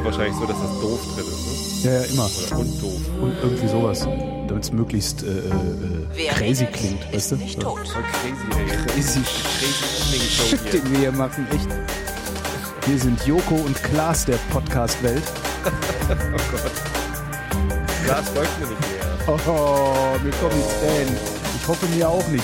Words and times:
du 0.00 0.04
wahrscheinlich 0.06 0.36
so, 0.36 0.44
dass 0.46 0.56
das 0.60 0.80
doof 0.80 1.00
drin 1.14 1.24
ist, 1.26 1.84
Ja, 1.84 1.92
ja, 1.92 2.00
immer. 2.02 2.24
ne? 2.24 2.30
Oder 2.48 2.58
und 2.58 2.82
doof. 2.82 3.00
Und 3.20 3.34
irgendwie 3.42 3.68
sowas. 3.68 4.06
Damit 4.48 4.64
es 4.64 4.72
möglichst 4.72 5.22
äh, 5.22 5.26
äh, 5.28 6.28
crazy 6.36 6.66
klingt, 6.66 7.12
weißt 7.14 7.32
du? 7.32 7.36
nicht 7.36 7.54
So. 7.60 7.68
tot. 7.68 7.86
Voll 7.88 8.02
crazy, 8.02 8.46
ey. 8.58 8.66
Crazy 8.86 9.20
Crazy 9.20 10.48
Shit, 10.48 10.72
den 10.72 10.90
wir 10.90 10.98
hier 10.98 11.12
machen, 11.12 11.46
echt. 11.54 11.68
Wir 12.88 12.98
sind 12.98 13.24
Joko 13.26 13.54
und 13.56 13.80
Klaas 13.82 14.24
der 14.24 14.38
Podcast-Welt. 14.52 15.22
Glas 18.04 18.28
folgt 18.30 18.60
mir 18.60 18.66
nicht 18.66 18.80
mehr. 18.80 19.06
Oh, 19.28 20.16
mir 20.24 20.32
kommen 20.32 20.56
die 20.56 20.86
Tränen. 20.86 21.16
Ich 21.60 21.68
hoffe 21.68 21.86
mir 21.94 22.08
auch 22.08 22.26
nicht. 22.28 22.42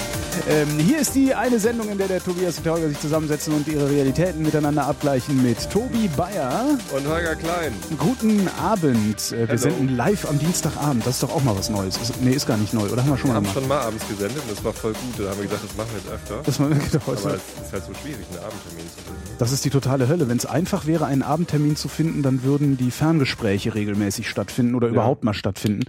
Ähm, 0.49 0.69
hier 0.79 0.99
ist 1.01 1.15
die 1.15 1.35
eine 1.35 1.59
Sendung, 1.59 1.89
in 1.89 1.99
der 1.99 2.09
der 2.09 2.23
Tobias 2.23 2.59
und 2.59 2.67
der 2.67 2.75
Holger 2.75 2.89
sich 2.89 3.01
zusammensetzen 3.01 3.55
und 3.55 3.67
ihre 3.69 3.91
Realitäten 3.91 4.43
miteinander 4.43 4.87
abgleichen 4.87 5.43
mit 5.43 5.71
Tobi 5.71 6.09
Bayer. 6.17 6.79
Und 6.95 7.09
Holger 7.09 7.35
Klein. 7.37 7.73
Guten 7.99 8.49
Abend. 8.61 9.33
Äh, 9.33 9.49
wir 9.49 9.59
senden 9.59 9.97
live 9.97 10.29
am 10.29 10.39
Dienstagabend. 10.39 11.07
Das 11.07 11.15
ist 11.15 11.23
doch 11.23 11.35
auch 11.35 11.43
mal 11.43 11.57
was 11.57 11.71
Neues. 11.71 11.97
Ist, 11.97 12.21
nee, 12.23 12.33
ist 12.33 12.47
gar 12.47 12.57
nicht 12.57 12.75
neu, 12.75 12.87
oder? 12.89 13.03
Haben 13.03 13.11
wir 13.11 13.17
schon 13.19 13.31
Wir 13.31 13.35
mal 13.35 13.37
haben 13.37 13.43
gemacht. 13.45 13.59
schon 13.59 13.69
mal 13.69 13.81
abends 13.81 14.09
gesendet 14.09 14.43
und 14.43 14.51
das 14.53 14.65
war 14.65 14.73
voll 14.73 14.93
gut. 14.93 15.25
Da 15.27 15.31
haben 15.31 15.39
wir 15.39 15.45
gesagt, 15.47 15.65
das 15.65 15.77
machen 15.77 15.89
wir 15.93 15.99
jetzt 16.01 16.13
öfter. 16.13 16.43
Das, 16.45 16.61
war, 16.61 16.69
genau, 16.69 17.03
Aber 17.07 17.15
es 17.15 17.21
ist 17.67 17.73
halt 17.73 17.85
so 17.85 17.95
schwierig, 17.95 18.27
einen 18.31 18.45
Abendtermin 18.45 18.87
zu 18.87 19.03
finden. 19.03 19.37
das 19.39 19.53
ist 19.53 19.65
die 19.65 19.71
totale 19.71 20.09
Hölle. 20.09 20.29
Wenn 20.29 20.37
es 20.39 20.47
einfach 20.47 20.87
wäre, 20.87 21.07
einen 21.07 21.23
Abendtermin 21.23 21.77
zu 21.77 21.89
finden, 21.89 22.23
dann 22.23 22.43
würden 22.43 22.77
die 22.77 22.91
Ferngespräche 22.91 23.75
regelmäßig 23.75 24.29
stattfinden 24.29 24.75
oder 24.75 24.89
überhaupt 24.89 25.25
mal 25.25 25.35
stattfinden. 25.35 25.85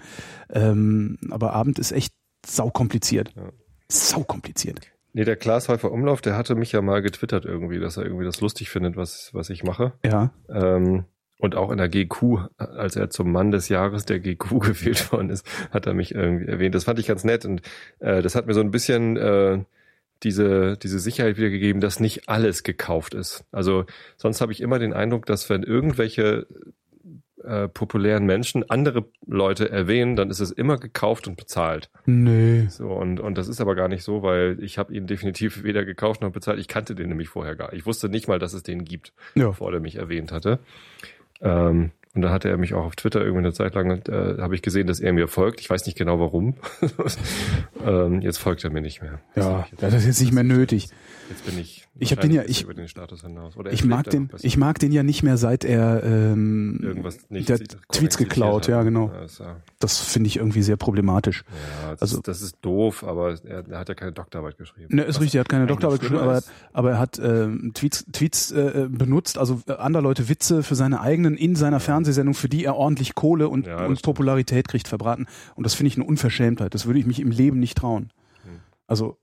Ähm, 0.51 1.17
aber 1.29 1.53
Abend 1.53 1.79
ist 1.79 1.91
echt 1.91 2.13
saukompliziert. 2.45 3.33
Ja. 3.35 3.43
Saukompliziert. 3.89 4.79
Nee, 5.13 5.23
der 5.23 5.35
Klaas 5.35 5.69
Häufer 5.69 5.91
Umlauf, 5.91 6.21
der 6.21 6.35
hatte 6.35 6.55
mich 6.55 6.71
ja 6.71 6.81
mal 6.81 7.01
getwittert 7.01 7.45
irgendwie, 7.45 7.79
dass 7.79 7.97
er 7.97 8.03
irgendwie 8.03 8.25
das 8.25 8.41
lustig 8.41 8.69
findet, 8.69 8.97
was, 8.97 9.33
was 9.33 9.49
ich 9.49 9.63
mache. 9.63 9.93
Ja. 10.05 10.31
Ähm, 10.49 11.05
und 11.39 11.55
auch 11.55 11.71
in 11.71 11.77
der 11.77 11.89
GQ, 11.89 12.49
als 12.57 12.95
er 12.95 13.09
zum 13.09 13.31
Mann 13.31 13.51
des 13.51 13.69
Jahres 13.69 14.05
der 14.05 14.19
GQ 14.19 14.59
gewählt 14.59 15.11
worden 15.11 15.29
ist, 15.29 15.45
hat 15.71 15.85
er 15.85 15.93
mich 15.93 16.13
irgendwie 16.13 16.45
erwähnt. 16.45 16.75
Das 16.75 16.83
fand 16.83 16.99
ich 16.99 17.07
ganz 17.07 17.23
nett 17.23 17.45
und 17.45 17.61
äh, 17.99 18.21
das 18.21 18.35
hat 18.35 18.47
mir 18.47 18.53
so 18.53 18.61
ein 18.61 18.71
bisschen 18.71 19.17
äh, 19.17 19.63
diese, 20.23 20.77
diese 20.77 20.99
Sicherheit 20.99 21.37
wiedergegeben, 21.37 21.81
dass 21.81 21.99
nicht 21.99 22.27
alles 22.27 22.63
gekauft 22.63 23.13
ist. 23.13 23.45
Also 23.51 23.85
sonst 24.17 24.41
habe 24.41 24.51
ich 24.51 24.61
immer 24.61 24.79
den 24.79 24.93
Eindruck, 24.93 25.25
dass 25.25 25.49
wenn 25.49 25.63
irgendwelche 25.63 26.47
äh, 27.47 27.67
populären 27.67 28.25
Menschen 28.25 28.69
andere 28.69 29.05
Leute 29.25 29.69
erwähnen, 29.69 30.15
dann 30.15 30.29
ist 30.29 30.39
es 30.39 30.51
immer 30.51 30.77
gekauft 30.77 31.27
und 31.27 31.37
bezahlt. 31.37 31.89
Nee. 32.05 32.67
So, 32.69 32.89
und, 32.89 33.19
und 33.19 33.37
das 33.37 33.47
ist 33.47 33.61
aber 33.61 33.73
gar 33.75 33.87
nicht 33.87 34.03
so, 34.03 34.21
weil 34.21 34.57
ich 34.61 34.77
habe 34.77 34.93
ihn 34.93 35.07
definitiv 35.07 35.63
weder 35.63 35.85
gekauft 35.85 36.21
noch 36.21 36.31
bezahlt. 36.31 36.59
Ich 36.59 36.67
kannte 36.67 36.93
den 36.93 37.09
nämlich 37.09 37.29
vorher 37.29 37.55
gar. 37.55 37.73
Ich 37.73 37.85
wusste 37.85 38.09
nicht 38.09 38.27
mal, 38.27 38.39
dass 38.39 38.53
es 38.53 38.63
den 38.63 38.85
gibt 38.85 39.13
Ja. 39.35 39.47
bevor 39.47 39.71
der 39.71 39.79
mich 39.79 39.95
erwähnt 39.95 40.31
hatte. 40.31 40.59
Ähm, 41.41 41.91
und 42.15 42.21
dann 42.23 42.31
hatte 42.31 42.49
er 42.49 42.57
mich 42.57 42.73
auch 42.73 42.83
auf 42.85 42.95
Twitter 42.95 43.19
irgendwie 43.21 43.39
eine 43.45 43.53
Zeit 43.53 43.75
lang, 43.75 43.91
äh, 44.07 44.41
habe 44.41 44.55
ich 44.55 44.63
gesehen, 44.63 44.87
dass 44.87 44.99
er 44.99 45.13
mir 45.13 45.27
folgt. 45.27 45.61
Ich 45.61 45.69
weiß 45.69 45.85
nicht 45.85 45.97
genau 45.97 46.19
warum. 46.19 46.55
ähm, 47.85 48.21
jetzt 48.21 48.37
folgt 48.39 48.63
er 48.63 48.71
mir 48.71 48.81
nicht 48.81 49.01
mehr. 49.01 49.19
Ja, 49.35 49.67
jetzt, 49.69 49.83
das 49.83 49.93
ist 49.93 50.05
jetzt 50.05 50.21
nicht 50.21 50.33
mehr 50.33 50.43
nötig. 50.43 50.89
Jetzt 51.29 51.45
bin 51.45 51.59
ich. 51.59 51.87
Ich 51.99 52.11
hab 52.11 52.21
den 52.21 52.31
ja- 52.31 52.43
ich- 52.45 52.63
über 52.63 52.73
den 52.73 52.87
Status 52.87 53.21
hinaus. 53.21 53.57
Oder 53.57 53.69
er 53.71 53.73
Ich 53.73 53.83
mag 53.83 54.09
den, 54.09 54.29
ich 54.41 54.55
mag 54.57 54.79
den 54.79 54.91
ja 54.91 55.03
nicht 55.03 55.23
mehr, 55.23 55.37
seit 55.37 55.65
er 55.65 56.03
ähm, 56.03 56.79
irgendwas 56.81 57.29
nicht 57.29 57.49
der 57.49 57.59
Tweets 57.91 58.17
geklaut, 58.17 58.63
hat. 58.63 58.67
ja 58.69 58.83
genau. 58.83 59.11
Ja, 59.13 59.25
ja, 59.45 59.55
Das 59.79 59.99
finde 59.99 60.27
ich 60.27 60.37
irgendwie 60.37 60.61
sehr 60.61 60.77
problematisch. 60.77 61.43
das, 61.91 62.01
Also- 62.01 62.17
ist, 62.17 62.27
das 62.27 62.41
ist 62.41 62.57
doof, 62.61 63.03
aber 63.03 63.35
er, 63.43 63.67
er 63.67 63.79
hat 63.79 63.89
ja 63.89 63.95
keine 63.95 64.11
Doktorarbeit 64.13 64.57
geschrieben. 64.57 64.95
Ne, 64.95 65.01
ist 65.03 65.15
Was 65.15 65.21
richtig, 65.21 65.35
er 65.35 65.39
hat 65.41 65.49
keine 65.49 65.65
Doktorarbeit 65.67 66.01
geschrieben, 66.01 66.21
aber, 66.21 66.41
aber 66.73 66.91
er 66.91 66.99
hat 66.99 67.19
ähm, 67.19 67.71
Tweets, 67.73 68.05
Tweets 68.13 68.51
äh, 68.51 68.87
benutzt, 68.89 69.37
also 69.37 69.61
äh, 69.67 69.73
andere 69.73 70.03
Leute 70.03 70.29
Witze 70.29 70.63
für 70.63 70.75
seine 70.75 71.01
eigenen 71.01 71.35
in 71.35 71.55
seiner 71.55 71.79
Fernsehsendung, 71.79 72.35
für 72.35 72.47
die 72.49 72.63
er 72.63 72.75
ordentlich 72.75 73.15
Kohle 73.15 73.49
und, 73.49 73.67
Ja, 73.67 73.85
und. 73.85 74.01
Popularität 74.01 74.67
kriegt, 74.67 74.87
verbraten. 74.87 75.25
Und 75.55 75.65
das 75.65 75.73
finde 75.73 75.87
ich 75.89 75.95
eine 75.97 76.05
Unverschämtheit. 76.05 76.73
Das 76.73 76.85
würde 76.85 76.99
ich 76.99 77.05
mich 77.05 77.19
im 77.19 77.31
Leben 77.31 77.59
nicht 77.59 77.77
trauen. 77.77 78.11
Hm. 78.45 78.59
Also 78.87 79.17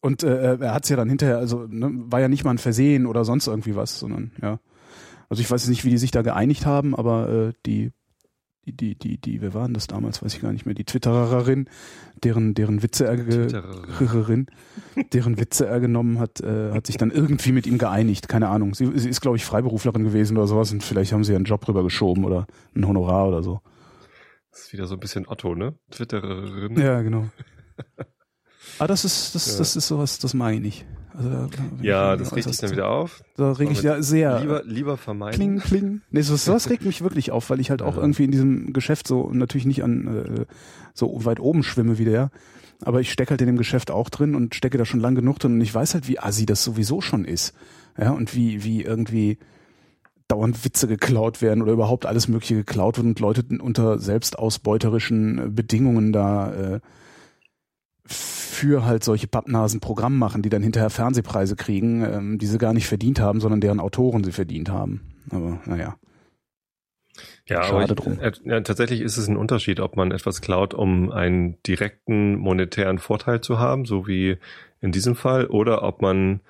und 0.00 0.22
äh, 0.22 0.56
er 0.56 0.74
hat 0.74 0.84
es 0.84 0.90
ja 0.90 0.96
dann 0.96 1.08
hinterher, 1.08 1.38
also 1.38 1.66
ne, 1.68 1.90
war 1.92 2.20
ja 2.20 2.28
nicht 2.28 2.44
mal 2.44 2.50
ein 2.50 2.58
Versehen 2.58 3.06
oder 3.06 3.24
sonst 3.24 3.46
irgendwie 3.46 3.76
was, 3.76 3.98
sondern 3.98 4.32
ja. 4.40 4.60
Also 5.28 5.40
ich 5.40 5.50
weiß 5.50 5.66
nicht, 5.68 5.84
wie 5.84 5.90
die 5.90 5.98
sich 5.98 6.12
da 6.12 6.22
geeinigt 6.22 6.66
haben, 6.66 6.94
aber 6.94 7.28
äh, 7.28 7.52
die 7.66 7.92
die, 8.66 8.72
die, 8.72 8.94
die, 8.96 9.18
die, 9.18 9.40
wer 9.40 9.54
waren 9.54 9.74
das 9.74 9.86
damals, 9.86 10.22
weiß 10.22 10.34
ich 10.34 10.42
gar 10.42 10.52
nicht 10.52 10.66
mehr, 10.66 10.74
die 10.74 10.84
Twittererin, 10.84 11.68
deren, 12.24 12.54
deren 12.54 12.82
Witze 12.82 13.06
er 13.06 13.16
Twittererin. 13.16 14.46
deren 15.12 15.38
Witze 15.38 15.66
er 15.66 15.78
genommen 15.78 16.18
hat, 16.18 16.40
äh, 16.40 16.72
hat 16.72 16.86
sich 16.86 16.96
dann 16.96 17.12
irgendwie 17.12 17.52
mit 17.52 17.66
ihm 17.66 17.78
geeinigt. 17.78 18.28
Keine 18.28 18.48
Ahnung. 18.48 18.74
Sie, 18.74 18.90
sie 18.98 19.08
ist, 19.08 19.20
glaube 19.20 19.36
ich, 19.36 19.44
Freiberuflerin 19.44 20.02
gewesen 20.02 20.36
oder 20.36 20.48
sowas 20.48 20.72
und 20.72 20.82
vielleicht 20.82 21.12
haben 21.12 21.22
sie 21.22 21.36
einen 21.36 21.44
Job 21.44 21.66
rübergeschoben 21.68 22.24
oder 22.24 22.46
ein 22.74 22.86
Honorar 22.86 23.28
oder 23.28 23.42
so. 23.42 23.60
Das 24.50 24.62
ist 24.62 24.72
wieder 24.72 24.86
so 24.86 24.94
ein 24.94 25.00
bisschen 25.00 25.28
Otto, 25.28 25.54
ne? 25.54 25.74
Twittererin. 25.90 26.76
Ja, 26.80 27.02
genau. 27.02 27.28
Ah, 28.78 28.86
das 28.86 29.04
ist, 29.04 29.34
das, 29.34 29.52
Ja. 29.52 29.58
das 29.58 29.76
ist 29.76 29.88
sowas, 29.88 30.18
das 30.18 30.34
mag 30.34 30.54
ich 30.54 30.60
nicht. 30.60 30.84
Also, 31.16 31.30
da, 31.30 31.48
Ja, 31.82 32.14
ich 32.14 32.20
das 32.20 32.36
regt 32.36 32.46
dich 32.48 32.56
dann 32.58 32.70
wieder 32.72 32.88
auf. 32.90 33.22
Da 33.36 33.52
reg 33.52 33.70
ich 33.70 33.82
ja 33.82 34.02
sehr. 34.02 34.38
Lieber, 34.40 34.62
lieber 34.64 34.96
vermeiden. 34.98 35.34
Kling, 35.36 35.58
kling. 35.60 36.00
Nee, 36.10 36.20
so, 36.20 36.36
sowas 36.36 36.68
regt 36.68 36.84
mich 36.84 37.00
wirklich 37.02 37.30
auf, 37.30 37.48
weil 37.48 37.60
ich 37.60 37.70
halt 37.70 37.80
auch 37.80 37.96
Ja. 37.96 38.02
irgendwie 38.02 38.24
in 38.24 38.30
diesem 38.32 38.72
Geschäft 38.74 39.08
so 39.08 39.30
natürlich 39.32 39.64
nicht 39.66 39.82
an 39.82 40.06
äh, 40.06 40.44
so 40.92 41.24
weit 41.24 41.40
oben 41.40 41.62
schwimme 41.62 41.96
wie 41.98 42.04
der. 42.04 42.30
Aber 42.82 43.00
ich 43.00 43.10
stecke 43.10 43.30
halt 43.30 43.40
in 43.40 43.46
dem 43.46 43.56
Geschäft 43.56 43.90
auch 43.90 44.10
drin 44.10 44.34
und 44.34 44.54
stecke 44.54 44.76
da 44.76 44.84
schon 44.84 45.00
lang 45.00 45.14
genug 45.14 45.38
drin 45.38 45.54
und 45.54 45.60
ich 45.62 45.74
weiß 45.74 45.94
halt, 45.94 46.06
wie 46.08 46.18
assi 46.18 46.44
das 46.44 46.62
sowieso 46.62 47.00
schon 47.00 47.24
ist. 47.24 47.54
Ja, 47.98 48.10
und 48.10 48.34
wie, 48.34 48.62
wie 48.62 48.82
irgendwie 48.82 49.38
dauernd 50.28 50.62
Witze 50.66 50.86
geklaut 50.86 51.40
werden 51.40 51.62
oder 51.62 51.72
überhaupt 51.72 52.04
alles 52.04 52.28
Mögliche 52.28 52.56
geklaut 52.56 52.98
wird 52.98 53.06
und 53.06 53.20
Leute 53.20 53.42
unter 53.60 53.98
selbstausbeuterischen 53.98 55.38
äh, 55.38 55.48
Bedingungen 55.48 56.12
da 56.12 56.52
äh, 56.52 56.80
für 58.06 58.84
halt 58.84 59.04
solche 59.04 59.26
Pappnasen 59.26 59.80
Programm 59.80 60.18
machen, 60.18 60.42
die 60.42 60.48
dann 60.48 60.62
hinterher 60.62 60.90
Fernsehpreise 60.90 61.56
kriegen, 61.56 62.02
ähm, 62.04 62.38
die 62.38 62.46
sie 62.46 62.58
gar 62.58 62.72
nicht 62.72 62.86
verdient 62.86 63.20
haben, 63.20 63.40
sondern 63.40 63.60
deren 63.60 63.80
Autoren 63.80 64.24
sie 64.24 64.32
verdient 64.32 64.70
haben. 64.70 65.00
Aber 65.30 65.60
naja. 65.66 65.96
Ja, 67.48 67.62
Schade 67.62 67.84
aber 67.84 67.92
ich, 67.92 67.98
drum. 67.98 68.18
äh, 68.20 68.32
ja, 68.44 68.60
tatsächlich 68.60 69.00
ist 69.00 69.16
es 69.16 69.28
ein 69.28 69.36
Unterschied, 69.36 69.80
ob 69.80 69.96
man 69.96 70.10
etwas 70.10 70.40
klaut, 70.40 70.74
um 70.74 71.10
einen 71.10 71.60
direkten 71.62 72.36
monetären 72.36 72.98
Vorteil 72.98 73.40
zu 73.40 73.58
haben, 73.58 73.84
so 73.84 74.06
wie 74.06 74.36
in 74.80 74.92
diesem 74.92 75.14
Fall, 75.14 75.46
oder 75.46 75.82
ob 75.82 76.02
man, 76.02 76.40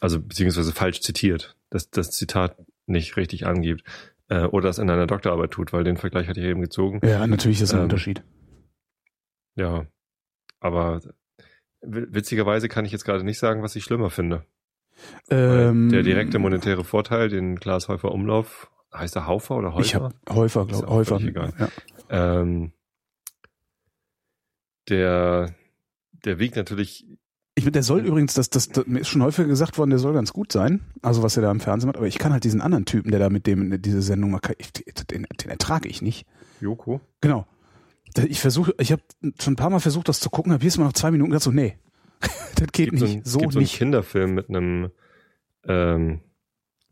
also 0.00 0.20
beziehungsweise 0.20 0.72
falsch 0.72 1.00
zitiert, 1.00 1.56
dass 1.70 1.90
das 1.90 2.10
Zitat 2.10 2.56
nicht 2.86 3.16
richtig 3.16 3.46
angibt, 3.46 3.84
äh, 4.28 4.44
oder 4.44 4.68
das 4.68 4.78
in 4.78 4.90
einer 4.90 5.06
Doktorarbeit 5.06 5.50
tut, 5.50 5.72
weil 5.72 5.84
den 5.84 5.96
Vergleich 5.96 6.28
hatte 6.28 6.40
ich 6.40 6.46
eben 6.46 6.60
gezogen. 6.60 7.00
Ja, 7.02 7.26
natürlich 7.26 7.60
ist 7.60 7.70
das 7.70 7.74
ein 7.74 7.78
Ähm, 7.78 7.84
Unterschied. 7.84 8.22
Ja, 9.56 9.86
aber 10.64 11.00
witzigerweise 11.82 12.68
kann 12.68 12.84
ich 12.84 12.92
jetzt 12.92 13.04
gerade 13.04 13.24
nicht 13.24 13.38
sagen, 13.38 13.62
was 13.62 13.76
ich 13.76 13.84
schlimmer 13.84 14.10
finde. 14.10 14.44
Ähm, 15.30 15.90
der 15.90 16.02
direkte 16.02 16.38
monetäre 16.38 16.84
Vorteil, 16.84 17.28
den 17.28 17.60
Klaas 17.60 17.88
Häufer 17.88 18.12
Umlauf, 18.12 18.70
heißt 18.94 19.16
er 19.16 19.26
Haufer 19.26 19.56
oder 19.56 19.74
Häufer? 19.74 19.84
Ich 19.84 19.94
habe 19.94 20.14
Häufer, 20.30 20.62
Ist 20.62 20.68
glaub, 20.68 20.84
auch 20.84 20.90
Häufer. 20.94 21.20
egal. 21.20 21.52
Ja. 21.58 21.68
Ähm, 22.40 22.72
der, 24.88 25.54
der 26.24 26.38
wiegt 26.38 26.56
natürlich, 26.56 27.06
Ich, 27.54 27.70
der 27.70 27.82
soll 27.82 28.00
übrigens, 28.06 28.34
das, 28.34 28.50
das, 28.50 28.68
das, 28.68 28.86
mir 28.86 29.00
ist 29.00 29.08
schon 29.08 29.22
häufiger 29.22 29.48
gesagt 29.48 29.76
worden, 29.78 29.90
der 29.90 29.98
soll 29.98 30.14
ganz 30.14 30.32
gut 30.32 30.52
sein. 30.52 30.80
Also 31.02 31.22
was 31.22 31.36
er 31.36 31.42
da 31.42 31.50
im 31.50 31.60
Fernsehen 31.60 31.88
macht. 31.88 31.96
Aber 31.96 32.06
ich 32.06 32.18
kann 32.18 32.32
halt 32.32 32.44
diesen 32.44 32.60
anderen 32.60 32.84
Typen, 32.84 33.10
der 33.10 33.20
da 33.20 33.30
mit 33.30 33.46
dem 33.46 33.82
diese 33.82 34.00
Sendung 34.02 34.30
macht, 34.30 34.50
ich, 34.58 34.72
den, 34.72 35.26
den 35.42 35.50
ertrage 35.50 35.88
ich 35.88 36.02
nicht. 36.02 36.26
Joko, 36.60 37.00
Genau. 37.20 37.46
Ich 38.28 38.40
versuche, 38.40 38.74
ich 38.78 38.92
habe 38.92 39.02
schon 39.40 39.54
ein 39.54 39.56
paar 39.56 39.70
Mal 39.70 39.80
versucht, 39.80 40.08
das 40.08 40.20
zu 40.20 40.30
gucken, 40.30 40.52
habe 40.52 40.62
jedes 40.62 40.78
Mal 40.78 40.84
nach 40.84 40.92
zwei 40.92 41.10
Minuten 41.10 41.30
gedacht 41.30 41.42
so, 41.44 41.50
nee, 41.50 41.78
das 42.56 42.68
geht 42.72 42.90
gibt 42.90 42.98
so, 42.98 43.06
nicht, 43.06 43.16
ein, 43.16 43.24
so 43.24 43.38
gibt 43.40 43.52
so 43.52 43.58
einen 43.58 43.64
nicht. 43.64 43.76
Kinderfilm 43.76 44.34
mit 44.34 44.48
einem, 44.48 44.90
ähm, 45.66 46.20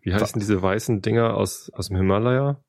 wie 0.01 0.13
heißen 0.15 0.41
diese 0.41 0.61
weißen 0.61 1.01
Dinger 1.01 1.35
aus, 1.37 1.71
aus 1.75 1.89
dem 1.89 1.97
Himalaya? 1.97 2.63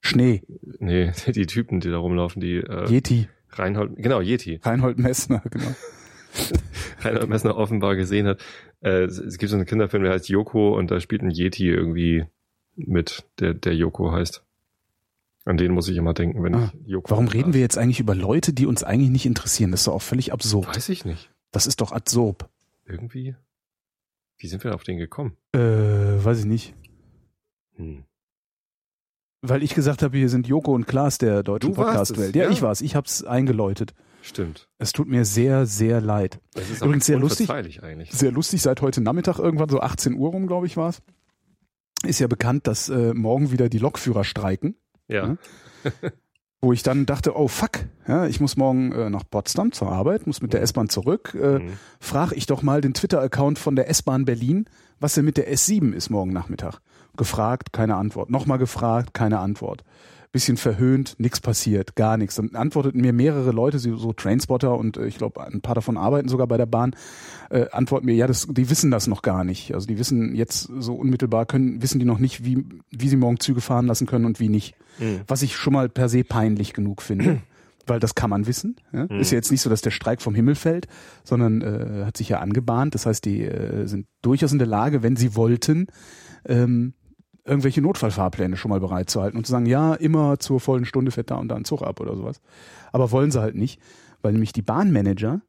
Schnee, 0.00 0.42
Nee, 0.80 1.12
die 1.28 1.46
Typen, 1.46 1.78
die 1.80 1.90
da 1.90 1.98
rumlaufen, 1.98 2.40
die 2.40 2.56
äh, 2.56 2.88
Yeti, 2.90 3.28
Reinhold, 3.50 3.92
genau, 3.96 4.20
Yeti. 4.20 4.58
Reinhold 4.64 4.98
Messner, 4.98 5.42
genau. 5.50 5.74
Reinhold 7.02 7.28
Messner 7.28 7.56
offenbar 7.56 7.94
gesehen 7.94 8.26
hat. 8.26 8.42
Äh, 8.80 9.04
es, 9.04 9.18
es 9.18 9.38
gibt 9.38 9.50
so 9.50 9.56
einen 9.56 9.66
Kinderfilm, 9.66 10.02
der 10.02 10.12
heißt 10.12 10.28
Yoko 10.28 10.76
und 10.76 10.90
da 10.90 10.98
spielt 10.98 11.22
ein 11.22 11.30
Yeti 11.30 11.68
irgendwie 11.68 12.24
mit, 12.74 13.24
der, 13.38 13.54
der 13.54 13.74
Yoko 13.76 14.10
heißt. 14.10 14.44
An 15.44 15.56
den 15.56 15.72
muss 15.72 15.88
ich 15.88 15.96
immer 15.96 16.14
denken, 16.14 16.42
wenn 16.44 16.54
Ah, 16.54 16.72
ich 16.84 16.88
Yoko. 16.88 17.10
Warum 17.10 17.26
reden 17.28 17.52
wir 17.52 17.60
jetzt 17.60 17.76
eigentlich 17.76 17.98
über 18.00 18.14
Leute, 18.14 18.52
die 18.52 18.66
uns 18.66 18.84
eigentlich 18.84 19.10
nicht 19.10 19.26
interessieren? 19.26 19.70
Das 19.72 19.80
ist 19.80 19.86
doch 19.88 19.94
auch 19.94 20.02
völlig 20.02 20.32
absurd. 20.32 20.68
Weiß 20.68 20.88
ich 20.88 21.04
nicht. 21.04 21.30
Das 21.50 21.66
ist 21.66 21.80
doch 21.80 21.90
absurd. 21.92 22.46
Irgendwie. 22.86 23.34
Wie 24.38 24.46
sind 24.46 24.62
wir 24.64 24.74
auf 24.74 24.84
den 24.84 24.98
gekommen? 24.98 25.36
Äh, 25.52 25.58
weiß 25.58 26.40
ich 26.40 26.44
nicht. 26.44 26.74
Hm. 27.76 28.04
Weil 29.40 29.64
ich 29.64 29.74
gesagt 29.74 30.02
habe, 30.02 30.16
hier 30.16 30.28
sind 30.28 30.46
Joko 30.46 30.72
und 30.72 30.86
Klaas 30.86 31.18
der 31.18 31.42
deutschen 31.42 31.74
Podcast-Welt. 31.74 32.36
Ja, 32.36 32.44
ja. 32.44 32.50
ich 32.50 32.62
war's. 32.62 32.80
Ich 32.80 32.94
hab's 32.94 33.24
eingeläutet. 33.24 33.92
Stimmt. 34.22 34.68
Es 34.78 34.92
tut 34.92 35.08
mir 35.08 35.24
sehr, 35.24 35.66
sehr 35.66 36.00
leid. 36.00 36.40
Das 36.54 36.70
ist 36.70 36.82
Übrigens 36.82 37.06
sehr 37.06 37.18
lustig. 37.18 37.50
eigentlich. 37.50 38.12
Sehr 38.12 38.30
lustig, 38.30 38.62
seit 38.62 38.80
heute 38.80 39.00
Nachmittag 39.00 39.40
irgendwann 39.40 39.68
so 39.68 39.80
18 39.80 40.14
Uhr 40.14 40.30
rum, 40.30 40.46
glaube 40.46 40.66
ich, 40.66 40.76
war's. 40.76 41.02
ist 42.04 42.20
ja 42.20 42.28
bekannt, 42.28 42.68
dass 42.68 42.88
äh, 42.88 43.14
morgen 43.14 43.50
wieder 43.50 43.68
die 43.68 43.78
Lokführer 43.78 44.22
streiken. 44.22 44.76
Ja. 45.12 45.36
Wo 46.64 46.72
ich 46.72 46.84
dann 46.84 47.06
dachte, 47.06 47.36
oh 47.36 47.48
fuck, 47.48 47.80
ja, 48.06 48.26
ich 48.26 48.40
muss 48.40 48.56
morgen 48.56 48.92
äh, 48.92 49.10
nach 49.10 49.24
Potsdam 49.28 49.72
zur 49.72 49.90
Arbeit, 49.90 50.28
muss 50.28 50.42
mit 50.42 50.52
der 50.52 50.62
S-Bahn 50.62 50.88
zurück. 50.88 51.34
Äh, 51.34 51.58
Mhm. 51.58 51.72
Frag 51.98 52.32
ich 52.32 52.46
doch 52.46 52.62
mal 52.62 52.80
den 52.80 52.94
Twitter-Account 52.94 53.58
von 53.58 53.74
der 53.74 53.88
S-Bahn 53.90 54.24
Berlin, 54.24 54.66
was 55.00 55.14
denn 55.14 55.24
mit 55.24 55.36
der 55.36 55.52
S7 55.52 55.92
ist 55.92 56.08
morgen 56.10 56.32
Nachmittag. 56.32 56.78
Gefragt, 57.16 57.72
keine 57.72 57.96
Antwort. 57.96 58.30
Nochmal 58.30 58.58
gefragt, 58.58 59.12
keine 59.12 59.40
Antwort. 59.40 59.82
Bisschen 60.32 60.56
verhöhnt, 60.56 61.16
nichts 61.18 61.40
passiert, 61.40 61.94
gar 61.94 62.16
nichts. 62.16 62.36
Dann 62.36 62.54
antworteten 62.54 63.02
mir 63.02 63.12
mehrere 63.12 63.52
Leute, 63.52 63.78
so 63.78 64.12
Trainspotter 64.14 64.78
und 64.78 64.96
äh, 64.96 65.06
ich 65.06 65.18
glaube, 65.18 65.44
ein 65.44 65.60
paar 65.60 65.74
davon 65.74 65.98
arbeiten 65.98 66.28
sogar 66.28 66.46
bei 66.46 66.56
der 66.56 66.64
Bahn, 66.64 66.96
äh, 67.50 67.66
antworten 67.70 68.06
mir, 68.06 68.14
ja, 68.14 68.26
das, 68.26 68.46
die 68.48 68.70
wissen 68.70 68.90
das 68.90 69.06
noch 69.06 69.20
gar 69.20 69.44
nicht. 69.44 69.74
Also 69.74 69.86
die 69.86 69.98
wissen 69.98 70.34
jetzt 70.34 70.70
so 70.78 70.94
unmittelbar, 70.94 71.44
können, 71.44 71.82
wissen 71.82 71.98
die 71.98 72.06
noch 72.06 72.18
nicht, 72.18 72.46
wie, 72.46 72.64
wie 72.90 73.08
sie 73.08 73.16
morgen 73.16 73.40
Züge 73.40 73.60
fahren 73.60 73.86
lassen 73.86 74.06
können 74.06 74.24
und 74.24 74.40
wie 74.40 74.48
nicht. 74.48 74.74
Mhm. 74.98 75.20
Was 75.26 75.42
ich 75.42 75.56
schon 75.56 75.74
mal 75.74 75.90
per 75.90 76.08
se 76.08 76.24
peinlich 76.24 76.72
genug 76.72 77.02
finde. 77.02 77.42
Weil 77.86 78.00
das 78.00 78.14
kann 78.14 78.30
man 78.30 78.46
wissen. 78.46 78.76
Ja? 78.92 79.04
Ist 79.04 79.32
ja 79.32 79.36
jetzt 79.36 79.50
nicht 79.50 79.60
so, 79.60 79.68
dass 79.68 79.82
der 79.82 79.90
Streik 79.90 80.22
vom 80.22 80.36
Himmel 80.36 80.54
fällt, 80.54 80.86
sondern 81.24 81.62
äh, 81.62 82.04
hat 82.06 82.16
sich 82.16 82.28
ja 82.28 82.38
angebahnt. 82.38 82.94
Das 82.94 83.06
heißt, 83.06 83.24
die 83.24 83.42
äh, 83.42 83.86
sind 83.86 84.06
durchaus 84.22 84.52
in 84.52 84.58
der 84.58 84.68
Lage, 84.68 85.02
wenn 85.02 85.16
sie 85.16 85.34
wollten, 85.34 85.88
ähm, 86.46 86.94
irgendwelche 87.44 87.82
Notfallfahrpläne 87.82 88.56
schon 88.56 88.70
mal 88.70 88.80
bereit 88.80 89.10
zu 89.10 89.20
halten 89.22 89.36
und 89.36 89.46
zu 89.46 89.52
sagen, 89.52 89.66
ja, 89.66 89.94
immer 89.94 90.38
zur 90.38 90.60
vollen 90.60 90.84
Stunde 90.84 91.10
fährt 91.10 91.30
da 91.30 91.36
und 91.36 91.48
da 91.48 91.56
ein 91.56 91.64
Zug 91.64 91.82
ab 91.82 92.00
oder 92.00 92.16
sowas. 92.16 92.40
Aber 92.92 93.10
wollen 93.10 93.30
sie 93.30 93.40
halt 93.40 93.54
nicht, 93.56 93.80
weil 94.22 94.32
nämlich 94.32 94.52
die 94.52 94.62
Bahnmanager 94.62 95.42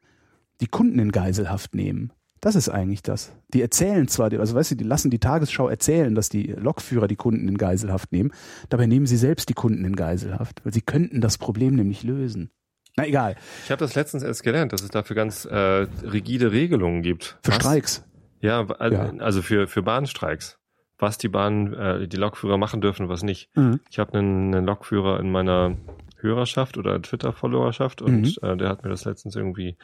die 0.62 0.68
Kunden 0.68 1.00
in 1.00 1.12
Geiselhaft 1.12 1.76
nehmen. 1.76 2.12
Das 2.42 2.56
ist 2.56 2.68
eigentlich 2.68 3.02
das. 3.04 3.32
Die 3.54 3.62
erzählen 3.62 4.08
zwar, 4.08 4.32
also 4.34 4.54
weißt 4.56 4.72
du, 4.72 4.76
die 4.76 4.84
lassen 4.84 5.10
die 5.10 5.20
Tagesschau 5.20 5.70
erzählen, 5.70 6.14
dass 6.14 6.28
die 6.30 6.48
Lokführer 6.52 7.08
die 7.08 7.16
Kunden 7.16 7.48
in 7.48 7.58
Geiselhaft 7.58 8.12
nehmen. 8.12 8.32
Dabei 8.70 8.86
nehmen 8.86 9.06
sie 9.06 9.16
selbst 9.16 9.48
die 9.48 9.54
Kunden 9.54 9.86
in 9.86 9.96
Geiselhaft, 9.96 10.66
weil 10.66 10.74
sie 10.74 10.82
könnten 10.82 11.22
das 11.22 11.38
Problem 11.38 11.76
nämlich 11.76 12.04
lösen. 12.04 12.50
Na 12.98 13.08
egal, 13.08 13.36
Ich 13.64 13.72
habe 13.72 13.80
das 13.80 13.96
letztens 13.96 14.24
erst 14.24 14.44
gelernt, 14.44 14.74
dass 14.74 14.82
es 14.82 14.90
dafür 14.90 15.16
ganz 15.16 15.46
äh, 15.46 15.56
rigide 15.56 16.52
Regelungen 16.52 17.02
gibt. 17.02 17.38
für 17.44 17.52
Was? 17.52 17.56
Streiks. 17.56 18.04
Ja, 18.42 18.68
also, 18.68 18.96
Ja. 18.98 19.14
also 19.20 19.42
für, 19.42 19.68
für 19.68 19.82
Bahnstreiks. 19.82 20.60
Was 20.98 21.18
die 21.18 21.28
Bahn, 21.30 21.74
äh, 21.74 22.08
die 22.08 22.18
Lokführer 22.18 22.58
machen 22.58 22.82
dürfen, 22.82 23.10
was 23.10 23.24
nicht. 23.24 23.50
Mhm. 23.56 23.80
Ich 23.90 24.00
habe 24.00 24.18
einen, 24.18 24.54
einen 24.54 24.66
Lokführer 24.66 25.20
in 25.20 25.32
meiner 25.32 25.76
Hörerschaft 26.18 26.78
oder 26.78 27.02
Twitter-Followerschaft 27.02 28.02
und 28.02 28.22
Mhm. 28.42 28.48
äh, 28.50 28.58
der 28.58 28.70
hat 28.70 28.84
mir 28.84 28.90
das 28.90 29.06
letztens 29.06 29.36
irgendwie 29.36 29.76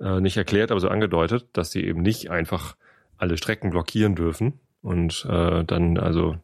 äh, 0.00 0.20
nicht 0.20 0.36
erklärt, 0.36 0.70
aber 0.70 0.80
so 0.80 0.88
angedeutet, 0.88 1.46
dass 1.52 1.70
die 1.70 1.84
eben 1.86 2.02
nicht 2.02 2.30
einfach 2.30 2.76
alle 3.18 3.36
Strecken 3.36 3.70
blockieren 3.70 4.14
dürfen 4.14 4.54
und 4.82 5.26
äh, 5.28 5.64
dann 5.64 5.98
also 5.98 6.36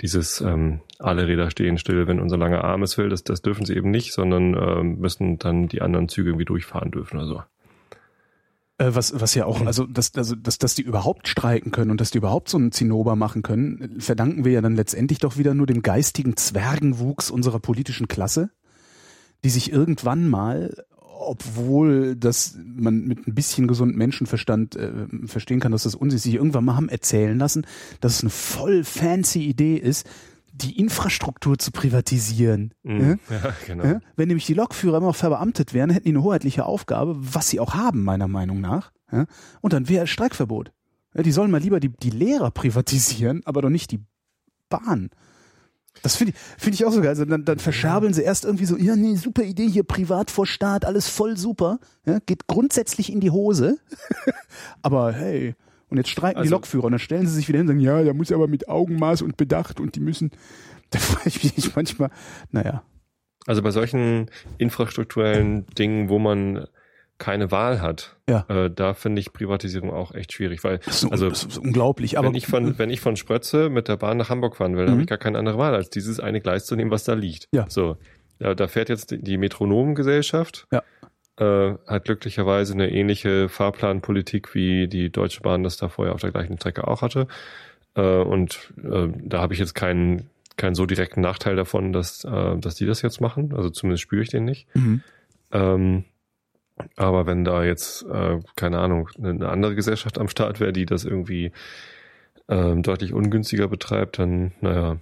dieses 0.00 0.40
ähm, 0.40 0.80
alle 0.98 1.26
Räder 1.26 1.50
stehen 1.50 1.78
still, 1.78 2.06
wenn 2.06 2.20
unser 2.20 2.36
langer 2.38 2.64
Arm 2.64 2.82
es 2.82 2.96
will, 2.96 3.08
das, 3.10 3.22
das 3.24 3.42
dürfen 3.42 3.66
sie 3.66 3.76
eben 3.76 3.90
nicht, 3.90 4.12
sondern 4.12 4.54
äh, 4.54 4.82
müssen 4.82 5.38
dann 5.38 5.68
die 5.68 5.82
anderen 5.82 6.08
Züge 6.08 6.30
irgendwie 6.30 6.46
durchfahren 6.46 6.90
dürfen 6.90 7.18
oder 7.18 7.26
so. 7.26 7.42
Äh, 8.80 8.94
was, 8.94 9.20
was 9.20 9.34
ja 9.34 9.44
auch, 9.44 9.66
also 9.66 9.84
dass, 9.84 10.14
also 10.14 10.34
dass, 10.34 10.56
dass 10.56 10.74
die 10.74 10.82
überhaupt 10.82 11.28
streiken 11.28 11.70
können 11.70 11.90
und 11.90 12.00
dass 12.00 12.12
die 12.12 12.18
überhaupt 12.18 12.48
so 12.48 12.56
einen 12.56 12.72
Zinnober 12.72 13.14
machen 13.14 13.42
können, 13.42 14.00
verdanken 14.00 14.46
wir 14.46 14.52
ja 14.52 14.62
dann 14.62 14.74
letztendlich 14.74 15.18
doch 15.18 15.36
wieder 15.36 15.52
nur 15.52 15.66
dem 15.66 15.82
geistigen 15.82 16.34
Zwergenwuchs 16.34 17.30
unserer 17.30 17.60
politischen 17.60 18.08
Klasse, 18.08 18.50
die 19.44 19.50
sich 19.50 19.70
irgendwann 19.70 20.30
mal, 20.30 20.74
obwohl 20.96 22.16
das 22.16 22.56
man 22.64 23.04
mit 23.04 23.26
ein 23.28 23.34
bisschen 23.34 23.68
gesundem 23.68 23.98
Menschenverstand 23.98 24.76
äh, 24.76 24.90
verstehen 25.26 25.60
kann, 25.60 25.72
dass 25.72 25.82
das 25.82 25.94
Unsinn 25.94 26.16
ist, 26.16 26.22
sich 26.22 26.34
irgendwann 26.36 26.64
mal 26.64 26.76
haben 26.76 26.88
erzählen 26.88 27.38
lassen, 27.38 27.66
dass 28.00 28.14
es 28.14 28.20
eine 28.22 28.30
voll 28.30 28.82
fancy 28.82 29.42
Idee 29.42 29.76
ist, 29.76 30.08
die 30.62 30.78
Infrastruktur 30.78 31.58
zu 31.58 31.70
privatisieren. 31.72 32.74
Mhm. 32.82 33.18
Ja, 33.30 33.54
genau. 33.66 34.00
Wenn 34.16 34.28
nämlich 34.28 34.46
die 34.46 34.54
Lokführer 34.54 34.98
immer 34.98 35.14
verbeamtet 35.14 35.74
wären, 35.74 35.90
hätten 35.90 36.04
die 36.04 36.10
eine 36.10 36.22
hoheitliche 36.22 36.64
Aufgabe, 36.64 37.16
was 37.18 37.48
sie 37.48 37.60
auch 37.60 37.74
haben, 37.74 38.04
meiner 38.04 38.28
Meinung 38.28 38.60
nach. 38.60 38.92
Und 39.60 39.72
dann 39.72 39.88
wäre 39.88 40.06
Streikverbot. 40.06 40.72
Die 41.14 41.32
sollen 41.32 41.50
mal 41.50 41.60
lieber 41.60 41.80
die, 41.80 41.88
die 41.88 42.10
Lehrer 42.10 42.50
privatisieren, 42.50 43.42
aber 43.44 43.62
doch 43.62 43.70
nicht 43.70 43.90
die 43.90 44.04
Bahn. 44.68 45.10
Das 46.02 46.16
finde 46.16 46.32
ich, 46.32 46.62
finde 46.62 46.74
ich 46.76 46.84
auch 46.84 46.92
so 46.92 47.00
geil. 47.00 47.08
Also 47.08 47.24
dann, 47.24 47.44
dann 47.44 47.58
verscherbeln 47.58 48.14
sie 48.14 48.22
erst 48.22 48.44
irgendwie 48.44 48.64
so, 48.64 48.76
ja, 48.76 48.96
nee, 48.96 49.16
super 49.16 49.42
Idee 49.42 49.68
hier, 49.68 49.82
privat 49.82 50.30
vor 50.30 50.46
Staat, 50.46 50.84
alles 50.84 51.08
voll 51.08 51.36
super. 51.36 51.78
Ja, 52.06 52.20
geht 52.24 52.46
grundsätzlich 52.46 53.12
in 53.12 53.20
die 53.20 53.30
Hose. 53.30 53.78
aber 54.82 55.12
hey, 55.12 55.56
und 55.90 55.96
jetzt 55.98 56.10
streiken 56.10 56.36
die 56.42 56.46
Also- 56.46 56.54
Lokführer 56.56 56.84
und 56.84 56.92
dann 56.92 56.98
stellen 56.98 57.26
sie 57.26 57.34
sich 57.34 57.48
wieder 57.48 57.58
hin 57.58 57.66
und 57.68 57.74
sagen, 57.74 57.80
ja, 57.80 58.02
da 58.04 58.12
muss 58.14 58.32
aber 58.32 58.48
mit 58.48 58.68
Augenmaß 58.68 59.22
und 59.22 59.36
Bedacht 59.36 59.80
und 59.80 59.94
die 59.96 60.00
müssen, 60.00 60.30
da 60.90 60.98
frage 60.98 61.28
ich 61.28 61.56
mich 61.56 61.74
manchmal, 61.76 62.10
naja. 62.50 62.82
Also 63.46 63.62
bei 63.62 63.70
solchen 63.70 64.30
infrastrukturellen 64.58 65.66
Dingen, 65.78 66.08
wo 66.08 66.18
man 66.18 66.66
keine 67.18 67.50
Wahl 67.50 67.82
hat, 67.82 68.16
Ja. 68.28 68.46
äh, 68.48 68.70
da 68.70 68.94
finde 68.94 69.20
ich 69.20 69.32
Privatisierung 69.34 69.90
auch 69.90 70.14
echt 70.14 70.32
schwierig, 70.32 70.64
weil 70.64 70.78
Das 70.78 71.02
ist, 71.02 71.12
also 71.12 71.28
das 71.28 71.44
ist 71.44 71.58
unglaublich. 71.58 72.16
Aber 72.18 72.28
wenn 72.28 72.34
ich 72.34 72.46
von 72.46 72.78
wenn 72.78 72.88
ich 72.88 73.00
von 73.00 73.16
Sprötze 73.16 73.68
mit 73.68 73.88
der 73.88 73.98
Bahn 73.98 74.16
nach 74.16 74.30
Hamburg 74.30 74.56
fahren 74.56 74.74
will, 74.76 74.86
dann 74.86 74.94
Mhm. 74.94 74.98
habe 74.98 75.02
ich 75.02 75.08
gar 75.08 75.18
keine 75.18 75.38
andere 75.38 75.58
Wahl, 75.58 75.74
als 75.74 75.90
dieses 75.90 76.18
eine 76.18 76.40
Gleis 76.40 76.64
zu 76.64 76.76
nehmen, 76.76 76.90
was 76.90 77.04
da 77.04 77.12
liegt. 77.12 77.46
Ja. 77.52 77.66
So, 77.68 77.98
ja, 78.38 78.54
da 78.54 78.68
fährt 78.68 78.88
jetzt 78.88 79.10
die, 79.10 79.22
die 79.22 79.36
Metronomengesellschaft. 79.36 80.66
Ja. 80.72 80.82
Äh, 81.40 81.78
hat 81.86 82.04
glücklicherweise 82.04 82.74
eine 82.74 82.90
ähnliche 82.90 83.48
Fahrplanpolitik 83.48 84.54
wie 84.54 84.88
die 84.88 85.10
Deutsche 85.10 85.40
Bahn 85.40 85.62
das 85.62 85.78
da 85.78 85.88
vorher 85.88 86.14
auf 86.14 86.20
der 86.20 86.32
gleichen 86.32 86.58
Strecke 86.58 86.86
auch 86.86 87.00
hatte. 87.00 87.28
Äh, 87.94 88.02
und 88.02 88.74
äh, 88.84 89.08
da 89.16 89.40
habe 89.40 89.54
ich 89.54 89.58
jetzt 89.58 89.74
keinen 89.74 90.28
keinen 90.58 90.74
so 90.74 90.84
direkten 90.84 91.22
Nachteil 91.22 91.56
davon, 91.56 91.94
dass 91.94 92.24
äh, 92.24 92.58
dass 92.58 92.74
die 92.74 92.84
das 92.84 93.00
jetzt 93.00 93.22
machen. 93.22 93.54
Also 93.56 93.70
zumindest 93.70 94.02
spüre 94.02 94.22
ich 94.22 94.28
den 94.28 94.44
nicht. 94.44 94.66
Mhm. 94.74 95.02
Ähm, 95.50 96.04
aber 96.96 97.24
wenn 97.24 97.44
da 97.44 97.64
jetzt, 97.64 98.02
äh, 98.02 98.40
keine 98.56 98.78
Ahnung, 98.78 99.08
eine 99.18 99.48
andere 99.48 99.74
Gesellschaft 99.74 100.18
am 100.18 100.28
Start 100.28 100.60
wäre, 100.60 100.74
die 100.74 100.84
das 100.84 101.06
irgendwie 101.06 101.52
ähm, 102.48 102.82
deutlich 102.82 103.14
ungünstiger 103.14 103.68
betreibt, 103.68 104.18
dann, 104.18 104.52
naja. 104.60 104.98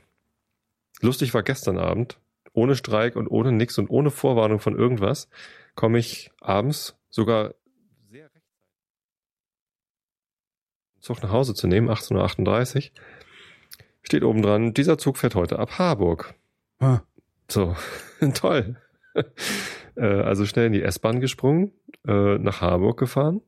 Lustig 1.00 1.34
war 1.34 1.42
gestern 1.42 1.78
Abend, 1.78 2.18
ohne 2.52 2.74
Streik 2.76 3.16
und 3.16 3.28
ohne 3.28 3.52
nix 3.52 3.78
und 3.78 3.88
ohne 3.88 4.10
Vorwarnung 4.10 4.58
von 4.58 4.76
irgendwas, 4.76 5.28
komme 5.78 5.98
ich 5.98 6.32
abends 6.40 6.98
sogar 7.08 7.54
sehr 8.10 8.24
rechtzeitig 8.24 8.42
Zug 10.98 11.22
nach 11.22 11.30
Hause 11.30 11.54
zu 11.54 11.68
nehmen, 11.68 11.88
18.38 11.88 12.76
Uhr. 12.76 12.96
Steht 14.02 14.24
oben 14.24 14.42
dran, 14.42 14.74
dieser 14.74 14.98
Zug 14.98 15.18
fährt 15.18 15.36
heute 15.36 15.60
ab 15.60 15.78
Harburg. 15.78 16.34
Ah. 16.80 17.02
So, 17.48 17.76
toll. 18.34 18.76
äh, 19.94 20.04
also 20.04 20.46
schnell 20.46 20.66
in 20.66 20.72
die 20.72 20.82
S-Bahn 20.82 21.20
gesprungen, 21.20 21.72
äh, 22.08 22.38
nach 22.38 22.60
Harburg 22.60 22.98
gefahren. 22.98 23.40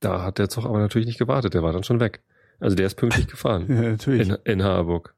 Da 0.00 0.22
hat 0.22 0.36
der 0.36 0.50
Zug 0.50 0.66
aber 0.66 0.78
natürlich 0.78 1.06
nicht 1.06 1.18
gewartet, 1.18 1.54
der 1.54 1.62
war 1.62 1.72
dann 1.72 1.84
schon 1.84 2.00
weg. 2.00 2.22
Also 2.58 2.76
der 2.76 2.84
ist 2.84 2.96
pünktlich 2.96 3.28
gefahren. 3.28 3.64
Ja, 3.66 3.80
natürlich. 3.80 4.28
In, 4.28 4.36
in 4.44 4.62
Harburg. 4.62 5.14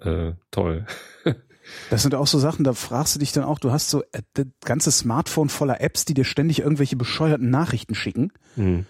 Äh, 0.00 0.32
toll. 0.50 0.84
Das 1.90 2.02
sind 2.02 2.14
auch 2.14 2.26
so 2.26 2.38
Sachen, 2.38 2.64
da 2.64 2.72
fragst 2.72 3.14
du 3.14 3.18
dich 3.18 3.32
dann 3.32 3.44
auch, 3.44 3.58
du 3.58 3.72
hast 3.72 3.90
so 3.90 4.02
äh, 4.12 4.22
das 4.34 4.46
ganze 4.64 4.90
Smartphone 4.90 5.48
voller 5.48 5.80
Apps, 5.80 6.04
die 6.04 6.14
dir 6.14 6.24
ständig 6.24 6.60
irgendwelche 6.60 6.96
bescheuerten 6.96 7.50
Nachrichten 7.50 7.94
schicken. 7.94 8.32
Hm. 8.54 8.86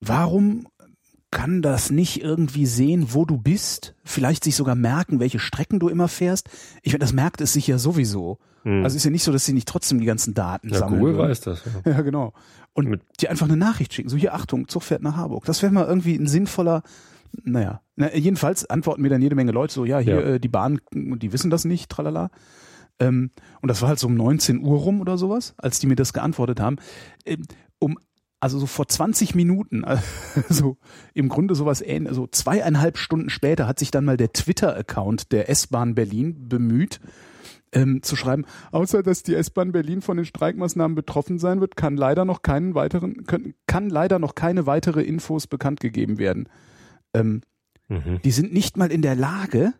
Warum 0.00 0.66
kann 1.30 1.60
das 1.60 1.90
nicht 1.90 2.22
irgendwie 2.22 2.66
sehen, 2.66 3.08
wo 3.10 3.24
du 3.24 3.36
bist? 3.36 3.94
Vielleicht 4.04 4.44
sich 4.44 4.56
sogar 4.56 4.74
merken, 4.74 5.20
welche 5.20 5.38
Strecken 5.38 5.80
du 5.80 5.88
immer 5.88 6.08
fährst? 6.08 6.48
Ich 6.82 6.92
meine, 6.92 7.00
das 7.00 7.12
merkt 7.12 7.40
es 7.40 7.52
sich 7.52 7.66
ja 7.66 7.78
sowieso. 7.78 8.38
Hm. 8.62 8.84
Also 8.84 8.96
ist 8.96 9.04
ja 9.04 9.10
nicht 9.10 9.24
so, 9.24 9.32
dass 9.32 9.44
sie 9.44 9.52
nicht 9.52 9.68
trotzdem 9.68 10.00
die 10.00 10.06
ganzen 10.06 10.34
Daten 10.34 10.70
ja, 10.70 10.78
sammeln. 10.78 11.00
Google 11.00 11.16
würden. 11.16 11.30
weiß 11.30 11.40
das. 11.40 11.62
Ja. 11.84 11.92
Ja, 11.92 12.00
genau. 12.02 12.32
Und 12.72 12.88
Mit- 12.88 13.02
dir 13.20 13.30
einfach 13.30 13.46
eine 13.46 13.56
Nachricht 13.56 13.94
schicken. 13.94 14.08
So, 14.08 14.16
hier, 14.16 14.34
Achtung, 14.34 14.68
Zug 14.68 14.82
fährt 14.82 15.02
nach 15.02 15.16
Harburg. 15.16 15.44
Das 15.44 15.62
wäre 15.62 15.72
mal 15.72 15.86
irgendwie 15.86 16.16
ein 16.16 16.26
sinnvoller, 16.26 16.82
naja. 17.42 17.80
Na, 17.96 18.14
jedenfalls 18.14 18.68
antworten 18.68 19.02
mir 19.02 19.08
dann 19.08 19.22
jede 19.22 19.34
Menge 19.34 19.52
Leute 19.52 19.72
so, 19.72 19.84
ja, 19.84 19.98
hier, 19.98 20.14
Ja. 20.14 20.20
Äh, 20.34 20.40
die 20.40 20.48
Bahn, 20.48 20.80
die 20.92 21.32
wissen 21.32 21.50
das 21.50 21.64
nicht, 21.64 21.90
tralala. 21.90 22.30
Ähm, 22.98 23.30
und 23.60 23.68
das 23.68 23.82
war 23.82 23.88
halt 23.88 23.98
so 23.98 24.06
um 24.06 24.14
19 24.14 24.62
Uhr 24.62 24.78
rum 24.78 25.00
oder 25.00 25.18
sowas, 25.18 25.54
als 25.58 25.78
die 25.78 25.86
mir 25.86 25.96
das 25.96 26.12
geantwortet 26.12 26.60
haben. 26.60 26.76
Ähm, 27.24 27.42
um, 27.78 27.98
also 28.40 28.58
so 28.58 28.66
vor 28.66 28.88
20 28.88 29.34
Minuten, 29.34 29.84
also 30.48 30.76
im 31.14 31.28
Grunde 31.28 31.54
sowas 31.54 31.80
ähnlich, 31.80 32.08
also 32.08 32.26
zweieinhalb 32.26 32.98
Stunden 32.98 33.30
später 33.30 33.66
hat 33.66 33.78
sich 33.78 33.90
dann 33.90 34.04
mal 34.04 34.16
der 34.16 34.32
Twitter-Account 34.32 35.32
der 35.32 35.48
S-Bahn 35.50 35.94
Berlin 35.94 36.48
bemüht, 36.48 37.00
ähm, 37.72 38.02
zu 38.02 38.16
schreiben, 38.16 38.44
außer 38.72 39.02
dass 39.02 39.22
die 39.22 39.34
S-Bahn 39.34 39.72
Berlin 39.72 40.00
von 40.00 40.16
den 40.16 40.24
Streikmaßnahmen 40.24 40.94
betroffen 40.94 41.38
sein 41.38 41.60
wird, 41.60 41.76
kann 41.76 41.96
leider 41.96 42.24
noch 42.24 42.42
keinen 42.42 42.74
weiteren, 42.74 43.24
können, 43.24 43.54
kann 43.66 43.90
leider 43.90 44.18
noch 44.18 44.34
keine 44.34 44.66
weitere 44.66 45.02
Infos 45.02 45.46
bekannt 45.46 45.80
gegeben 45.80 46.18
werden. 46.18 46.48
Ähm, 47.20 47.40
Mhm. 47.88 48.20
die 48.24 48.32
sind 48.32 48.52
nicht 48.52 48.76
mal 48.76 48.90
in 48.90 49.00
der 49.00 49.14
Lage, 49.14 49.72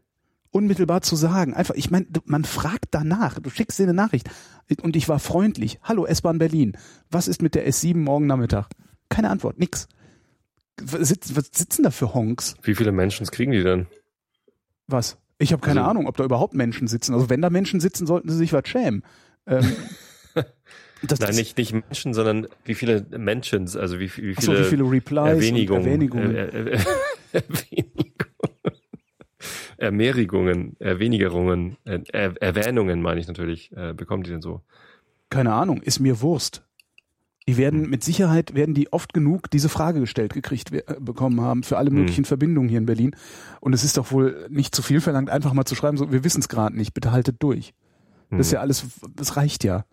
unmittelbar 0.52 1.02
zu 1.02 1.16
sagen. 1.16 1.54
Einfach, 1.54 1.74
ich 1.74 1.90
meine, 1.90 2.06
man 2.24 2.44
fragt 2.44 2.86
danach, 2.92 3.40
du 3.40 3.50
schickst 3.50 3.78
dir 3.80 3.82
eine 3.82 3.94
Nachricht 3.94 4.28
und 4.80 4.94
ich 4.94 5.08
war 5.08 5.18
freundlich. 5.18 5.80
Hallo 5.82 6.06
S-Bahn 6.06 6.38
Berlin, 6.38 6.76
was 7.10 7.26
ist 7.26 7.42
mit 7.42 7.56
der 7.56 7.68
S7 7.68 7.96
morgen 7.96 8.26
Nachmittag? 8.28 8.68
Keine 9.08 9.28
Antwort, 9.30 9.58
nix. 9.58 9.88
Was, 10.80 11.08
sitz, 11.08 11.34
was 11.34 11.50
sitzen 11.52 11.82
da 11.82 11.90
für 11.90 12.14
Honks? 12.14 12.54
Wie 12.62 12.74
viele 12.76 12.92
Menschen 12.92 13.26
kriegen 13.26 13.50
die 13.52 13.62
denn? 13.64 13.86
Was? 14.86 15.18
Ich 15.38 15.52
habe 15.52 15.60
keine 15.60 15.80
Also- 15.80 15.90
Ahnung, 15.90 16.06
ob 16.06 16.16
da 16.16 16.22
überhaupt 16.24 16.54
Menschen 16.54 16.86
sitzen. 16.86 17.12
Also 17.12 17.28
wenn 17.28 17.42
da 17.42 17.50
Menschen 17.50 17.80
sitzen, 17.80 18.06
sollten 18.06 18.28
sie 18.30 18.36
sich 18.36 18.52
was 18.52 18.68
schämen. 18.68 19.02
Ähm, 19.48 19.72
das, 21.02 21.18
Nein, 21.20 21.34
nicht, 21.34 21.58
nicht 21.58 21.72
Menschen, 21.72 22.14
sondern 22.14 22.46
wie 22.64 22.74
viele 22.74 23.04
Mentions, 23.16 23.76
also 23.76 23.98
wie, 23.98 24.10
wie 24.16 24.34
Ach 24.36 24.42
so, 24.42 24.52
viele, 24.52 24.64
wie 24.64 24.68
viele 24.70 24.84
Replies 24.84 25.26
Erwähnungen. 25.28 25.70
und 25.80 25.86
Erwähnungen. 25.86 26.34
Er, 26.36 26.52
er, 26.54 26.66
er, 26.72 26.86
Erwähnungen. 27.32 28.14
Erwenigerungen, 30.78 31.76
er, 31.84 32.02
er, 32.12 32.42
Erwähnungen 32.42 33.02
meine 33.02 33.20
ich 33.20 33.28
natürlich, 33.28 33.70
äh, 33.76 33.92
bekommt 33.94 34.26
die 34.26 34.30
denn 34.30 34.42
so? 34.42 34.62
keine 35.30 35.52
Ahnung, 35.52 35.82
ist 35.82 36.00
mir 36.00 36.20
Wurst. 36.20 36.62
Die 37.48 37.56
werden 37.56 37.88
mit 37.88 38.02
Sicherheit 38.02 38.54
werden 38.54 38.74
die 38.74 38.92
oft 38.92 39.12
genug 39.12 39.50
diese 39.50 39.68
Frage 39.68 40.00
gestellt 40.00 40.32
gekriegt 40.32 40.72
äh, 40.72 40.82
bekommen 40.98 41.40
haben 41.40 41.62
für 41.62 41.78
alle 41.78 41.90
Hm. 41.90 41.98
möglichen 41.98 42.24
Verbindungen 42.24 42.68
hier 42.68 42.78
in 42.78 42.86
Berlin. 42.86 43.14
Und 43.60 43.72
es 43.72 43.84
ist 43.84 43.96
doch 43.96 44.10
wohl 44.10 44.46
nicht 44.50 44.74
zu 44.74 44.82
viel 44.82 45.00
verlangt, 45.00 45.30
einfach 45.30 45.52
mal 45.52 45.64
zu 45.64 45.74
schreiben, 45.74 45.96
so 45.96 46.10
wir 46.10 46.24
wissen 46.24 46.40
es 46.40 46.48
gerade 46.48 46.76
nicht, 46.76 46.92
bitte 46.94 47.12
haltet 47.12 47.36
durch. 47.40 47.74
Das 48.30 48.48
ist 48.48 48.52
ja 48.52 48.60
alles, 48.60 48.86
das 49.14 49.36
reicht 49.36 49.62
ja. 49.62 49.84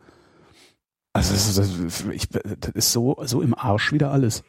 Also 1.13 1.33
das 1.33 1.47
ist, 1.47 1.57
das, 1.59 2.05
ich, 2.11 2.29
das 2.29 2.71
ist 2.73 2.91
so 2.91 3.17
so 3.25 3.41
im 3.41 3.53
Arsch 3.53 3.91
wieder 3.91 4.11
alles. 4.11 4.43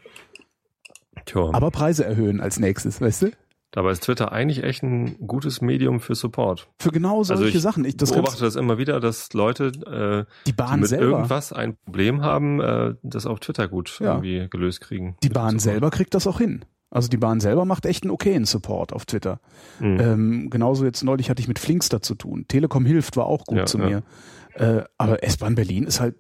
Tja, 1.26 1.50
Aber 1.52 1.70
Preise 1.70 2.04
erhöhen 2.04 2.40
als 2.40 2.58
nächstes, 2.58 3.00
weißt 3.00 3.22
du? 3.22 3.30
dabei 3.72 3.90
ist 3.90 4.04
Twitter 4.04 4.30
eigentlich 4.30 4.62
echt 4.62 4.84
ein 4.84 5.16
gutes 5.26 5.60
Medium 5.60 5.98
für 5.98 6.14
Support. 6.14 6.68
Für 6.78 6.90
genau 6.92 7.24
solche 7.24 7.42
Also 7.46 7.56
ich 7.56 7.60
Sachen. 7.60 7.84
Ich, 7.84 7.96
das 7.96 8.12
beobachte 8.12 8.44
das 8.44 8.54
immer 8.54 8.78
wieder, 8.78 9.00
dass 9.00 9.32
Leute, 9.32 9.64
äh, 10.28 10.32
die 10.46 10.50
die 10.50 10.52
Bahn 10.52 10.78
mit 10.78 10.88
selber, 10.90 11.06
irgendwas 11.06 11.52
ein 11.52 11.76
Problem 11.84 12.22
haben, 12.22 12.60
äh, 12.60 12.94
das 13.02 13.26
auf 13.26 13.40
Twitter 13.40 13.66
gut 13.66 13.98
Ja. 14.00 14.12
irgendwie 14.14 14.46
gelöst 14.48 14.80
kriegen. 14.80 15.16
die 15.24 15.28
Bahn 15.28 15.58
selber 15.58 15.90
kriegt 15.90 16.14
das 16.14 16.28
auch 16.28 16.38
hin. 16.38 16.64
Also 16.90 17.08
die 17.08 17.16
Bahn 17.16 17.40
selber 17.40 17.64
macht 17.64 17.86
echt 17.86 18.04
einen 18.04 18.12
okayen 18.12 18.44
Support 18.44 18.92
auf 18.92 19.06
Twitter. 19.06 19.40
Mhm. 19.80 19.98
Ähm, 20.00 20.50
genauso 20.50 20.84
jetzt 20.84 21.02
neulich 21.02 21.28
hatte 21.28 21.42
ich 21.42 21.48
mit 21.48 21.58
Flinkster 21.58 22.00
zu 22.00 22.14
tun. 22.14 22.44
Telekom 22.46 22.86
hilft 22.86 23.16
war 23.16 23.26
auch 23.26 23.44
gut 23.44 23.58
Ja, 23.58 23.66
zu 23.66 23.78
ja. 23.80 23.86
mir. 23.88 24.02
Äh, 24.54 24.84
aber 24.98 25.24
S-Bahn 25.24 25.56
Berlin 25.56 25.82
ist 25.82 25.98
halt 25.98 26.14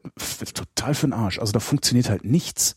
total 0.54 0.94
für 0.94 1.06
den 1.06 1.12
Arsch. 1.12 1.38
Also 1.38 1.52
da 1.52 1.60
funktioniert 1.60 2.10
halt 2.10 2.24
nichts. 2.24 2.74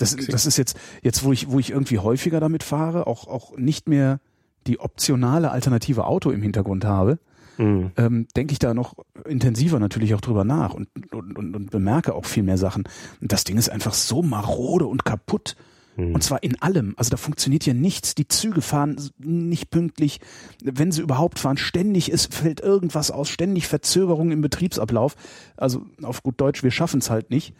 Das, 0.00 0.14
Okay. 0.14 0.26
das 0.30 0.46
ist 0.46 0.56
jetzt, 0.56 0.76
jetzt 1.02 1.22
wo 1.24 1.32
ich, 1.32 1.50
wo 1.50 1.58
ich 1.58 1.70
irgendwie 1.70 1.98
häufiger 1.98 2.40
damit 2.40 2.62
fahre, 2.62 3.06
auch, 3.06 3.28
auch 3.28 3.56
nicht 3.56 3.88
mehr 3.88 4.18
die 4.66 4.80
optionale 4.80 5.50
alternative 5.52 6.04
Auto 6.06 6.30
im 6.30 6.42
Hintergrund 6.42 6.84
habe, 6.84 7.18
Mhm. 7.58 7.90
ähm, 7.98 8.26
denke 8.36 8.52
ich 8.52 8.58
da 8.58 8.72
noch 8.72 8.94
intensiver 9.26 9.78
natürlich 9.78 10.14
auch 10.14 10.22
drüber 10.22 10.44
nach 10.44 10.72
und, 10.72 10.88
und, 11.12 11.36
und, 11.36 11.54
und 11.54 11.70
bemerke 11.70 12.14
auch 12.14 12.24
viel 12.24 12.42
mehr 12.42 12.56
Sachen. 12.56 12.84
Und 13.20 13.32
das 13.32 13.44
Ding 13.44 13.58
ist 13.58 13.68
einfach 13.68 13.92
so 13.92 14.22
marode 14.22 14.86
und 14.86 15.04
kaputt. 15.04 15.56
Mhm. 15.96 16.14
Und 16.14 16.22
zwar 16.22 16.42
in 16.42 16.62
allem. 16.62 16.94
Also 16.96 17.10
da 17.10 17.18
funktioniert 17.18 17.66
ja 17.66 17.74
nichts. 17.74 18.14
Die 18.14 18.26
Züge 18.28 18.62
fahren 18.62 18.96
nicht 19.18 19.70
pünktlich. 19.70 20.20
Wenn 20.64 20.90
sie 20.92 21.02
überhaupt 21.02 21.38
fahren, 21.38 21.58
ständig 21.58 22.10
ist, 22.10 22.32
fällt 22.34 22.60
irgendwas 22.60 23.10
aus, 23.10 23.28
ständig 23.28 23.66
Verzögerungen 23.66 24.32
im 24.32 24.40
Betriebsablauf. 24.40 25.16
Also 25.58 25.84
auf 26.02 26.22
gut 26.22 26.40
Deutsch, 26.40 26.62
wir 26.62 26.70
schaffen 26.70 27.00
es 27.00 27.10
halt 27.10 27.28
nicht. 27.30 27.52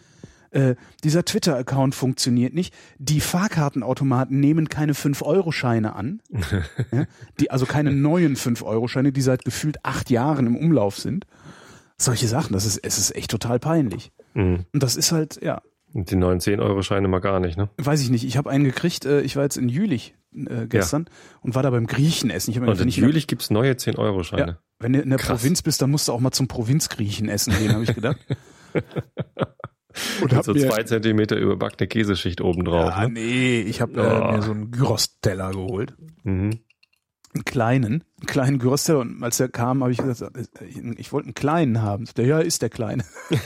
Äh, 0.50 0.74
dieser 1.04 1.24
Twitter-Account 1.24 1.94
funktioniert 1.94 2.54
nicht. 2.54 2.74
Die 2.98 3.20
Fahrkartenautomaten 3.20 4.40
nehmen 4.40 4.68
keine 4.68 4.94
5-Euro-Scheine 4.94 5.94
an. 5.94 6.20
ja, 6.92 7.04
die, 7.38 7.50
also 7.50 7.66
keine 7.66 7.92
neuen 7.92 8.36
5-Euro-Scheine, 8.36 9.12
die 9.12 9.22
seit 9.22 9.44
gefühlt 9.44 9.84
acht 9.84 10.10
Jahren 10.10 10.46
im 10.46 10.56
Umlauf 10.56 10.98
sind. 10.98 11.26
Solche 11.96 12.26
Sachen, 12.26 12.52
das 12.52 12.64
ist, 12.64 12.78
es 12.78 12.98
ist 12.98 13.14
echt 13.14 13.30
total 13.30 13.58
peinlich. 13.60 14.10
Mhm. 14.34 14.64
Und 14.72 14.82
das 14.82 14.96
ist 14.96 15.12
halt, 15.12 15.40
ja, 15.42 15.60
Und 15.92 16.10
die 16.10 16.16
neuen 16.16 16.40
10-Euro-Scheine 16.40 17.06
mal 17.08 17.20
gar 17.20 17.40
nicht, 17.40 17.56
ne? 17.56 17.68
weiß 17.76 18.00
ich 18.02 18.10
nicht. 18.10 18.24
Ich 18.24 18.36
habe 18.36 18.50
einen 18.50 18.64
gekriegt, 18.64 19.04
äh, 19.04 19.20
ich 19.20 19.36
war 19.36 19.44
jetzt 19.44 19.56
in 19.56 19.68
Jülich 19.68 20.14
äh, 20.34 20.66
gestern 20.66 21.06
und 21.42 21.54
war 21.54 21.62
da 21.62 21.70
beim 21.70 21.86
Griechen 21.86 22.30
essen. 22.30 22.50
Ich 22.50 22.56
hab 22.56 22.64
mir 22.64 22.70
Und 22.70 22.80
in 22.80 22.88
Jülich 22.88 23.26
gibt's 23.26 23.50
neue 23.50 23.72
10-Euro-Scheine. 23.72 24.52
Ja, 24.52 24.58
wenn 24.78 24.94
du 24.94 25.00
in 25.00 25.10
der 25.10 25.18
Krass. 25.18 25.40
Provinz 25.40 25.62
bist, 25.62 25.82
dann 25.82 25.90
musst 25.90 26.08
du 26.08 26.12
auch 26.12 26.20
mal 26.20 26.32
zum 26.32 26.48
Provinzgriechen 26.48 27.28
essen 27.28 27.52
gehen, 27.56 27.72
habe 27.72 27.84
ich 27.84 27.94
gedacht. 27.94 28.18
Und 30.22 30.32
hab 30.34 30.44
so 30.44 30.52
mir, 30.52 30.68
zwei 30.68 30.82
Zentimeter 30.84 31.36
überbackene 31.36 31.88
Käseschicht 31.88 32.40
oben 32.40 32.64
drauf. 32.64 32.90
ja, 32.90 33.08
ne? 33.08 33.14
nee, 33.14 33.60
ich 33.60 33.80
habe 33.80 33.92
Oh. 34.00 34.28
äh, 34.28 34.32
mir 34.36 34.42
so 34.42 34.50
einen 34.52 34.70
Gyros-Teller 34.70 35.50
geholt. 35.52 35.94
Mhm. 36.24 36.60
Einen 37.32 37.44
kleinen, 37.44 37.86
einen 38.18 38.26
kleinen 38.26 38.58
Gyros-Teller. 38.58 38.98
Und 39.00 39.22
als 39.22 39.38
er 39.38 39.48
kam, 39.48 39.82
habe 39.82 39.92
ich 39.92 39.98
gesagt, 39.98 40.36
äh, 40.36 40.64
ich, 40.96 41.12
wollte 41.12 41.26
einen 41.26 41.34
kleinen 41.34 41.80
haben. 41.82 42.06
Der, 42.16 42.26
ja, 42.26 42.38
ist 42.40 42.62
der 42.62 42.70
kleine. 42.70 43.04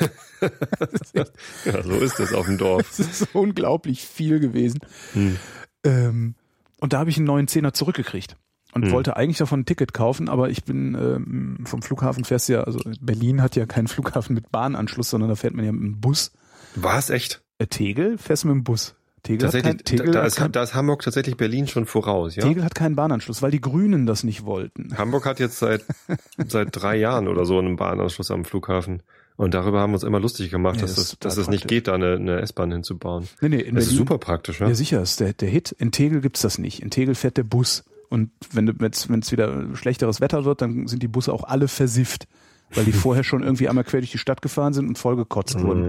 Ja, 1.64 1.82
so 1.82 1.92
ist 1.92 2.20
es 2.20 2.34
auf 2.34 2.46
dem 2.46 2.58
Dorf. 2.58 2.86
Das 2.96 2.98
ist 3.00 3.18
so 3.32 3.38
unglaublich 3.38 4.06
viel 4.06 4.40
gewesen. 4.40 4.80
Hm. 5.14 5.36
Ähm, 5.84 6.34
und 6.80 6.92
da 6.92 6.98
habe 6.98 7.08
ich 7.10 7.16
einen 7.16 7.26
neuen 7.26 7.48
Zehner 7.48 7.72
zurückgekriegt. 7.72 8.36
Und 8.74 8.86
Hm. 8.86 8.92
wollte 8.92 9.16
eigentlich 9.16 9.38
davon 9.38 9.60
ein 9.60 9.66
Ticket 9.66 9.94
kaufen, 9.94 10.28
aber 10.28 10.50
ich 10.50 10.64
bin 10.64 10.94
ähm, 10.94 11.58
vom 11.64 11.80
Flughafen 11.82 12.24
fährst 12.24 12.48
ja, 12.48 12.62
also 12.64 12.80
Berlin 13.00 13.40
hat 13.40 13.54
ja 13.56 13.66
keinen 13.66 13.86
Flughafen 13.88 14.34
mit 14.34 14.50
Bahnanschluss, 14.50 15.10
sondern 15.10 15.30
da 15.30 15.36
fährt 15.36 15.54
man 15.54 15.64
ja 15.64 15.72
mit 15.72 15.82
dem 15.82 16.00
Bus. 16.00 16.32
War 16.74 16.98
es 16.98 17.10
echt? 17.10 17.42
Äh, 17.58 17.66
Tegel 17.68 18.18
fährst 18.18 18.44
du 18.44 18.48
mit 18.48 18.56
dem 18.56 18.64
Bus. 18.64 18.94
Tegel, 19.22 19.46
hat, 19.50 19.62
kein, 19.62 19.78
Tegel, 19.78 20.10
da, 20.10 20.24
ist, 20.26 20.36
kein, 20.36 20.52
da 20.52 20.62
ist 20.62 20.74
Hamburg 20.74 21.00
tatsächlich 21.02 21.38
Berlin 21.38 21.66
schon 21.66 21.86
voraus, 21.86 22.36
ja? 22.36 22.42
Tegel 22.42 22.62
hat 22.62 22.74
keinen 22.74 22.94
Bahnanschluss, 22.94 23.40
weil 23.40 23.50
die 23.50 23.60
Grünen 23.60 24.04
das 24.04 24.22
nicht 24.22 24.44
wollten. 24.44 24.98
Hamburg 24.98 25.24
hat 25.24 25.40
jetzt 25.40 25.58
seit, 25.58 25.82
seit 26.46 26.68
drei 26.72 26.96
Jahren 26.96 27.26
oder 27.28 27.46
so 27.46 27.58
einen 27.58 27.76
Bahnanschluss 27.76 28.30
am 28.30 28.44
Flughafen. 28.44 29.02
Und 29.36 29.54
darüber 29.54 29.80
haben 29.80 29.90
wir 29.90 29.94
uns 29.94 30.02
immer 30.04 30.20
lustig 30.20 30.50
gemacht, 30.50 30.76
Ja, 30.76 30.82
dass, 30.82 30.94
das 30.96 31.04
das, 31.04 31.12
ist 31.14 31.24
dass 31.24 31.36
es 31.38 31.48
nicht 31.48 31.66
geht, 31.66 31.88
da 31.88 31.94
eine, 31.94 32.14
eine 32.16 32.40
S-Bahn 32.42 32.70
hinzubauen. 32.70 33.26
Nee, 33.40 33.48
nee, 33.48 33.60
in 33.60 33.74
Das 33.76 33.84
ist 33.84 33.90
Berlin. 33.90 33.98
super 34.06 34.18
praktisch, 34.18 34.60
Ja, 34.60 34.68
ja? 34.68 34.74
sicher, 34.74 35.00
ist 35.00 35.18
der, 35.20 35.32
der 35.32 35.48
Hit. 35.48 35.72
In 35.72 35.90
Tegel 35.90 36.20
gibt's 36.20 36.42
das 36.42 36.58
nicht. 36.58 36.82
In 36.82 36.90
Tegel 36.90 37.14
fährt 37.14 37.36
der 37.38 37.44
Bus. 37.44 37.84
Und 38.14 38.30
wenn 38.52 38.68
es 38.80 39.32
wieder 39.32 39.74
schlechteres 39.74 40.20
Wetter 40.20 40.44
wird, 40.44 40.62
dann 40.62 40.86
sind 40.86 41.02
die 41.02 41.08
Busse 41.08 41.32
auch 41.32 41.42
alle 41.42 41.66
versifft. 41.66 42.28
Weil 42.72 42.84
die 42.84 42.92
vorher 42.92 43.24
schon 43.24 43.42
irgendwie 43.42 43.68
einmal 43.68 43.82
quer 43.82 44.00
durch 44.00 44.12
die 44.12 44.18
Stadt 44.18 44.40
gefahren 44.40 44.72
sind 44.72 44.86
und 44.86 44.98
vollgekotzt 44.98 45.60
wurden. 45.60 45.88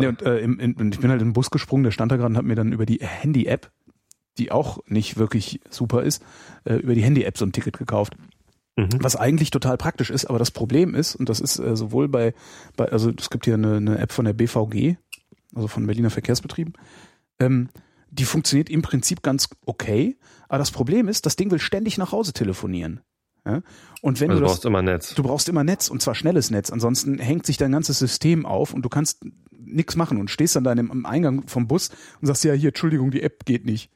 Nee, 0.00 0.06
und, 0.08 0.22
äh, 0.22 0.40
in, 0.40 0.74
und 0.74 0.94
ich 0.94 1.00
bin 1.00 1.08
halt 1.10 1.22
in 1.22 1.28
den 1.28 1.32
Bus 1.34 1.50
gesprungen, 1.50 1.84
der 1.84 1.92
stand 1.92 2.10
da 2.10 2.16
gerade 2.16 2.32
und 2.32 2.36
hat 2.36 2.44
mir 2.44 2.56
dann 2.56 2.72
über 2.72 2.84
die 2.84 2.98
Handy-App, 3.00 3.70
die 4.38 4.50
auch 4.50 4.80
nicht 4.86 5.18
wirklich 5.18 5.60
super 5.70 6.02
ist, 6.02 6.20
äh, 6.64 6.74
über 6.74 6.96
die 6.96 7.02
Handy-App 7.02 7.38
so 7.38 7.46
ein 7.46 7.52
Ticket 7.52 7.78
gekauft. 7.78 8.14
mhm. 8.74 8.88
Was 8.98 9.14
eigentlich 9.14 9.52
total 9.52 9.78
praktisch 9.78 10.10
ist, 10.10 10.26
aber 10.26 10.40
das 10.40 10.50
Problem 10.50 10.96
ist, 10.96 11.14
und 11.14 11.28
das 11.28 11.38
ist 11.38 11.60
äh, 11.60 11.76
sowohl 11.76 12.08
bei, 12.08 12.34
bei, 12.76 12.86
also 12.90 13.12
es 13.16 13.30
gibt 13.30 13.44
hier 13.44 13.54
eine, 13.54 13.76
eine 13.76 13.98
App 13.98 14.10
von 14.10 14.24
der 14.24 14.32
BVG, 14.32 14.96
also 15.54 15.68
von 15.68 15.86
Berliner 15.86 16.10
Verkehrsbetrieben, 16.10 16.74
ähm, 17.38 17.68
die 18.10 18.24
funktioniert 18.24 18.70
im 18.70 18.82
Prinzip 18.82 19.22
ganz 19.22 19.48
okay, 19.66 20.16
aber 20.48 20.58
das 20.58 20.70
Problem 20.70 21.08
ist, 21.08 21.26
das 21.26 21.36
Ding 21.36 21.50
will 21.50 21.58
ständig 21.58 21.98
nach 21.98 22.12
Hause 22.12 22.32
telefonieren. 22.32 23.00
Ja? 23.46 23.62
Und 24.02 24.20
wenn 24.20 24.30
Also 24.30 24.40
du 24.40 24.44
du 24.44 24.46
das, 24.46 24.52
brauchst 24.56 24.64
immer 24.64 24.82
Netz. 24.82 25.14
du 25.14 25.22
brauchst 25.22 25.48
immer 25.48 25.64
Netz 25.64 25.88
und 25.88 26.02
zwar 26.02 26.14
schnelles 26.14 26.50
Netz, 26.50 26.70
ansonsten 26.70 27.18
hängt 27.18 27.46
sich 27.46 27.56
dein 27.56 27.72
ganzes 27.72 27.98
System 27.98 28.46
auf 28.46 28.74
und 28.74 28.82
du 28.82 28.88
kannst 28.88 29.24
nichts 29.50 29.96
machen 29.96 30.18
und 30.18 30.30
stehst 30.30 30.56
dann 30.56 30.64
da 30.64 30.72
im 30.72 31.04
Eingang 31.06 31.46
vom 31.46 31.68
Bus 31.68 31.90
und 32.20 32.26
sagst 32.26 32.44
ja 32.44 32.54
hier 32.54 32.68
Entschuldigung, 32.68 33.10
die 33.10 33.22
App 33.22 33.44
geht 33.44 33.64
nicht. 33.66 33.90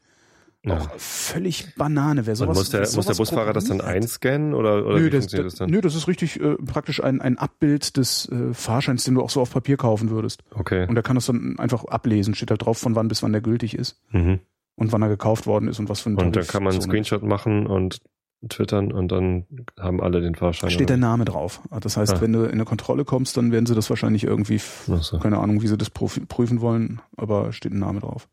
Ja. 0.64 0.78
Auch 0.78 0.90
völlig 0.97 1.75
Banane, 1.75 2.25
wer 2.26 2.33
Und 2.33 2.37
sowas 2.37 2.57
muss 2.57 2.71
der, 2.71 2.81
wer 2.81 2.87
muss 2.87 2.92
der 2.95 3.02
sowas 3.02 3.19
Busfahrer 3.19 3.52
das 3.52 3.64
dann 3.64 3.81
einscannen 3.81 4.54
oder, 4.54 4.87
oder 4.87 4.99
Nö 5.00 5.07
wie 5.07 5.11
das, 5.11 5.25
funktioniert 5.25 5.47
das 5.52 5.59
dann? 5.59 5.71
nö, 5.71 5.81
das 5.81 5.97
ist 5.97 6.07
richtig 6.07 6.40
äh, 6.40 6.54
praktisch 6.54 7.02
ein, 7.02 7.21
ein 7.21 7.37
Abbild 7.37 7.97
des 7.97 8.28
äh, 8.31 8.54
Fahrscheins, 8.54 9.02
den 9.02 9.14
du 9.16 9.23
auch 9.23 9.31
so 9.31 9.40
auf 9.40 9.50
Papier 9.52 9.76
kaufen 9.76 10.11
würdest. 10.11 10.45
Okay. 10.54 10.87
Und 10.88 10.95
er 10.97 11.02
kann 11.02 11.16
das 11.16 11.26
dann 11.26 11.59
einfach 11.59 11.85
ablesen, 11.87 12.35
steht 12.37 12.50
halt 12.50 12.64
drauf, 12.64 12.78
von 12.78 12.95
wann 12.95 13.09
bis 13.09 13.25
wann 13.25 13.33
der 13.33 13.40
gültig 13.40 13.76
ist 13.76 14.00
Mhm. 14.12 14.38
und 14.76 14.92
wann 14.92 15.02
er 15.02 15.09
gekauft 15.09 15.47
worden 15.49 15.66
ist 15.66 15.81
und 15.81 15.88
was 15.88 16.00
für 16.00 16.11
ein 16.11 16.12
Und 16.14 16.21
dann 16.23 16.33
Tarif 16.33 16.49
kann 16.49 16.62
man 16.62 16.73
einen 16.75 16.83
Screenshot 16.83 17.25
machen 17.25 17.66
und 17.66 18.00
twittern 18.49 18.92
und 18.92 19.11
dann 19.11 19.47
haben 19.81 20.00
alle 20.00 20.21
den 20.21 20.35
Fahrschein. 20.37 20.71
Steht 20.71 20.90
der? 20.90 20.97
Name 20.97 21.25
drauf. 21.25 21.61
Das 21.81 21.97
heißt, 21.97 22.14
Ah. 22.14 22.21
wenn 22.21 22.33
du 22.33 22.45
in 22.45 22.52
eine 22.52 22.64
Kontrolle 22.64 23.04
kommst, 23.04 23.37
dann 23.37 23.50
werden 23.50 23.66
sie 23.66 23.75
das 23.75 23.90
wahrscheinlich 23.90 24.23
irgendwie, 24.25 24.59
so. 24.59 25.19
keine 25.19 25.38
Ahnung, 25.38 25.62
wie 25.62 25.66
sie 25.69 25.76
das 25.76 25.90
prüfen 25.90 26.61
wollen, 26.61 27.00
aber 27.16 27.52
steht 27.52 27.73
ein 27.73 27.78
Name 27.81 27.99
drauf. 28.00 28.28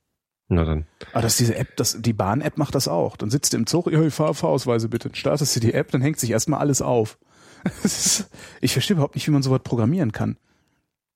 Na 0.51 0.65
dann. 0.65 0.87
Ah, 1.13 1.21
das 1.21 1.33
ist 1.33 1.39
diese 1.41 1.55
App, 1.55 1.75
das, 1.77 1.97
die 2.01 2.13
Bahn-App 2.13 2.57
macht 2.57 2.73
das 2.75 2.87
auch. 2.87 3.15
Dann 3.17 3.29
sitzt 3.29 3.53
du 3.53 3.57
im 3.57 3.67
Zug, 3.67 3.91
ja, 3.91 4.09
Fahr 4.09 4.33
Fahrausweise 4.33 4.89
bitte. 4.89 5.09
Startest 5.13 5.55
du 5.55 5.59
die 5.59 5.73
App, 5.73 5.91
dann 5.91 6.01
hängt 6.01 6.19
sich 6.19 6.31
erstmal 6.31 6.59
alles 6.59 6.81
auf. 6.81 7.17
Ist, 7.83 8.29
ich 8.61 8.73
verstehe 8.73 8.95
überhaupt 8.95 9.15
nicht, 9.15 9.27
wie 9.27 9.31
man 9.31 9.43
sowas 9.43 9.61
programmieren 9.63 10.11
kann. 10.11 10.37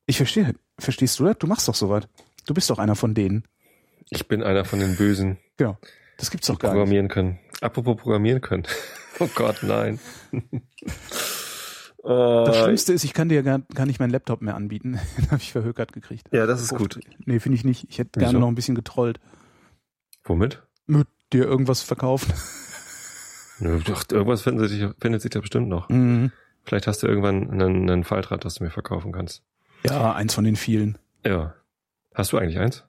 Ich 0.05 0.17
verstehe, 0.17 0.53
verstehst 0.77 1.19
du 1.19 1.25
das? 1.25 1.37
Du 1.39 1.47
machst 1.47 1.67
doch 1.67 1.75
sowas. 1.75 2.03
Du 2.45 2.53
bist 2.53 2.69
doch 2.69 2.77
einer 2.77 2.95
von 2.95 3.13
denen. 3.15 3.45
Ich 4.09 4.27
bin 4.27 4.43
einer 4.43 4.65
von 4.65 4.79
den 4.79 4.95
Bösen, 4.95 5.37
Genau. 5.57 5.77
Das 6.17 6.29
gibt's 6.29 6.47
doch 6.47 6.59
gar 6.59 6.69
nicht. 6.69 6.73
programmieren 6.75 7.07
können. 7.07 7.39
Apropos 7.61 7.97
programmieren 7.97 8.41
können. 8.41 8.63
Oh 9.19 9.29
Gott, 9.35 9.57
nein. 9.61 9.99
Das 12.03 12.57
Äh, 12.57 12.63
Schlimmste 12.63 12.93
ist, 12.93 13.03
ich 13.05 13.13
kann 13.13 13.29
dir 13.29 13.43
gar, 13.43 13.59
gar 13.73 13.85
nicht 13.85 13.99
meinen 13.99 14.09
Laptop 14.11 14.41
mehr 14.41 14.55
anbieten. 14.55 14.99
Den 15.17 15.25
habe 15.31 15.37
ich 15.41 15.51
verhökert 15.53 15.93
gekriegt. 15.93 16.27
Ja, 16.31 16.45
das 16.45 16.61
ist 16.61 16.75
gut. 16.75 16.99
Nee, 17.25 17.39
finde 17.39 17.55
ich 17.57 17.63
nicht. 17.63 17.87
Ich 17.89 17.97
hätte 17.97 18.11
Wieso? 18.19 18.25
gerne 18.25 18.39
noch 18.39 18.47
ein 18.49 18.55
bisschen 18.55 18.75
getrollt. 18.75 19.19
Womit? 20.25 20.61
Mit 20.85 21.07
dir 21.31 21.45
irgendwas 21.45 21.81
verkaufen. 21.81 22.33
Ja, 23.59 23.77
doch, 23.77 24.03
irgendwas 24.11 24.41
findet 24.41 24.67
sich, 24.69 24.83
findet 24.99 25.21
sich 25.21 25.29
da 25.31 25.39
bestimmt 25.39 25.69
noch. 25.69 25.87
Mhm. 25.87 26.31
Vielleicht 26.63 26.87
hast 26.87 27.03
du 27.03 27.07
irgendwann 27.07 27.49
einen, 27.51 27.87
einen 27.89 28.03
Faltrad, 28.03 28.43
das 28.43 28.55
du 28.55 28.63
mir 28.63 28.71
verkaufen 28.71 29.11
kannst. 29.13 29.43
Ja, 29.85 30.13
eins 30.13 30.33
von 30.33 30.43
den 30.43 30.55
vielen. 30.55 30.97
Ja. 31.23 31.53
Hast 32.15 32.33
du 32.33 32.37
eigentlich 32.39 32.57
eins? 32.57 32.83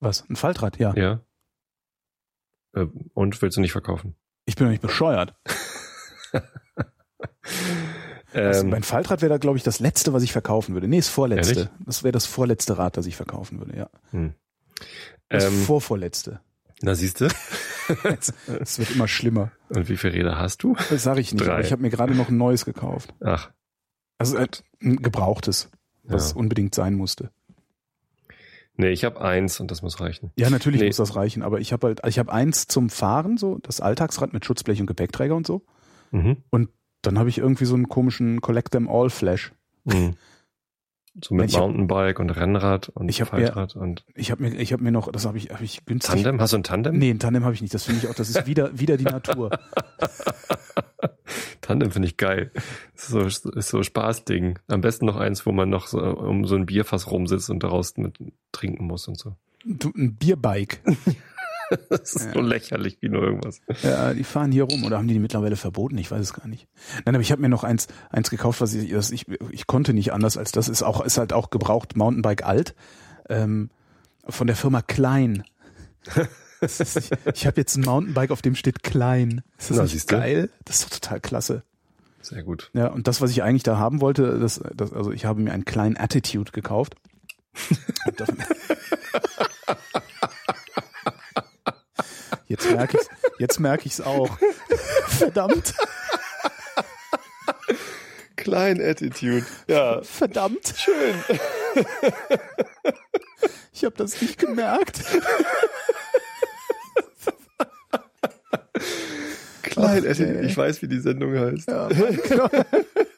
Was? 0.00 0.28
Ein 0.28 0.34
Faltrad, 0.36 0.76
ja. 0.78 0.92
Ja. 0.96 1.20
Äh, 2.74 2.86
Und 3.14 3.40
willst 3.40 3.56
du 3.56 3.60
nicht 3.62 3.72
verkaufen? 3.72 4.16
Ich 4.44 4.56
bin 4.56 4.66
doch 4.66 4.72
nicht 4.72 4.82
bescheuert. 4.82 5.34
Also 8.34 8.64
mein 8.66 8.82
Faltrad 8.82 9.20
wäre 9.22 9.30
da, 9.30 9.38
glaube 9.38 9.56
ich, 9.58 9.62
das 9.64 9.80
letzte, 9.80 10.12
was 10.12 10.22
ich 10.22 10.32
verkaufen 10.32 10.74
würde. 10.74 10.88
Nee, 10.88 10.96
das 10.98 11.08
vorletzte. 11.08 11.54
Ehrlich? 11.54 11.68
Das 11.86 12.02
wäre 12.02 12.12
das 12.12 12.26
vorletzte 12.26 12.78
Rad, 12.78 12.96
das 12.96 13.06
ich 13.06 13.16
verkaufen 13.16 13.58
würde, 13.58 13.76
ja. 13.76 13.90
hm. 14.10 14.34
Das 15.28 15.44
ähm, 15.44 15.52
vorvorletzte. 15.62 16.40
na 16.82 16.94
siehst 16.94 17.20
du. 17.20 17.28
Es 18.60 18.78
wird 18.78 18.90
immer 18.92 19.08
schlimmer. 19.08 19.52
Und 19.68 19.88
wie 19.88 19.96
viele 19.96 20.14
Räder 20.14 20.38
hast 20.38 20.62
du? 20.62 20.76
Das 20.90 21.02
sage 21.02 21.20
ich 21.20 21.32
nicht, 21.32 21.44
Drei. 21.46 21.52
aber 21.52 21.60
ich 21.62 21.72
habe 21.72 21.82
mir 21.82 21.90
gerade 21.90 22.14
noch 22.14 22.28
ein 22.28 22.36
neues 22.36 22.64
gekauft. 22.64 23.12
Ach, 23.20 23.50
Also 24.18 24.36
äh, 24.36 24.46
ein 24.82 24.96
gebrauchtes, 24.96 25.68
was 26.04 26.30
Ja. 26.30 26.36
unbedingt 26.36 26.74
sein 26.74 26.94
musste. 26.94 27.30
nee, 28.76 28.90
ich 28.90 29.04
habe 29.04 29.20
eins 29.20 29.60
und 29.60 29.70
das 29.70 29.82
muss 29.82 30.00
reichen. 30.00 30.30
Ja, 30.36 30.48
natürlich 30.50 30.80
Nee. 30.80 30.86
muss 30.88 30.96
das 30.96 31.14
reichen, 31.16 31.42
aber 31.42 31.60
ich 31.60 31.72
habe 31.72 31.88
halt, 31.88 32.00
ich 32.06 32.18
habe 32.18 32.32
eins 32.32 32.66
zum 32.66 32.88
Fahren, 32.90 33.36
so 33.36 33.58
das 33.58 33.80
Alltagsrad 33.80 34.32
mit 34.32 34.44
Schutzblech 34.44 34.80
und 34.80 34.86
Gepäckträger 34.86 35.34
und 35.36 35.46
so. 35.46 35.64
Mhm. 36.10 36.38
Dann 37.02 37.18
habe 37.18 37.28
ich 37.28 37.38
irgendwie 37.38 37.64
so 37.64 37.74
einen 37.74 37.88
komischen 37.88 38.40
Collect 38.40 38.70
them 38.72 38.88
all 38.88 39.10
Flash. 39.10 39.52
Mhm. 39.84 40.14
So 41.22 41.34
mit 41.34 41.50
Ich 41.50 41.56
hab- 41.56 41.64
Mountainbike 41.66 42.20
und 42.20 42.30
Rennrad 42.30 42.88
und 42.88 43.10
Ich 43.10 43.20
hab 43.20 43.32
mir- 43.34 43.40
Faltrad 43.52 43.76
und 43.76 44.06
Ich 44.14 44.30
habe 44.30 44.44
mir, 44.44 44.54
ich 44.54 44.72
habe 44.72 44.82
mir 44.82 44.92
noch, 44.92 45.12
das 45.12 45.26
habe 45.26 45.36
ich, 45.36 45.50
habe 45.50 45.62
ich 45.62 45.84
günstig. 45.84 46.14
Tandem. 46.14 46.40
Hast 46.40 46.54
du 46.54 46.58
ein 46.58 46.62
Tandem? 46.62 46.96
Nee, 46.98 47.10
ein 47.10 47.18
Tandem 47.18 47.44
habe 47.44 47.54
ich 47.54 47.60
nicht. 47.60 47.74
Das 47.74 47.84
finde 47.84 48.00
ich 48.02 48.08
auch, 48.08 48.14
das 48.14 48.30
ist 48.30 48.46
wieder, 48.46 48.78
wieder 48.78 48.96
die 48.96 49.04
Natur. 49.04 49.50
Tandem 51.60 51.90
finde 51.90 52.08
ich 52.08 52.16
geil. 52.16 52.50
Ist 52.94 53.08
so, 53.08 53.20
ist 53.20 53.68
so 53.68 53.82
Spaßding. 53.82 54.58
Am 54.68 54.80
besten 54.80 55.06
noch 55.06 55.16
eins, 55.16 55.46
wo 55.46 55.52
man 55.52 55.70
noch 55.70 55.86
so 55.86 55.98
um 56.00 56.44
so 56.46 56.56
ein 56.56 56.66
Bierfass 56.66 57.10
rumsitzt 57.10 57.50
und 57.50 57.62
daraus 57.62 57.96
mit 57.96 58.18
trinken 58.52 58.86
muss 58.86 59.08
und 59.08 59.18
so. 59.18 59.36
Du, 59.64 59.90
ein 59.96 60.16
Bierbike. 60.16 60.80
Das 61.88 62.14
ist 62.14 62.26
Ja. 62.26 62.32
so 62.34 62.40
lächerlich 62.40 62.98
wie 63.00 63.08
nur 63.08 63.22
irgendwas. 63.22 63.60
Ja, 63.82 64.12
die 64.14 64.24
fahren 64.24 64.52
hier 64.52 64.64
rum 64.64 64.84
oder 64.84 64.98
haben 64.98 65.08
die 65.08 65.14
die 65.14 65.20
mittlerweile 65.20 65.56
verboten? 65.56 65.98
Ich 65.98 66.10
weiß 66.10 66.20
es 66.20 66.32
gar 66.32 66.46
nicht. 66.48 66.66
Nein, 67.04 67.14
aber 67.14 67.22
ich 67.22 67.32
habe 67.32 67.42
mir 67.42 67.48
noch 67.48 67.64
eins, 67.64 67.88
eins 68.10 68.30
gekauft, 68.30 68.60
was 68.60 68.74
ich, 68.74 68.90
das 68.90 69.10
ich, 69.10 69.26
ich 69.50 69.66
konnte 69.66 69.92
nicht 69.94 70.12
anders 70.12 70.36
als 70.36 70.52
das 70.52 70.68
ist 70.68 70.82
auch, 70.82 71.04
ist 71.04 71.18
halt 71.18 71.32
auch 71.32 71.50
gebraucht 71.50 71.96
Mountainbike 71.96 72.44
alt, 72.44 72.74
ähm, 73.28 73.70
von 74.28 74.46
der 74.46 74.56
Firma 74.56 74.82
Klein. 74.82 75.44
Ist, 76.60 76.80
ich 76.96 77.10
ich 77.34 77.46
habe 77.46 77.60
jetzt 77.60 77.76
ein 77.76 77.82
Mountainbike, 77.84 78.30
auf 78.30 78.42
dem 78.42 78.54
steht 78.54 78.82
Klein. 78.82 79.42
Ist 79.58 79.70
das 79.70 79.76
Na, 79.78 79.82
nicht 79.84 80.08
geil? 80.08 80.50
Das 80.64 80.76
ist 80.80 80.84
doch 80.84 80.98
total 80.98 81.20
klasse. 81.20 81.62
Sehr 82.20 82.44
gut. 82.44 82.70
Ja, 82.72 82.86
und 82.88 83.08
das, 83.08 83.20
was 83.20 83.30
ich 83.32 83.42
eigentlich 83.42 83.64
da 83.64 83.78
haben 83.78 84.00
wollte, 84.00 84.38
das, 84.38 84.60
das 84.74 84.92
also 84.92 85.10
ich 85.10 85.24
habe 85.24 85.40
mir 85.40 85.52
einen 85.52 85.64
kleinen 85.64 85.96
Attitude 85.96 86.52
gekauft. 86.52 86.94
Jetzt 92.52 92.70
merke 92.70 92.98
ich 92.98 93.06
jetzt 93.38 93.60
merke 93.60 93.86
ich's 93.86 94.02
auch. 94.02 94.28
Verdammt, 95.08 95.72
Klein 98.36 98.78
Attitude. 98.78 99.46
Ja. 99.68 100.02
verdammt. 100.02 100.74
Schön. 100.76 101.14
Ich 103.74 103.84
habe 103.86 103.96
das 103.96 104.20
nicht 104.22 104.38
gemerkt. 104.38 105.00
Klein 109.62 110.04
Ach, 110.04 110.10
Attitude. 110.10 110.42
Ich 110.42 110.56
weiß, 110.56 110.82
wie 110.82 110.88
die 110.88 111.00
Sendung 111.00 111.36
heißt. 111.36 111.68
Ja, 111.68 111.88
genau. 111.88 112.48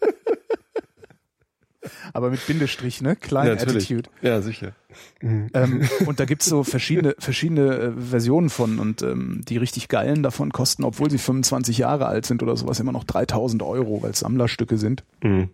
Aber 2.12 2.31
mit 2.31 2.47
Bindestrich, 2.47 3.00
ne? 3.00 3.17
Klein 3.17 3.49
natürlich. 3.49 3.85
Attitude. 3.85 4.11
Ja, 4.23 4.41
sicher. 4.41 4.73
Ähm, 5.21 5.88
und 6.07 6.21
da 6.21 6.25
gibt's 6.25 6.47
so 6.47 6.64
verschiedene, 6.64 7.14
verschiedene 7.19 7.76
äh, 7.76 7.93
Versionen 7.93 8.50
von 8.50 8.79
und 8.79 9.03
ähm, 9.03 9.43
die 9.49 9.57
richtig 9.57 9.88
geilen 9.88 10.23
davon 10.23 10.53
kosten, 10.53 10.85
obwohl 10.85 11.11
sie 11.11 11.19
25 11.19 11.79
Jahre 11.79 12.07
alt 12.07 12.26
sind 12.26 12.43
oder 12.43 12.57
sowas, 12.57 12.81
immer 12.81 12.93
noch 12.93 13.05
3000 13.05 13.62
Euro, 13.62 14.03
weil 14.03 14.11
es 14.11 14.21
Sammlerstücke 14.21 14.79
sind. 14.79 15.05
Mhm. 15.23 15.51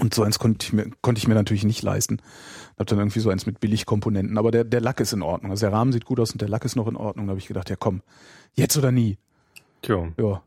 Und 0.00 0.12
so 0.12 0.24
eins 0.24 0.38
konnte 0.38 0.66
ich 0.66 0.72
mir, 0.72 0.90
konnte 1.02 1.20
ich 1.20 1.28
mir 1.28 1.34
natürlich 1.34 1.64
nicht 1.64 1.82
leisten. 1.82 2.20
Hab 2.78 2.88
dann 2.88 2.98
irgendwie 2.98 3.20
so 3.20 3.30
eins 3.30 3.46
mit 3.46 3.60
Billigkomponenten. 3.60 4.38
Aber 4.38 4.50
der, 4.50 4.64
der 4.64 4.80
Lack 4.80 4.98
ist 4.98 5.12
in 5.12 5.22
Ordnung. 5.22 5.52
Also 5.52 5.66
der 5.66 5.72
Rahmen 5.72 5.92
sieht 5.92 6.04
gut 6.04 6.18
aus 6.18 6.32
und 6.32 6.40
der 6.40 6.48
Lack 6.48 6.64
ist 6.64 6.74
noch 6.74 6.88
in 6.88 6.96
Ordnung. 6.96 7.26
Da 7.26 7.30
habe 7.30 7.38
ich 7.38 7.46
gedacht, 7.46 7.70
ja 7.70 7.76
komm, 7.76 8.02
jetzt 8.54 8.76
oder 8.76 8.90
nie. 8.90 9.18
Tja. 9.82 10.08
Ja, 10.18 10.42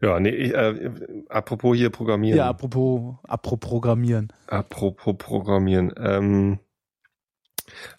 Ja, 0.00 0.20
nee, 0.20 0.30
ich, 0.30 0.54
äh, 0.54 0.90
apropos 1.28 1.76
hier 1.76 1.90
Programmieren. 1.90 2.36
ja 2.38 2.48
apropos, 2.48 3.16
apropos 3.24 3.68
Programmieren. 3.70 4.32
Apropos 4.46 5.16
Programmieren. 5.18 5.92
Ähm, 5.98 6.58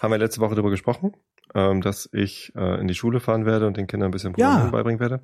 haben 0.02 0.12
wir 0.12 0.18
letzte 0.18 0.40
Woche 0.42 0.56
darüber 0.56 0.70
gesprochen, 0.70 1.14
ähm, 1.56 1.82
dass 1.82 2.10
ich 2.14 2.54
äh, 2.56 2.80
in 2.80 2.88
die 2.88 2.96
Schule 2.96 3.20
fahren 3.20 3.46
werde 3.46 3.68
und 3.68 3.78
den 3.78 3.88
Kindern 3.88 4.10
ein 4.10 4.12
bisschen 4.12 4.34
Programmieren 4.34 4.66
Ja. 4.68 4.72
beibringen 4.72 5.00
werde. 5.00 5.22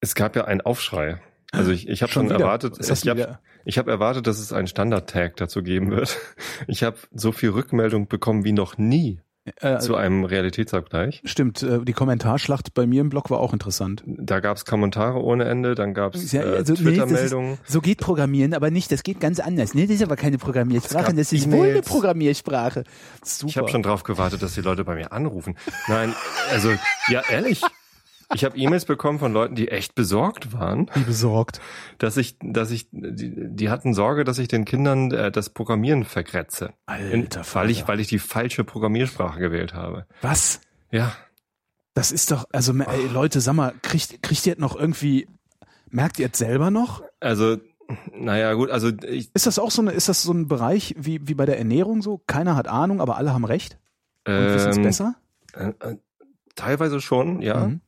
Es 0.00 0.14
gab 0.14 0.36
ja 0.36 0.44
einen 0.44 0.60
Aufschrei. 0.60 1.20
Also 1.52 1.72
ich, 1.72 1.88
ich 1.88 2.02
habe 2.02 2.12
schon, 2.12 2.26
wieder. 2.26 2.38
erwartet, 2.40 2.78
ich 2.78 3.08
habe 3.08 3.38
hab 3.66 3.88
erwartet, 3.88 4.26
dass 4.26 4.38
es 4.38 4.52
einen 4.52 4.68
Standard-Tag 4.68 5.36
dazu 5.36 5.62
geben 5.62 5.90
wird. 5.90 6.16
Ich 6.68 6.82
habe 6.84 6.96
so 7.12 7.32
viel 7.32 7.50
Rückmeldung 7.50 8.06
bekommen 8.08 8.44
wie 8.44 8.52
noch 8.52 8.78
nie 8.78 9.20
Äh, 9.60 9.78
zu 9.78 9.96
einem 9.96 10.24
Realitätsabgleich. 10.24 11.22
Stimmt, 11.24 11.62
äh, 11.62 11.80
die 11.82 11.94
Kommentarschlacht 11.94 12.74
bei 12.74 12.86
mir 12.86 13.00
im 13.00 13.08
Blog 13.08 13.30
war 13.30 13.40
auch 13.40 13.54
interessant. 13.54 14.02
Da 14.06 14.40
gab 14.40 14.58
es 14.58 14.66
Kommentare 14.66 15.22
ohne 15.22 15.44
Ende, 15.44 15.74
dann 15.74 15.94
gab 15.94 16.14
es 16.14 16.30
Ja, 16.32 16.42
äh, 16.42 16.56
also, 16.56 16.74
nee, 16.74 16.80
Twitter-Meldungen. 16.80 17.58
So 17.64 17.80
geht 17.80 17.98
Programmieren, 17.98 18.52
aber 18.52 18.70
nicht. 18.70 18.92
Das 18.92 19.02
geht 19.02 19.18
ganz 19.18 19.40
anders. 19.40 19.72
Nee, 19.72 19.86
das 19.86 19.96
ist 19.96 20.02
aber 20.02 20.16
keine 20.16 20.36
Programmiersprache, 20.36 21.14
das 21.14 21.32
ist 21.32 21.50
wohl 21.50 21.70
eine. 21.70 21.80
Programmiersprache. 21.80 22.84
Super. 23.22 23.48
Ich 23.48 23.56
habe 23.56 23.68
schon 23.68 23.82
drauf 23.82 24.02
gewartet, 24.02 24.42
dass 24.42 24.54
die 24.54 24.60
Leute 24.60 24.84
bei 24.84 24.94
mir 24.94 25.10
anrufen. 25.10 25.56
Nein, 25.88 26.14
also 26.52 26.70
ja, 27.08 27.22
ehrlich. 27.30 27.62
Ich 28.32 28.44
habe 28.44 28.56
E-Mails 28.56 28.84
bekommen 28.84 29.18
von 29.18 29.32
Leuten, 29.32 29.54
die 29.56 29.68
echt 29.68 29.94
besorgt 29.94 30.52
waren, 30.52 30.88
Wie 30.94 31.00
besorgt. 31.02 31.60
dass 31.98 32.16
ich, 32.16 32.36
dass 32.40 32.70
ich, 32.70 32.88
die, 32.92 33.32
die 33.54 33.70
hatten 33.70 33.92
Sorge, 33.92 34.24
dass 34.24 34.38
ich 34.38 34.48
den 34.48 34.64
Kindern 34.64 35.10
äh, 35.10 35.32
das 35.32 35.50
Programmieren 35.50 36.04
vergrätze, 36.04 36.72
In, 37.10 37.22
Alter 37.22 37.42
weil 37.54 37.70
ich, 37.70 37.88
weil 37.88 37.98
ich 38.00 38.06
die 38.08 38.18
falsche 38.20 38.62
Programmiersprache 38.64 39.40
gewählt 39.40 39.74
habe. 39.74 40.06
Was? 40.22 40.60
Ja, 40.92 41.12
Das 41.94 42.12
ist 42.12 42.30
doch, 42.30 42.44
also 42.52 42.72
ey, 42.72 43.06
Leute, 43.12 43.40
sag 43.40 43.54
mal, 43.54 43.72
kriegt, 43.82 44.22
kriegt 44.22 44.46
ihr 44.46 44.54
noch 44.58 44.76
irgendwie, 44.76 45.26
merkt 45.88 46.18
ihr 46.18 46.26
jetzt 46.26 46.38
selber 46.38 46.70
noch? 46.70 47.02
also, 47.20 47.56
naja, 48.14 48.52
gut, 48.54 48.70
also 48.70 48.90
ich, 49.04 49.34
Ist 49.34 49.46
das 49.48 49.58
auch 49.58 49.72
so 49.72 49.82
eine, 49.82 49.90
ist 49.90 50.08
das 50.08 50.22
so 50.22 50.32
ein 50.32 50.46
Bereich 50.46 50.94
wie, 50.96 51.26
wie 51.26 51.34
bei 51.34 51.46
der 51.46 51.58
Ernährung 51.58 52.00
so? 52.02 52.22
Keiner 52.28 52.54
hat 52.54 52.68
Ahnung, 52.68 53.00
aber 53.00 53.16
alle 53.16 53.32
haben 53.32 53.44
recht 53.44 53.78
und 54.24 54.34
wissen 54.34 54.70
es 54.70 54.76
ähm, 54.76 54.82
besser? 54.84 55.14
äh, 55.54 55.70
äh, 55.80 55.96
teilweise 56.54 57.00
schon, 57.00 57.42
ja. 57.42 57.66
Mhm. 57.66 57.80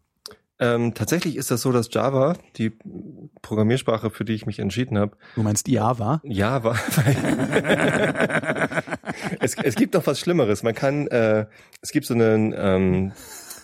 Ähm, 0.62 0.94
tatsächlich 0.94 1.37
ist 1.37 1.51
das 1.51 1.62
so, 1.62 1.72
dass 1.72 1.88
Java, 1.92 2.37
die 2.57 2.72
Programmiersprache, 3.42 4.11
für 4.11 4.25
die 4.25 4.35
ich 4.35 4.46
mich 4.46 4.61
entschieden 4.61 4.96
habe, 4.96 5.16
Du 5.35 5.42
meinst 5.42 5.66
Java? 5.66 6.20
Java. 6.22 6.72
es, 9.40 9.55
es 9.57 9.75
gibt 9.75 9.94
noch 9.94 10.07
was 10.07 10.20
Schlimmeres. 10.20 10.62
Man 10.62 10.75
kann, 10.75 11.07
äh, 11.09 11.46
es 11.81 11.90
gibt 11.90 12.07
so 12.07 12.14
einen, 12.14 12.55
ähm, 12.57 13.12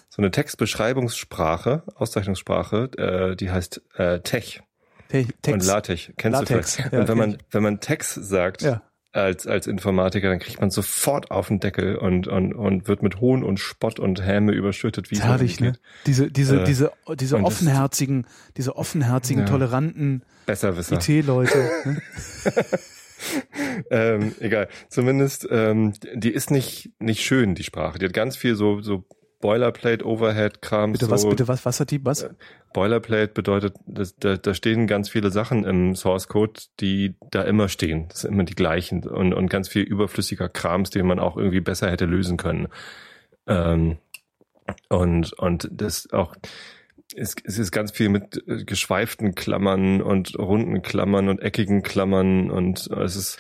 so 0.09 0.23
eine 0.23 0.31
Textbeschreibungssprache, 0.31 1.83
Auszeichnungssprache, 1.95 2.91
äh, 2.99 3.37
die 3.37 3.51
heißt 3.51 3.83
äh, 3.97 4.21
Tech 4.21 4.63
Te 5.09 5.21
und 5.21 5.43
Text. 5.43 5.69
LaTeX. 5.69 6.13
Kennst 6.17 6.41
LaTeX, 6.41 6.77
du 6.77 6.83
vielleicht? 6.83 6.93
ja, 6.93 7.01
und 7.01 7.09
wenn 7.09 7.19
man, 7.19 7.39
wenn 7.51 7.63
man 7.63 7.81
Text 7.81 8.15
sagt, 8.15 8.63
Ja. 8.63 8.83
Als, 9.13 9.47
als 9.47 9.67
Informatiker, 9.67 10.29
dann 10.29 10.39
kriegt 10.39 10.61
man 10.61 10.71
sofort 10.71 11.31
auf 11.31 11.49
den 11.49 11.61
Deckel 11.61 11.97
und, 11.97 12.29
und, 12.29 12.53
und 12.53 12.89
wird 12.89 13.03
mit 13.03 13.21
Hohn 13.21 13.43
und 13.43 13.59
Spott 13.59 13.99
und 13.99 14.25
Häme 14.25 14.53
überschüttet, 14.53 15.11
wie 15.11 15.19
Herrlich, 15.21 15.61
ne? 15.61 15.75
Diese, 16.07 16.31
diese, 16.31 16.61
Äh, 16.61 16.65
diese, 16.65 16.93
diese 17.19 17.37
offenherzigen, 17.39 18.27
diese 18.57 18.77
offenherzigen, 18.77 19.45
Ja. 19.45 19.49
toleranten. 19.49 20.23
IT-Leute. 21.09 21.59
ne? 21.85 22.03
ähm, 23.91 24.35
egal. 24.41 24.69
Zumindest, 24.89 25.47
ähm, 25.51 25.93
die 26.15 26.31
ist 26.31 26.51
nicht, 26.51 26.91
nicht 26.99 27.23
schön, 27.23 27.55
die 27.55 27.65
Sprache. 27.65 27.99
Die 27.99 28.07
hat 28.07 28.13
ganz 28.13 28.37
viel 28.37 28.55
so, 28.55 28.81
so 28.81 29.05
Boilerplate, 29.41 30.05
Overhead-Kram. 30.05 30.93
Bitte 30.93 31.07
so. 31.07 31.11
was, 31.11 31.29
bitte 31.29 31.49
was, 31.49 31.65
was 31.65 31.81
hat 31.81 31.91
die, 31.91 32.05
was? 32.05 32.29
Boilerplate 32.73 33.33
bedeutet, 33.33 33.75
da, 33.87 34.37
da 34.37 34.55
stehen 34.55 34.87
ganz 34.87 35.09
viele 35.09 35.31
Sachen 35.31 35.65
im 35.65 35.95
Source 35.95 36.29
Code, 36.29 36.61
die 36.81 37.15
da 37.31 37.43
immer 37.43 37.69
stehen. 37.69 38.09
Das 38.09 38.23
sind 38.23 38.33
immer 38.33 38.45
die 38.45 38.55
gleichen 38.55 39.07
und, 39.07 39.33
und 39.33 39.49
ganz 39.49 39.69
viel 39.69 39.83
überflüssiger 39.83 40.49
Krams, 40.49 40.91
den 40.91 41.07
man 41.07 41.19
auch 41.19 41.37
irgendwie 41.37 41.61
besser 41.61 41.91
hätte 41.91 42.05
lösen 42.05 42.37
können. 42.37 42.69
Ähm, 43.47 43.99
und, 44.89 45.33
und 45.35 45.69
das 45.71 46.13
auch, 46.13 46.35
es, 47.15 47.37
es 47.45 47.59
ist 47.59 47.73
ganz 47.73 47.93
viel 47.93 48.09
mit 48.09 48.43
äh, 48.47 48.65
geschweiften 48.65 49.35
Klammern 49.35 50.03
und 50.03 50.39
runden 50.39 50.83
Klammern 50.83 51.29
und 51.29 51.41
eckigen 51.41 51.83
Klammern 51.83 52.51
und 52.51 52.89
es 52.91 53.17
ist, 53.17 53.39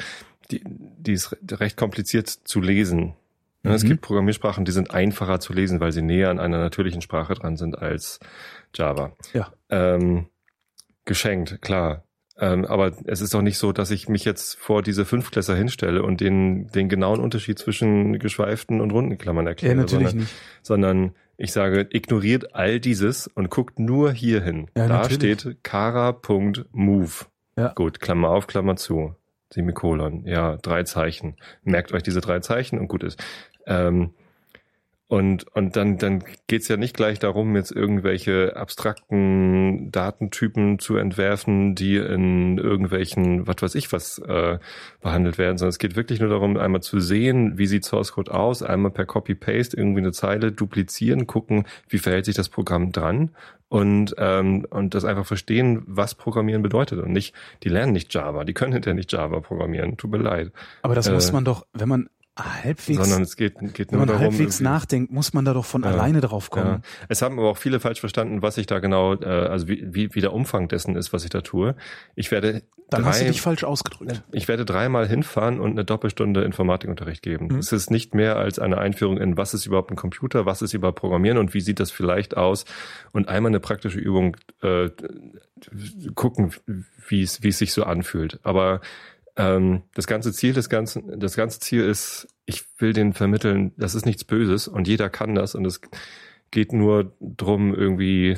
die, 0.51 0.63
die 0.65 1.13
ist 1.13 1.37
recht 1.51 1.77
kompliziert 1.77 2.29
zu 2.29 2.61
lesen. 2.61 3.15
Ja, 3.65 3.73
Es 3.75 3.83
Mhm. 3.83 3.89
gibt 3.89 4.01
Programmiersprachen, 4.03 4.65
die 4.65 4.73
sind 4.73 4.93
einfacher 4.93 5.41
zu 5.41 5.53
lesen, 5.53 5.81
weil 5.81 5.93
sie 5.93 6.03
näher 6.03 6.31
an 6.31 6.39
einer 6.39 6.59
natürlichen 6.59 7.03
Sprache 7.03 7.35
dran 7.35 7.57
sind 7.57 7.77
als 7.79 8.21
Java. 8.75 9.13
Ja. 9.33 9.53
Ähm, 9.69 10.27
geschenkt, 11.05 11.61
klar. 11.63 12.05
Ähm, 12.41 12.65
aber 12.67 12.93
es 13.07 13.21
ist 13.21 13.35
doch 13.35 13.43
nicht 13.43 13.59
so, 13.59 13.73
dass 13.73 13.91
ich 13.91 14.09
mich 14.09 14.25
jetzt 14.25 14.57
vor 14.59 14.83
diese 14.83 15.05
Fünftklässer 15.05 15.57
hinstelle 15.57 16.05
und 16.05 16.21
den, 16.21 16.69
den 16.69 16.89
genauen 16.89 17.19
Unterschied 17.19 17.59
zwischen 17.59 18.21
geschweiften 18.21 18.81
und 18.81 18.93
runden 18.93 19.19
Klammern 19.19 19.47
Ja, 19.47 19.51
erkläre, 19.51 19.75
natürlich 19.75 20.11
sondern, 20.11 20.17
nicht. 20.19 20.35
sondern 20.63 21.15
Ich 21.37 21.53
sage, 21.53 21.89
ignoriert 21.91 22.55
all 22.55 22.79
dieses 22.79 23.27
und 23.27 23.51
guckt 23.51 23.79
nur 23.81 24.13
hier 24.13 24.43
hin. 24.43 24.71
Ja, 24.77 24.87
da 24.87 24.99
natürlich. 24.99 25.41
steht 25.41 25.65
kara.move. 25.65 27.11
Ja. 27.57 27.73
Gut, 27.75 27.99
Klammer 28.01 28.31
auf, 28.31 28.47
Klammer 28.47 28.77
zu. 28.77 29.15
Semikolon. 29.51 30.25
Ja, 30.27 30.57
drei 30.57 30.83
Zeichen. 30.83 31.37
Merkt 31.63 31.93
euch 31.93 32.03
diese 32.03 32.21
drei 32.21 32.41
Zeichen 32.41 32.79
und 32.79 32.89
gut 32.89 33.03
ist. 33.03 33.23
Ähm, 33.67 34.15
und, 35.11 35.47
und 35.57 35.75
dann, 35.75 35.97
dann 35.97 36.23
geht's 36.49 36.69
ja 36.69 36.77
nicht 36.77 36.95
gleich 36.95 37.19
darum, 37.19 37.57
jetzt 37.57 37.73
irgendwelche 37.73 38.57
abstrakten 38.57 39.91
Datentypen 39.91 40.79
zu 40.79 40.97
entwerfen, 40.97 41.75
die 41.75 41.97
in 41.97 42.59
irgendwelchen, 42.59 43.47
was 43.47 43.57
weiß 43.61 43.75
ich 43.75 43.91
was, 43.91 44.19
äh, 44.19 44.59
behandelt 45.01 45.39
werden, 45.39 45.57
sondern 45.57 45.71
es 45.71 45.79
geht 45.79 45.97
wirklich 45.97 46.21
nur 46.21 46.29
darum, 46.29 46.59
einmal 46.59 46.83
zu 46.83 47.01
sehen, 47.01 47.57
wie 47.57 47.67
sieht 47.67 47.87
Source 47.87 48.13
Code 48.13 48.35
aus, 48.35 48.63
einmal 48.63 48.91
per 48.91 49.07
Copy-Paste 49.07 49.79
irgendwie 49.79 50.01
eine 50.01 50.13
Zeile 50.13 50.53
duplizieren, 50.53 51.27
gucken, 51.27 51.65
wie 51.89 51.99
verhält 51.99 52.27
sich 52.27 52.37
das 52.37 52.51
Programm 52.51 52.93
dran 52.93 53.31
und, 53.69 54.15
ähm, 54.19 54.67
und 54.69 54.95
das 54.95 55.07
einfach 55.07 55.27
verstehen, 55.27 55.85
was 55.87 56.17
Programmieren 56.17 56.61
bedeutet 56.61 56.99
und 56.99 57.13
nicht, 57.13 57.35
die 57.63 57.71
lernen 57.71 57.95
nicht 57.95 58.13
Java, 58.13 58.45
die 58.45 58.53
können 58.53 58.75
hinterher 58.75 58.95
nicht 58.95 59.11
Java 59.11 59.41
programmieren, 59.41 59.97
tut 59.97 60.11
mir 60.11 60.19
leid, 60.19 60.53
Aber 60.83 60.95
das 60.95 61.09
Äh, 61.09 61.13
muss 61.13 61.33
man 61.33 61.47
doch, 61.47 61.67
wenn 61.73 61.89
man 61.89 62.11
halbwegs, 62.39 62.99
sondern 63.03 63.23
es 63.23 63.37
geht, 63.37 63.55
geht 63.75 63.91
wenn 63.93 63.99
nur 63.99 64.07
man 64.07 64.09
darum, 64.09 64.33
halbwegs 64.33 64.61
nachdenkt, 64.61 65.13
muss 65.13 65.33
man 65.33 65.45
da 65.45 65.53
doch 65.55 65.65
von 65.65 65.83
Ja. 65.83 65.91
alleine 65.91 66.21
drauf 66.21 66.51
kommen. 66.51 66.67
Ja. 66.67 66.81
Es 67.09 67.23
haben 67.23 67.39
aber 67.39 67.51
auch 67.51 67.57
viele 67.59 67.81
falsch 67.81 68.01
verstanden, 68.01 68.43
was 68.43 68.59
ich 68.59 68.67
da 68.67 68.79
genau, 68.79 69.15
äh, 69.15 69.25
also 69.27 69.69
wie, 69.69 69.87
wie, 69.93 70.15
wie 70.15 70.21
der 70.21 70.33
Umfang 70.33 70.69
dessen 70.69 70.97
ist, 70.97 71.13
was 71.13 71.25
ich 71.25 71.31
da 71.31 71.41
tue. 71.41 71.75
Ich 72.15 72.31
werde 72.31 72.63
Dann 72.91 73.05
hast 73.05 73.19
du 73.21 73.25
drei, 73.25 73.31
dich 73.33 73.41
falsch 73.41 73.65
ausgedrückt. 73.65 74.23
ich 74.33 74.47
werde 74.49 74.65
dreimal 74.65 75.07
hinfahren 75.09 75.61
und 75.61 75.73
eine 75.73 75.85
Doppelstunde 75.85 76.43
Informatikunterricht 76.43 77.23
geben. 77.23 77.49
Mhm. 77.49 77.59
Es 77.59 77.73
ist 77.73 77.91
nicht 77.91 78.15
mehr 78.15 78.37
als 78.37 78.59
eine 78.59 78.79
Einführung 78.79 79.19
in, 79.19 79.37
was 79.37 79.53
ist 79.55 79.67
überhaupt 79.67 79.91
ein 79.91 79.97
Computer, 79.97 80.47
was 80.47 80.63
ist 80.63 80.73
überhaupt 80.75 80.99
Programmieren 81.01 81.39
und 81.39 81.55
wie 81.55 81.61
sieht 81.61 81.81
das 81.81 81.91
vielleicht 81.91 82.37
aus 82.37 82.65
und 83.13 83.29
einmal 83.29 83.51
eine 83.51 83.61
praktische 83.61 83.99
Übung 83.99 84.37
äh, 84.63 84.91
gucken, 86.15 86.53
wie 87.09 87.23
es 87.23 87.43
wie 87.43 87.49
es 87.49 87.59
sich 87.59 87.73
so 87.73 87.85
anfühlt. 87.85 88.39
Aber 88.43 88.81
ähm, 89.39 89.85
das 89.95 90.07
ganze 90.07 90.33
Ziel 90.33 90.53
des 90.53 90.69
ganzen, 90.69 91.19
das 91.19 91.37
ganze 91.37 91.61
Ziel 91.61 91.85
ist, 91.85 92.27
ich 92.45 92.65
will 92.79 92.93
den 92.93 93.15
vermitteln, 93.15 93.73
das 93.77 93.95
ist 93.95 94.05
nichts 94.05 94.25
Böses 94.25 94.69
und 94.69 94.89
jeder 94.89 95.09
kann 95.09 95.35
das 95.35 95.55
und 95.55 95.65
es 95.65 95.81
geht 96.51 96.73
nur 96.73 97.17
drum 97.21 97.73
irgendwie 97.73 98.37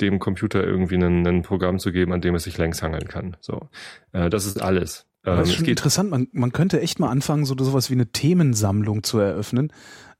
dem 0.00 0.18
Computer 0.18 0.64
irgendwie 0.64 0.96
ein, 0.96 1.42
Programm 1.42 1.78
zu 1.78 1.92
geben, 1.92 2.12
an 2.12 2.20
dem 2.20 2.34
es 2.34 2.42
sich 2.42 2.58
längs 2.58 2.82
hangeln 2.82 3.06
kann. 3.06 3.36
So, 3.40 3.70
äh, 4.12 4.28
das 4.28 4.44
ist 4.44 4.60
alles. 4.60 5.06
Ähm, 5.24 5.36
das 5.36 5.48
ist 5.48 5.54
schon 5.54 5.64
interessant. 5.66 6.10
Man, 6.10 6.26
man 6.32 6.52
könnte 6.52 6.80
echt 6.80 6.98
mal 6.98 7.10
anfangen, 7.10 7.44
so 7.44 7.54
sowas 7.56 7.88
wie 7.88 7.94
eine 7.94 8.10
Themensammlung 8.10 9.04
zu 9.04 9.20
eröffnen, 9.20 9.72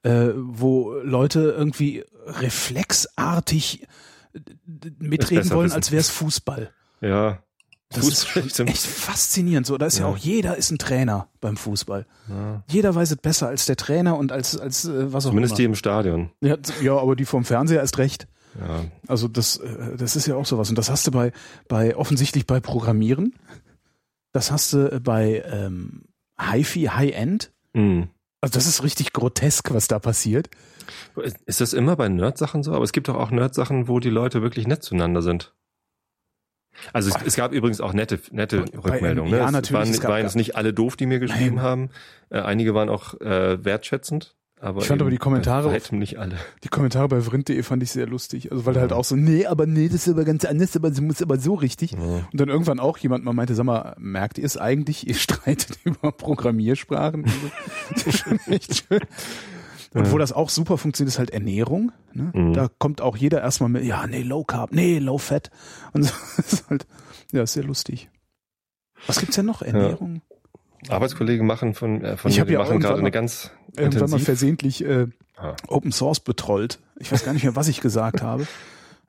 äh, 0.05 0.29
wo 0.37 0.92
Leute 1.03 1.55
irgendwie 1.59 2.05
reflexartig 2.27 3.88
äh, 4.35 4.38
mitreden 4.99 5.51
wollen, 5.51 5.66
wissen. 5.66 5.77
als 5.77 5.90
wäre 5.90 6.01
es 6.01 6.11
Fußball. 6.11 6.71
ja. 7.01 7.42
Das 7.90 8.07
ist 8.09 8.37
echt 8.61 8.79
faszinierend. 8.79 9.66
So, 9.66 9.79
da 9.79 9.87
ist 9.87 9.99
ja. 9.99 10.07
Ja. 10.07 10.12
auch 10.12 10.16
jeder 10.16 10.57
ist 10.57 10.70
ein 10.70 10.79
Trainer 10.79 11.29
beim 11.40 11.57
Fußball. 11.57 12.07
Ja. 12.29 12.62
Jeder 12.68 12.94
weiß 12.94 13.12
es 13.12 13.16
besser 13.16 13.49
als 13.49 13.66
der 13.66 13.77
Trainer 13.77 14.16
und 14.16 14.33
als 14.33 14.59
als 14.59 14.85
äh, 14.85 15.12
was 15.12 15.25
auch 15.27 15.31
Zumindest 15.31 15.57
die 15.59 15.64
immer. 15.64 15.72
im 15.72 15.77
Stadion. 15.77 16.31
Ja, 16.40 16.57
ja, 16.83 16.96
aber 16.96 17.14
die 17.16 17.25
vom 17.25 17.44
Fernseher 17.44 17.81
erst 17.81 17.99
recht. 17.99 18.27
Ja. 18.59 18.85
Also 19.07 19.29
das, 19.29 19.59
äh, 19.59 19.96
das 19.96 20.16
ist 20.16 20.27
ja 20.27 20.35
auch 20.35 20.46
sowas. 20.46 20.68
Und 20.68 20.79
das 20.79 20.90
hast 20.90 21.07
du 21.07 21.11
bei, 21.11 21.33
bei 21.68 21.94
offensichtlich 21.96 22.46
bei 22.46 22.59
Programmieren. 22.61 23.35
Das 24.33 24.51
hast 24.51 24.72
du 24.72 24.90
äh, 24.92 25.01
bei 25.01 25.44
ähm, 25.46 26.05
HiFi, 26.40 26.85
High-End. 26.87 27.53
Mhm. 27.75 28.09
Also 28.40 28.55
das 28.55 28.66
ist 28.66 28.83
richtig 28.83 29.12
grotesk, 29.12 29.72
was 29.72 29.88
da 29.88 29.99
passiert. 29.99 30.49
Ist 31.46 31.61
das 31.61 31.72
immer 31.72 31.96
bei 31.96 32.09
Nerd-Sachen 32.09 32.62
so? 32.62 32.72
Aber 32.72 32.85
es 32.85 32.92
gibt 32.92 33.09
doch 33.09 33.16
auch 33.16 33.31
Nerd-Sachen, 33.31 33.88
wo 33.88 33.99
die 34.01 34.11
Leute 34.11 34.42
wirklich 34.42 34.66
nett 34.66 34.83
zueinander 34.83 35.22
sind. 35.22 35.55
Also 36.93 37.11
es, 37.11 37.17
es 37.25 37.37
gab 37.37 37.53
übrigens 37.53 37.81
auch 37.81 37.93
nette, 37.93 38.21
nette 38.31 38.65
Rückmeldungen. 38.75 39.33
ja, 39.33 39.47
ne? 39.47 39.53
natürlich, 39.53 39.69
Es 39.69 39.73
waren, 39.73 39.91
es 39.91 40.05
waren 40.05 40.23
jetzt 40.23 40.37
nicht 40.37 40.57
alle 40.57 40.73
doof, 40.73 40.97
die 40.97 41.07
mir 41.07 41.19
geschrieben 41.19 41.57
Nein. 41.57 41.65
haben. 41.65 41.91
Äh, 42.31 42.41
einige 42.41 42.75
waren 42.75 42.89
auch 42.89 43.21
äh, 43.21 43.65
wertschätzend. 43.65 44.35
Aber 44.59 44.81
Ich 44.81 44.87
fand 44.87 45.03
aber 45.03 45.11
die 45.11 45.19
Kommentare 45.19 45.69
bei 45.69 45.75
weitem 45.75 45.99
nicht 45.99 46.19
alle. 46.19 46.37
Die 46.65 46.69
Kommentare 46.69 47.09
bei 47.09 47.21
vrind.de 47.21 47.62
fand 47.62 47.83
ich 47.83 47.91
sehr 47.91 48.07
lustig. 48.07 48.51
Also 48.51 48.65
weil 48.65 48.73
da 48.73 48.81
halt 48.81 48.93
auch 48.95 49.05
so, 49.05 49.15
nee, 49.15 49.45
aber 49.45 49.67
nee, 49.67 49.89
das 49.89 50.07
ist 50.07 50.15
aber 50.15 50.25
ganz 50.25 50.47
anders, 50.47 50.75
aber 50.75 50.91
sie 50.93 51.03
muss 51.03 51.21
aber 51.21 51.39
so 51.39 51.55
richtig. 51.55 51.93
Ja. 51.93 51.99
Und 51.99 52.41
dann 52.41 52.49
irgendwann 52.49 52.81
auch 52.81 52.97
jemand 52.97 53.23
mal 53.23 53.35
meinte, 53.35 53.55
sag 53.55 53.65
mal, 53.65 53.95
merkt 53.99 54.39
ihr 54.39 54.47
es 54.47 54.57
eigentlich? 54.57 55.07
Ihr 55.07 55.15
streitet 55.17 55.79
über 55.85 56.11
Programmiersprachen. 56.12 57.27
Das 57.93 58.07
ist 58.07 58.19
schon 58.19 58.41
echt 58.47 58.85
schön. 58.89 59.01
Und 59.97 60.13
wo 60.13 60.19
das 60.19 60.33
auch 60.33 60.49
super 60.51 60.79
funktioniert, 60.79 61.13
ist 61.15 61.19
halt 61.19 61.31
Ernährung. 61.31 61.93
Ne? 62.13 62.31
Mhm. 62.35 62.53
Da 62.53 62.69
kommt 62.79 63.01
auch 63.01 63.17
jeder 63.17 63.41
erstmal 63.41 63.69
mit, 63.71 63.85
ja, 63.85 64.07
nee, 64.07 64.23
Low 64.23 64.45
Carb, 64.45 64.73
nee, 64.73 64.99
Low 64.99 65.19
Fat. 65.19 65.51
Und 65.93 66.05
so, 66.05 66.13
ist 66.39 66.69
halt, 66.71 66.87
ja, 67.33 67.43
ist 67.43 67.55
sehr 67.55 67.65
lustig. 67.65 68.09
Was 69.07 69.19
gibt's 69.21 69.37
denn 69.37 69.47
noch? 69.47 69.63
Ernährung? 69.63 70.23
Arbeitskollegen 70.89 71.47
machen 71.47 71.75
von, 71.75 72.05
äh, 72.05 72.17
von 72.17 72.31
Ich 72.31 72.39
mir, 72.39 72.45
die 72.45 72.53
ja 72.53 72.59
machen 72.61 72.81
gerade 72.81 72.95
mal- 72.95 73.01
eine 73.01 73.11
ganz 73.11 73.51
Irgendwann 73.77 74.01
mal 74.01 74.05
intensiv. 74.07 74.25
versehentlich 74.25 74.85
äh, 74.85 75.07
Ah. 75.39 75.55
Open 75.69 75.93
Source 75.93 76.21
betrollt. 76.21 76.79
Ich 76.99 77.13
weiß 77.13 77.23
gar 77.25 77.35
nicht 77.35 77.43
mehr, 77.43 77.55
was 77.57 77.69
ich 77.69 77.81
gesagt 77.83 78.23
habe. 78.23 78.47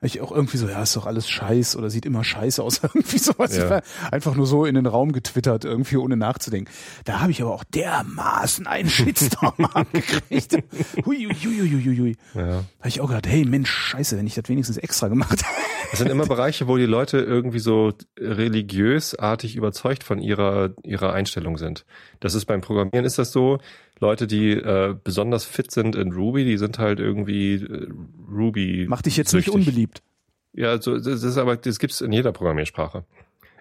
Ich 0.00 0.20
auch 0.20 0.30
irgendwie 0.30 0.58
so, 0.58 0.68
ja, 0.68 0.80
ist 0.80 0.94
doch 0.94 1.06
alles 1.06 1.28
scheiß 1.28 1.74
oder 1.74 1.90
sieht 1.90 2.06
immer 2.06 2.22
scheiße 2.22 2.62
aus. 2.62 2.80
irgendwie 2.82 3.18
sowas. 3.18 3.56
Ja. 3.56 3.82
Einfach 4.12 4.36
nur 4.36 4.46
so 4.46 4.64
in 4.64 4.76
den 4.76 4.86
Raum 4.86 5.10
getwittert, 5.10 5.64
irgendwie 5.64 5.96
ohne 5.96 6.16
nachzudenken. 6.16 6.72
Da 7.04 7.20
habe 7.20 7.32
ich 7.32 7.42
aber 7.42 7.52
auch 7.52 7.64
dermaßen 7.64 8.68
einen 8.68 8.88
Shitstorm 8.88 9.64
abgekriegt. 9.72 10.58
Hui, 11.04 11.26
hui, 11.26 11.34
hui, 11.34 11.70
hui, 11.70 11.84
hui, 11.84 11.96
hui. 11.96 12.16
Ja. 12.34 12.42
Da 12.42 12.64
habe 12.78 12.88
ich 12.88 13.00
auch 13.00 13.08
gedacht, 13.08 13.26
hey 13.26 13.44
Mensch, 13.44 13.70
scheiße, 13.70 14.16
wenn 14.16 14.26
ich 14.26 14.34
das 14.34 14.48
wenigstens 14.48 14.76
extra 14.76 15.08
gemacht 15.08 15.32
hätte. 15.32 15.44
Es 15.92 15.98
sind 15.98 16.10
immer 16.10 16.26
Bereiche, 16.26 16.68
wo 16.68 16.76
die 16.76 16.86
Leute 16.86 17.18
irgendwie 17.18 17.58
so 17.58 17.92
religiösartig 18.18 19.56
überzeugt 19.56 20.04
von 20.04 20.20
ihrer, 20.20 20.74
ihrer 20.84 21.12
Einstellung 21.12 21.56
sind. 21.56 21.86
Das 22.20 22.34
ist 22.34 22.44
beim 22.44 22.60
Programmieren 22.60 23.04
ist 23.04 23.18
das 23.18 23.32
so. 23.32 23.58
Leute, 24.00 24.26
die 24.26 24.52
äh, 24.52 24.94
besonders 25.02 25.44
fit 25.44 25.70
sind 25.70 25.96
in 25.96 26.12
Ruby, 26.12 26.44
die 26.44 26.58
sind 26.58 26.78
halt 26.78 27.00
irgendwie 27.00 27.54
äh, 27.54 27.88
Ruby. 28.30 28.86
Mach 28.88 29.02
dich 29.02 29.16
jetzt 29.16 29.32
nicht 29.34 29.50
unbeliebt. 29.50 30.02
Ja, 30.52 30.80
so, 30.80 30.98
das 30.98 31.22
ist 31.22 31.36
aber, 31.36 31.56
das 31.56 31.78
gibt's 31.78 32.00
in 32.00 32.12
jeder 32.12 32.32
Programmiersprache. 32.32 33.04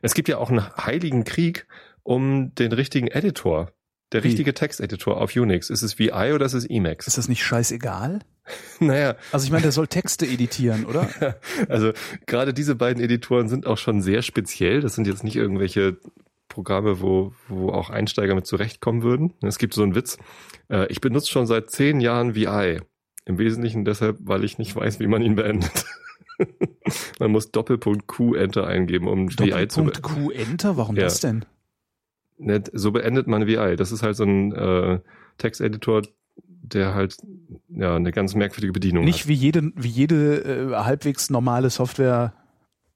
Es 0.01 0.13
gibt 0.13 0.29
ja 0.29 0.37
auch 0.37 0.49
einen 0.49 0.65
heiligen 0.77 1.23
Krieg 1.23 1.67
um 2.03 2.53
den 2.55 2.71
richtigen 2.71 3.07
Editor. 3.07 3.71
Der 4.13 4.23
Wie? 4.23 4.29
richtige 4.29 4.53
Texteditor 4.53 5.19
auf 5.19 5.35
Unix. 5.35 5.69
Ist 5.69 5.81
es 5.81 5.99
VI 5.99 6.31
oder 6.33 6.45
ist 6.45 6.53
es 6.53 6.65
Emacs? 6.69 7.07
Ist 7.07 7.17
das 7.17 7.27
nicht 7.27 7.43
scheißegal? 7.43 8.19
naja, 8.79 9.15
Also 9.33 9.45
ich 9.45 9.51
meine, 9.51 9.63
der 9.63 9.73
soll 9.73 9.87
Texte 9.87 10.25
editieren, 10.25 10.85
oder? 10.85 11.09
also 11.67 11.91
gerade 12.25 12.53
diese 12.53 12.75
beiden 12.75 13.03
Editoren 13.03 13.49
sind 13.49 13.67
auch 13.67 13.77
schon 13.77 14.01
sehr 14.01 14.21
speziell. 14.21 14.79
Das 14.79 14.95
sind 14.95 15.07
jetzt 15.07 15.25
nicht 15.25 15.35
irgendwelche 15.35 15.97
Programme, 16.57 17.01
wo, 17.01 17.33
wo 17.47 17.69
auch 17.69 17.91
Einsteiger 17.91 18.33
mit 18.33 18.47
zurechtkommen 18.47 19.03
würden. 19.03 19.31
Es 19.43 19.59
gibt 19.59 19.75
so 19.75 19.83
einen 19.83 19.93
Witz. 19.93 20.17
Äh, 20.69 20.87
Ich 20.91 21.01
benutze 21.01 21.29
schon 21.29 21.45
seit 21.45 21.69
zehn 21.69 21.99
Jahren 22.01 22.33
VI. 22.33 22.79
Im 23.25 23.37
Wesentlichen 23.37 23.85
deshalb, 23.85 24.17
weil 24.21 24.43
ich 24.43 24.57
nicht 24.57 24.75
weiß, 24.75 24.99
wie 24.99 25.05
man 25.05 25.21
ihn 25.21 25.35
beendet. 25.35 25.85
man 27.19 27.29
muss 27.31 27.51
Doppelpunkt 27.51 28.07
Q 28.07 28.33
Enter 28.33 28.65
eingeben, 28.65 29.07
um 29.07 29.29
VI 29.29 29.67
zu 29.67 29.81
Doppelpunkt 29.83 30.01
beenden. 30.01 30.23
Q 30.25 30.31
Enter, 30.31 30.77
warum 30.77 30.95
Ja. 30.95 31.03
das 31.03 31.19
denn? 31.19 31.45
Ne, 32.39 32.63
So 32.73 32.91
beendet 32.91 33.27
man 33.27 33.45
VI. 33.45 33.75
Das 33.75 33.91
ist 33.91 34.01
halt 34.01 34.15
so 34.15 34.23
ein 34.23 34.51
äh, 34.53 34.99
Texteditor, 35.37 36.01
der 36.47 36.95
halt 36.95 37.17
ja 37.69 37.95
eine 37.95 38.11
ganz 38.11 38.33
merkwürdige 38.33 38.73
Bedienung 38.73 39.05
Nicht 39.05 39.21
hat. 39.21 39.27
wie 39.27 39.33
jede, 39.33 39.71
wie 39.75 39.89
jede 39.89 40.71
äh, 40.71 40.75
halbwegs 40.75 41.29
normale 41.29 41.69
Software 41.69 42.33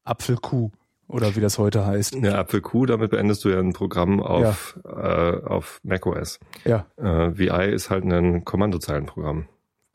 Apfelkuh 0.03 0.71
oder 1.11 1.35
wie 1.35 1.41
das 1.41 1.57
heute 1.57 1.85
heißt. 1.85 2.15
Ja, 2.15 2.39
Apfel 2.39 2.61
Q, 2.61 2.85
damit 2.85 3.11
beendest 3.11 3.43
du 3.45 3.49
ja 3.49 3.59
ein 3.59 3.73
Programm 3.73 4.19
auf, 4.21 4.79
äh, 4.85 4.89
auf 4.89 5.79
macOS. 5.83 6.39
Ja. 6.65 6.87
Äh, 6.97 7.37
VI 7.37 7.71
ist 7.73 7.89
halt 7.89 8.03
ein 8.05 8.43
Kommandozeilenprogramm 8.45 9.47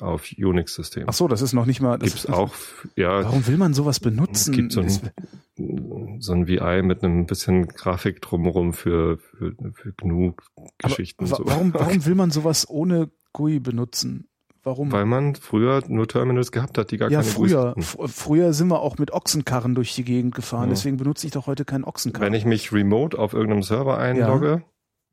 auf 0.03 0.27
Unix-System. 0.39 1.05
Ach 1.07 1.15
so, 1.15 1.27
das 1.27 1.41
ist 1.41 1.55
noch 1.55 1.65
nicht 1.67 1.81
mal. 1.81 1.99
Das, 1.99 2.11
Gibt's 2.11 2.27
auch, 2.27 2.53
ja, 2.97 3.25
Warum 3.25 3.47
will 3.47 3.57
man 3.57 3.73
sowas 3.73 3.99
benutzen? 3.99 4.51
Es 4.53 4.57
gibt 4.57 4.73
so 4.73 4.81
ein- 4.83 6.19
so 6.21 6.33
ein 6.35 6.47
VI 6.49 6.83
mit 6.83 7.03
einem 7.03 7.25
bisschen 7.25 7.67
Grafik 7.69 8.21
drumherum 8.21 8.75
für, 8.75 9.17
für, 9.17 9.55
für 9.73 9.93
GNU-Geschichten. 9.93 11.31
wa- 11.31 11.37
so. 11.37 11.43
warum, 11.47 11.73
warum 11.73 12.05
will 12.07 12.15
man 12.15 12.31
sowas 12.31 12.69
ohne 12.69 13.11
GUI 13.33 13.59
benutzen? 13.61 14.29
Warum? 14.67 14.91
Weil 14.91 15.07
man 15.07 15.37
früher 15.37 15.81
nur 15.87 16.09
Terminals 16.09 16.51
gehabt 16.51 16.77
hat, 16.77 16.91
die 16.91 16.97
gar 16.97 17.09
ja, 17.11 17.21
keine 17.21 17.31
früher. 17.31 17.75
F- 17.79 17.97
Früher 18.07 18.53
sind 18.53 18.67
wir 18.69 18.81
auch 18.81 18.99
mit 18.99 19.13
Ochsenkarren 19.13 19.77
durch 19.77 19.95
die 19.95 20.03
Gegend 20.05 20.35
gefahren, 20.35 20.65
Ja. 20.65 20.71
deswegen 20.71 20.97
benutze 20.97 21.25
ich 21.27 21.33
doch 21.33 21.47
heute 21.47 21.65
keinen 21.65 21.85
Ochsenkarren. 21.85 22.27
Wenn 22.27 22.35
ich 22.35 22.45
mich 22.45 22.73
remote 22.73 23.17
auf 23.17 23.33
irgendeinem 23.33 23.63
Server 23.63 23.97
einlogge, 23.97 24.63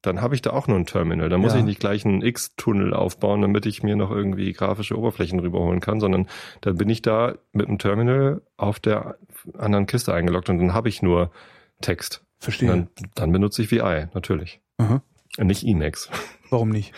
dann 0.02 0.22
habe 0.22 0.34
ich 0.36 0.42
da 0.42 0.50
auch 0.50 0.68
nur 0.68 0.78
ein 0.78 0.88
Terminal. 0.88 1.30
Da 1.30 1.38
muss 1.38 1.54
Ja. 1.54 1.60
ich 1.60 1.66
nicht 1.66 1.80
gleich 1.80 2.04
einen 2.04 2.24
X-Tunnel 2.24 2.94
aufbauen, 2.96 3.42
damit 3.42 3.66
ich 3.68 3.84
mir 3.84 3.96
noch 3.96 4.10
irgendwie 4.10 4.52
grafische 4.54 4.98
Oberflächen 4.98 5.40
rüberholen 5.40 5.80
kann, 5.82 6.00
sondern 6.00 6.28
dann 6.62 6.76
bin 6.76 6.90
ich 6.90 7.04
da 7.04 7.36
mit 7.52 7.68
dem 7.68 7.78
Terminal 7.78 8.42
auf 8.58 8.80
der 8.80 9.18
anderen 9.58 9.86
Kiste 9.86 10.14
eingeloggt 10.16 10.50
und 10.50 10.58
dann 10.58 10.74
habe 10.74 10.90
ich 10.90 11.04
nur 11.04 11.30
Text. 11.80 12.26
Verstehe. 12.40 12.68
dann, 12.70 12.90
dann 13.16 13.32
benutze 13.32 13.62
ich 13.62 13.72
VI, 13.72 14.08
natürlich. 14.16 14.60
Aha. 14.78 15.02
Nicht 15.38 15.64
Emacs. 15.66 16.10
Warum 16.54 16.70
nicht? 16.70 16.94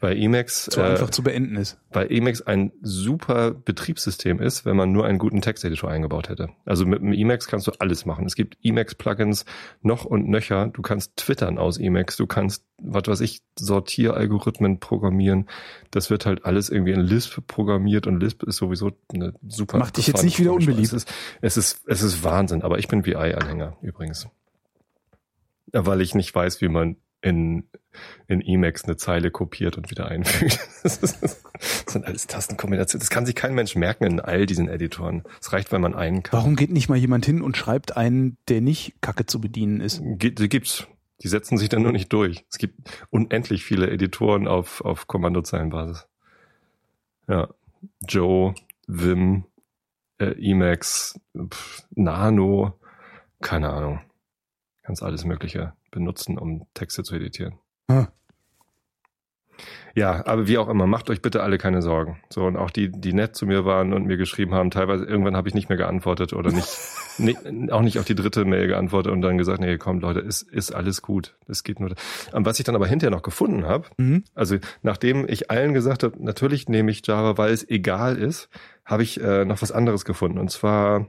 Weil 0.00 0.20
Emacs, 0.20 0.64
So 0.66 0.80
äh, 0.82 0.84
einfach 0.84 1.10
zu 1.10 1.22
beenden 1.22 1.56
ist. 1.56 1.78
weil 1.90 2.12
Emacs 2.12 2.42
ein 2.42 2.72
super 2.82 3.52
Betriebssystem 3.52 4.40
ist, 4.40 4.66
wenn 4.66 4.76
man 4.76 4.90
nur 4.92 5.06
einen 5.06 5.18
guten 5.18 5.40
Texteditor 5.40 5.88
eingebaut 5.90 6.28
hätte. 6.28 6.48
Also 6.64 6.84
mit 6.84 7.00
dem 7.00 7.12
Emacs 7.12 7.46
kannst 7.46 7.66
du 7.68 7.72
alles 7.78 8.04
machen. 8.04 8.26
Es 8.26 8.34
gibt 8.34 8.58
Emacs-Plugins 8.62 9.44
noch 9.82 10.04
und 10.04 10.28
nöcher. 10.28 10.66
Du 10.66 10.82
kannst 10.82 11.16
twittern 11.16 11.56
aus 11.56 11.78
Emacs. 11.78 12.16
Du 12.16 12.26
kannst, 12.26 12.64
was 12.82 13.04
weiß 13.06 13.20
ich, 13.20 13.42
Sortieralgorithmen 13.58 14.80
programmieren. 14.80 15.48
Das 15.92 16.10
wird 16.10 16.26
halt 16.26 16.44
alles 16.44 16.68
irgendwie 16.68 16.92
in 16.92 17.00
Lisp 17.00 17.46
programmiert 17.46 18.06
und 18.06 18.20
Lisp 18.20 18.42
ist 18.42 18.56
sowieso 18.56 18.90
eine 19.14 19.34
super. 19.48 19.78
Macht 19.78 19.96
dich 19.96 20.08
jetzt 20.08 20.24
nicht 20.24 20.38
wieder 20.38 20.52
unbeliebt. 20.52 20.88
Es 20.88 20.92
ist, 20.92 21.12
es 21.40 21.56
ist, 21.56 21.82
es 21.86 22.02
ist 22.02 22.24
Wahnsinn. 22.24 22.62
Aber 22.62 22.78
ich 22.78 22.88
bin 22.88 23.06
VI-Anhänger 23.06 23.76
übrigens. 23.80 24.26
Weil 25.72 26.00
ich 26.00 26.14
nicht 26.14 26.34
weiß, 26.34 26.60
wie 26.60 26.68
man 26.68 26.96
in, 27.26 27.64
in 28.28 28.40
Emacs 28.40 28.84
eine 28.84 28.96
Zeile 28.96 29.32
kopiert 29.32 29.76
und 29.76 29.90
wieder 29.90 30.06
einfügt. 30.06 30.60
Das, 30.86 30.98
ist, 30.98 31.20
das 31.20 31.42
sind 31.88 32.04
alles 32.04 32.28
Tastenkombinationen. 32.28 33.00
Das 33.00 33.10
kann 33.10 33.26
sich 33.26 33.34
kein 33.34 33.54
Mensch 33.54 33.74
merken 33.74 34.04
in 34.04 34.20
all 34.20 34.46
diesen 34.46 34.68
Editoren. 34.68 35.24
Es 35.40 35.52
reicht, 35.52 35.72
wenn 35.72 35.80
man 35.80 35.94
einen 35.94 36.22
kann. 36.22 36.38
Warum 36.38 36.54
geht 36.54 36.70
nicht 36.70 36.88
mal 36.88 36.96
jemand 36.96 37.26
hin 37.26 37.42
und 37.42 37.56
schreibt 37.56 37.96
einen, 37.96 38.36
der 38.46 38.60
nicht 38.60 38.94
kacke 39.00 39.26
zu 39.26 39.40
bedienen 39.40 39.80
ist? 39.80 40.00
Die 40.00 40.48
gibt's. 40.48 40.86
Die 41.22 41.28
setzen 41.28 41.58
sich 41.58 41.68
dann 41.68 41.82
nur 41.82 41.90
nicht 41.90 42.12
durch. 42.12 42.44
Es 42.48 42.58
gibt 42.58 42.78
unendlich 43.10 43.64
viele 43.64 43.90
Editoren 43.90 44.46
auf, 44.46 44.80
auf 44.82 45.08
Kommandozeilenbasis. 45.08 46.06
Ja. 47.26 47.48
Joe, 48.06 48.54
Vim, 48.86 49.46
äh, 50.18 50.34
Emacs, 50.38 51.18
Nano, 51.90 52.78
keine 53.40 53.70
Ahnung. 53.70 54.00
Kannst 54.84 55.02
alles 55.02 55.24
Mögliche 55.24 55.72
benutzen, 55.96 56.38
um 56.38 56.66
Texte 56.74 57.02
zu 57.02 57.14
editieren. 57.16 57.54
Hm. 57.90 58.06
Ja, 59.94 60.26
aber 60.26 60.46
wie 60.46 60.58
auch 60.58 60.68
immer, 60.68 60.86
macht 60.86 61.08
euch 61.08 61.22
bitte 61.22 61.42
alle 61.42 61.56
keine 61.56 61.80
Sorgen. 61.80 62.20
So, 62.28 62.44
und 62.44 62.58
auch 62.58 62.70
die, 62.70 62.90
die 62.90 63.14
nett 63.14 63.34
zu 63.34 63.46
mir 63.46 63.64
waren 63.64 63.94
und 63.94 64.04
mir 64.04 64.18
geschrieben 64.18 64.52
haben, 64.52 64.70
teilweise, 64.70 65.06
irgendwann 65.06 65.34
habe 65.34 65.48
ich 65.48 65.54
nicht 65.54 65.70
mehr 65.70 65.78
geantwortet 65.78 66.34
oder 66.34 66.52
nicht, 66.52 66.68
nicht, 67.18 67.38
auch 67.72 67.80
nicht 67.80 67.98
auf 67.98 68.04
die 68.04 68.14
dritte 68.14 68.44
Mail 68.44 68.66
geantwortet 68.66 69.10
und 69.10 69.22
dann 69.22 69.38
gesagt, 69.38 69.58
nee, 69.60 69.78
komm, 69.78 70.00
Leute, 70.00 70.20
ist, 70.20 70.42
ist 70.42 70.74
alles 70.74 71.00
gut. 71.00 71.38
Es 71.48 71.64
geht 71.64 71.80
nur. 71.80 71.94
Und 72.32 72.44
was 72.44 72.58
ich 72.58 72.66
dann 72.66 72.74
aber 72.74 72.86
hinterher 72.86 73.10
noch 73.10 73.22
gefunden 73.22 73.64
habe, 73.64 73.86
Mhm. 73.96 74.24
also 74.34 74.58
nachdem 74.82 75.26
ich 75.26 75.50
allen 75.50 75.72
gesagt 75.72 76.02
habe, 76.02 76.22
natürlich 76.22 76.68
nehme 76.68 76.90
ich 76.90 77.06
Java, 77.06 77.38
weil 77.38 77.54
es 77.54 77.66
egal 77.66 78.18
ist, 78.18 78.50
habe 78.84 79.02
ich 79.02 79.18
äh, 79.22 79.46
noch 79.46 79.62
was 79.62 79.72
anderes 79.72 80.04
gefunden. 80.04 80.36
Und 80.38 80.50
zwar 80.50 81.06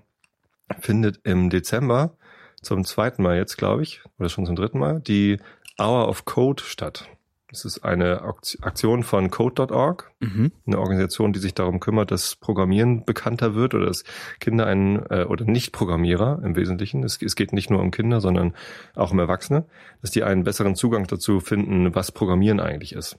findet 0.80 1.19
im 1.26 1.50
Dezember 1.50 2.15
zum 2.61 2.83
zweiten 2.85 3.21
Mal 3.23 3.37
jetzt, 3.37 3.57
glaube 3.57 3.83
ich, 3.83 4.01
oder 4.19 4.29
schon 4.29 4.45
zum 4.45 4.55
dritten 4.55 4.79
Mal, 4.79 4.99
die 5.01 5.39
Hour 5.79 6.07
of 6.07 6.25
Code 6.25 6.63
statt. 6.63 7.07
Das 7.49 7.63
ist 7.63 7.85
eine 7.85 8.23
Akt- 8.23 8.57
Aktion 8.61 9.03
von 9.03 9.31
Code.org, 9.31 10.11
Mhm. 10.19 10.51
eine 10.65 10.79
Organisation, 10.79 11.31
die 11.31 11.39
sich 11.39 11.53
darum 11.53 11.79
kümmert, 11.79 12.11
dass 12.11 12.35
Programmieren 12.35 13.05
bekannter 13.05 13.55
wird 13.55 13.73
oder 13.73 13.85
dass 13.85 14.03
Kinder 14.41 14.65
einen 14.65 14.97
äh, 15.09 15.23
oder 15.29 15.45
Nicht-Programmierer 15.45 16.41
im 16.43 16.57
Wesentlichen, 16.57 17.03
es, 17.03 17.21
es 17.21 17.37
geht 17.37 17.53
nicht 17.53 17.69
nur 17.69 17.79
um 17.79 17.91
Kinder, 17.91 18.19
sondern 18.19 18.53
auch 18.95 19.11
um 19.11 19.19
Erwachsene, 19.19 19.65
dass 20.01 20.11
die 20.11 20.23
einen 20.23 20.43
besseren 20.43 20.75
Zugang 20.75 21.07
dazu 21.07 21.39
finden, 21.39 21.95
was 21.95 22.11
Programmieren 22.11 22.59
eigentlich 22.59 22.91
ist. 22.93 23.17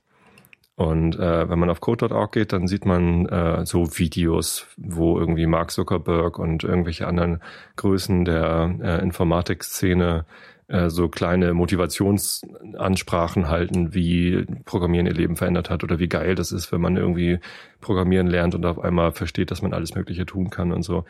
Und 0.79 1.19
äh, 1.19 1.49
wenn 1.51 1.59
man 1.59 1.71
auf 1.71 1.81
code.org 1.81 2.31
geht, 2.31 2.53
dann 2.53 2.69
sieht 2.69 2.87
man 2.87 3.27
äh, 3.27 3.67
so 3.67 3.99
Videos, 3.99 4.69
wo 4.77 5.19
irgendwie 5.19 5.47
Mark 5.47 5.73
Zuckerberg 5.73 6.38
und 6.38 6.62
irgendwelche 6.62 7.09
anderen 7.09 7.41
Größen 7.75 8.25
der 8.25 8.77
äh, 8.81 9.03
Informatikszene 9.03 10.25
äh, 10.69 10.88
so 10.88 11.09
kleine 11.09 11.53
Motivationsansprachen 11.53 13.49
halten, 13.49 13.93
wie 13.93 14.47
Programmieren 14.64 15.07
ihr 15.07 15.14
Leben 15.14 15.35
verändert 15.35 15.69
hat 15.69 15.83
oder 15.83 15.99
wie 15.99 16.09
geil 16.09 16.37
das 16.37 16.53
ist, 16.53 16.71
wenn 16.71 16.81
man 16.81 16.97
irgendwie 16.97 17.41
Programmieren 17.81 18.29
lernt 18.29 18.55
und 18.55 18.64
auf 18.64 18.79
einmal 18.79 19.11
versteht, 19.11 19.51
dass 19.51 19.62
man 19.62 19.73
alles 19.73 19.97
Mögliche 19.97 20.27
tun 20.27 20.49
kann 20.51 20.71
und 20.73 20.83
so. 20.83 21.05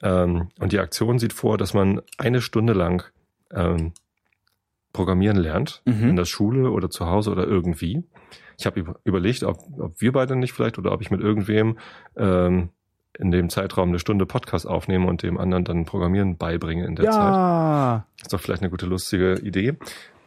Ähm, 0.00 0.48
und 0.60 0.72
die 0.72 0.78
Aktion 0.78 1.18
sieht 1.18 1.32
vor, 1.32 1.58
dass 1.58 1.74
man 1.74 2.02
eine 2.18 2.40
Stunde 2.40 2.72
lang 2.72 3.02
ähm, 3.52 3.92
Programmieren 4.92 5.38
lernt, 5.38 5.82
Mhm. 5.86 6.10
in 6.10 6.16
der 6.16 6.24
Schule 6.24 6.70
oder 6.70 6.88
zu 6.88 7.06
Hause 7.06 7.30
oder 7.32 7.46
irgendwie. 7.46 8.04
Ich 8.58 8.66
habe 8.66 8.80
über, 8.80 8.96
überlegt, 9.04 9.44
ob, 9.44 9.58
ob 9.78 10.00
wir 10.00 10.12
beide 10.12 10.36
nicht 10.36 10.52
vielleicht 10.52 10.78
oder 10.78 10.92
ob 10.92 11.00
ich 11.00 11.10
mit 11.10 11.20
irgendwem 11.20 11.78
ähm, 12.16 12.70
in 13.18 13.30
dem 13.30 13.50
Zeitraum 13.50 13.88
eine 13.88 13.98
Stunde 13.98 14.26
Podcast 14.26 14.66
aufnehme 14.66 15.06
und 15.06 15.22
dem 15.22 15.38
anderen 15.38 15.64
dann 15.64 15.84
Programmieren 15.84 16.36
beibringe 16.36 16.84
in 16.84 16.96
der 16.96 17.06
Zeit. 17.06 17.14
Ja. 17.14 18.06
Ist 18.20 18.32
doch 18.32 18.40
vielleicht 18.40 18.62
eine 18.62 18.70
gute, 18.70 18.86
lustige 18.86 19.34
Idee. 19.34 19.76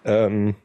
Ähm, 0.06 0.56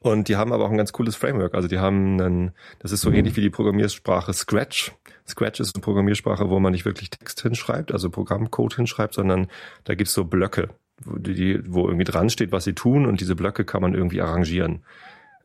und 0.00 0.28
die 0.28 0.36
haben 0.36 0.52
aber 0.52 0.64
auch 0.64 0.70
ein 0.70 0.76
ganz 0.76 0.92
cooles 0.92 1.14
Framework. 1.14 1.54
Also 1.54 1.68
die 1.68 1.78
haben 1.78 2.20
einen, 2.20 2.50
das 2.80 2.92
ist 2.92 3.02
so 3.02 3.10
ähnlich 3.10 3.36
wie 3.36 3.40
die 3.42 3.50
Programmiersprache 3.50 4.32
Scratch. 4.32 4.92
Scratch 5.26 5.60
ist 5.60 5.74
eine 5.74 5.82
Programmiersprache, 5.82 6.48
wo 6.48 6.58
man 6.58 6.72
nicht 6.72 6.84
wirklich 6.84 7.10
Text 7.10 7.42
hinschreibt, 7.42 7.92
also 7.92 8.10
Programmcode 8.10 8.76
hinschreibt, 8.76 9.14
sondern 9.14 9.48
da 9.84 9.94
gibt's 9.94 10.14
so 10.14 10.24
Blöcke, 10.24 10.70
wo, 11.04 11.18
die, 11.18 11.60
wo 11.66 11.86
irgendwie 11.86 12.04
dran 12.04 12.30
steht, 12.30 12.50
was 12.50 12.64
sie 12.64 12.74
tun 12.74 13.06
und 13.06 13.20
diese 13.20 13.36
Blöcke 13.36 13.64
kann 13.64 13.82
man 13.82 13.94
irgendwie 13.94 14.22
arrangieren. 14.22 14.84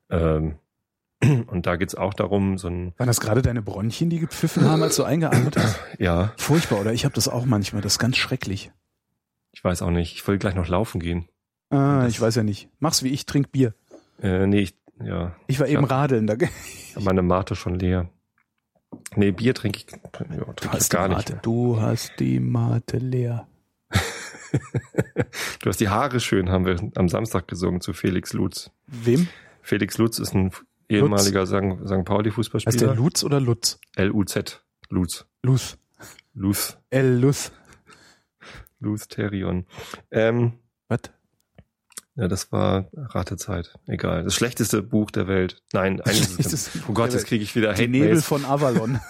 Ähm, 0.10 0.56
und 1.48 1.66
da 1.66 1.76
geht's 1.76 1.96
auch 1.96 2.14
darum, 2.14 2.58
so 2.58 2.68
ein, 2.68 2.94
Waren 2.98 3.08
das 3.08 3.20
gerade 3.22 3.42
deine 3.42 3.62
Bronchien, 3.62 4.10
die 4.10 4.20
gepfiffen 4.20 4.66
haben, 4.70 4.84
als 4.84 4.96
du 4.96 5.04
eingeatmet 5.04 5.58
hast? 5.58 5.80
ja, 6.00 6.34
Furchtbar, 6.38 6.82
oder? 6.82 6.94
Ich 6.94 7.06
habe 7.06 7.16
das 7.16 7.28
auch 7.28 7.46
manchmal. 7.46 7.82
Das 7.82 7.94
ist 7.94 8.00
ganz 8.00 8.18
schrecklich. 8.18 8.72
ich 9.52 9.64
weiß 9.64 9.82
auch 9.82 9.92
nicht, 9.92 10.16
ich 10.16 10.28
will 10.28 10.38
gleich 10.38 10.56
noch 10.56 10.68
laufen 10.68 11.00
gehen. 11.00 11.28
Ah, 11.70 12.06
ich 12.08 12.20
weiß 12.22 12.36
ja 12.36 12.44
nicht. 12.44 12.70
Mach's 12.80 13.04
wie 13.04 13.10
ich, 13.10 13.26
trink 13.26 13.52
Bier. 13.52 13.74
Äh, 14.22 14.46
nee, 14.48 14.60
ich, 14.62 14.76
ja, 15.04 15.36
Ich 15.48 15.60
war 15.60 15.68
Ich 15.68 15.74
eben 15.74 15.84
hab- 15.84 15.92
radeln. 15.92 16.28
Da, 16.28 16.36
meine 17.00 17.22
Mate 17.24 17.56
schon 17.56 17.80
leer. 17.80 18.10
Nee, 19.16 19.32
Bier 19.32 19.56
trinke 19.56 19.80
ich, 19.80 19.88
ja, 19.92 20.00
du 20.20 20.54
trinke 20.54 20.54
ich 20.66 20.70
hast 20.72 20.90
gar 20.92 21.10
die 21.10 21.16
nicht. 21.16 21.30
Mate. 21.30 21.40
Du 21.42 21.82
hast 21.82 22.14
die 22.20 22.40
Mate 22.40 22.98
leer. 22.98 23.48
Du 25.62 25.70
hast 25.70 25.80
die 25.80 25.90
Haare 25.90 26.20
schön, 26.20 26.50
haben 26.50 26.66
wir 26.66 26.78
am 26.96 27.08
Samstag 27.10 27.48
gesungen 27.48 27.82
zu 27.82 27.94
Felix 27.94 28.34
Lutz. 28.34 28.70
Wem? 28.88 29.28
Felix 29.62 29.98
Lutz 29.98 30.20
ist 30.20 30.34
ein 30.36 30.52
ehemaliger 30.90 31.46
St. 31.46 31.88
St. 31.88 32.06
Pauli 32.06 32.32
Heißt 32.32 32.82
der. 32.82 32.96
Lutz 32.96 33.24
oder 33.24 33.40
Lutz? 33.40 33.80
L-U-Z. 33.96 34.64
Lutz. 34.90 35.26
Luz. 35.44 35.78
Lutz. 36.34 36.78
L. 36.90 37.20
Luz. 37.20 37.52
Lutz 38.80 39.08
Therion. 39.08 39.66
Ähm, 40.12 40.54
Was? 40.90 41.00
Ja, 42.16 42.28
das 42.28 42.52
war 42.52 42.86
Ratezeit. 42.96 43.74
Egal. 43.88 44.24
Das 44.24 44.36
schlechteste 44.36 44.82
Buch 44.84 45.10
der 45.12 45.28
Welt. 45.28 45.62
Nein, 45.74 46.00
eigentlich 46.02 46.40
ist 46.40 46.54
es, 46.54 46.70
Oh 46.88 46.94
Gott, 46.94 47.14
jetzt 47.14 47.26
kriege 47.28 47.44
ich 47.44 47.56
wieder 47.56 47.74
Die 47.74 47.88
Nebel 47.88 48.08
Hate-Mails. 48.10 48.26
von 48.26 48.46
Avalon. 48.46 49.00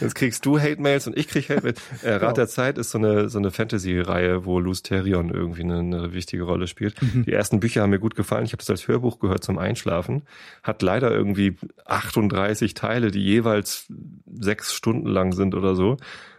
Jetzt 0.00 0.14
kriegst 0.14 0.46
du 0.46 0.58
Hate-Mails 0.58 1.06
und 1.06 1.16
ich 1.18 1.28
krieg 1.28 1.48
Hate-Mails. 1.50 1.80
Äh, 2.02 2.12
Rat 2.12 2.20
Genau. 2.20 2.32
der 2.32 2.48
Zeit 2.48 2.78
ist 2.78 2.90
so 2.90 2.98
eine, 2.98 3.28
so 3.28 3.38
eine 3.38 3.50
Fantasy-Reihe, 3.50 4.44
wo 4.44 4.58
Luz 4.60 4.82
Therion 4.82 5.30
irgendwie 5.30 5.62
eine, 5.62 5.78
eine 5.78 6.12
wichtige 6.12 6.44
Rolle 6.44 6.66
spielt. 6.66 7.00
Mhm. 7.02 7.24
Die 7.24 7.32
ersten 7.32 7.60
Bücher 7.60 7.82
haben 7.82 7.90
mir 7.90 7.98
gut 7.98 8.14
gefallen. 8.14 8.44
Ich 8.44 8.52
habe 8.52 8.58
das 8.58 8.70
als 8.70 8.88
Hörbuch 8.88 9.18
gehört 9.18 9.44
zum 9.44 9.58
Einschlafen. 9.58 10.22
Hat 10.62 10.82
leider 10.82 11.10
irgendwie 11.10 11.56
38 11.86 12.74
Teile, 12.74 13.10
die 13.10 13.22
jeweils 13.22 13.86
sechs 14.32 14.72
Stunden 14.72 15.08
lang 15.08 15.32
sind 15.32 15.54
oder 15.54 15.74
so. 15.74 15.96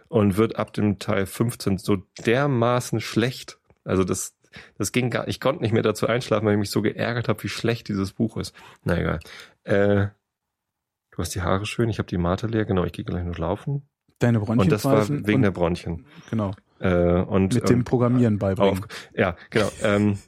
Und 0.08 0.36
wird 0.36 0.56
ab 0.56 0.72
dem 0.74 0.98
Teil 0.98 1.24
15 1.26 1.78
so 1.78 1.96
dermaßen 2.26 3.00
schlecht. 3.00 3.58
Also 3.84 4.04
das, 4.04 4.34
das 4.78 4.92
ging 4.92 5.10
gar, 5.10 5.28
ich 5.28 5.40
konnte 5.40 5.62
nicht 5.62 5.72
mehr 5.72 5.82
dazu 5.82 6.06
einschlafen, 6.06 6.46
weil 6.46 6.54
ich 6.54 6.58
mich 6.58 6.70
so 6.70 6.82
geärgert 6.82 7.28
habe, 7.28 7.42
wie 7.42 7.48
schlecht 7.48 7.88
dieses 7.88 8.12
Buch 8.12 8.36
ist. 8.36 8.54
Na 8.84 8.98
egal. 8.98 9.20
Äh, 9.64 10.08
du 11.10 11.18
hast 11.18 11.34
die 11.34 11.42
Haare 11.42 11.66
schön, 11.66 11.88
ich 11.88 11.98
habe 11.98 12.08
die 12.08 12.18
Mate 12.18 12.46
leer, 12.46 12.64
genau, 12.64 12.84
ich 12.84 12.92
gehe 12.92 13.04
gleich 13.04 13.24
noch 13.24 13.38
laufen. 13.38 13.88
Deine 14.18 14.38
Bronchien 14.38 14.60
Und 14.60 14.72
das 14.72 14.84
war 14.84 15.08
wegen 15.08 15.34
und, 15.36 15.42
der 15.42 15.50
Bronchien. 15.50 16.06
Genau. 16.30 16.52
Äh, 16.78 17.22
und 17.22 17.54
Mit 17.54 17.68
dem 17.68 17.78
ähm, 17.78 17.84
Programmieren 17.84 18.38
beibringen. 18.38 18.84
auf, 18.84 19.10
ja, 19.14 19.36
genau. 19.50 19.70
Ähm, 19.82 20.18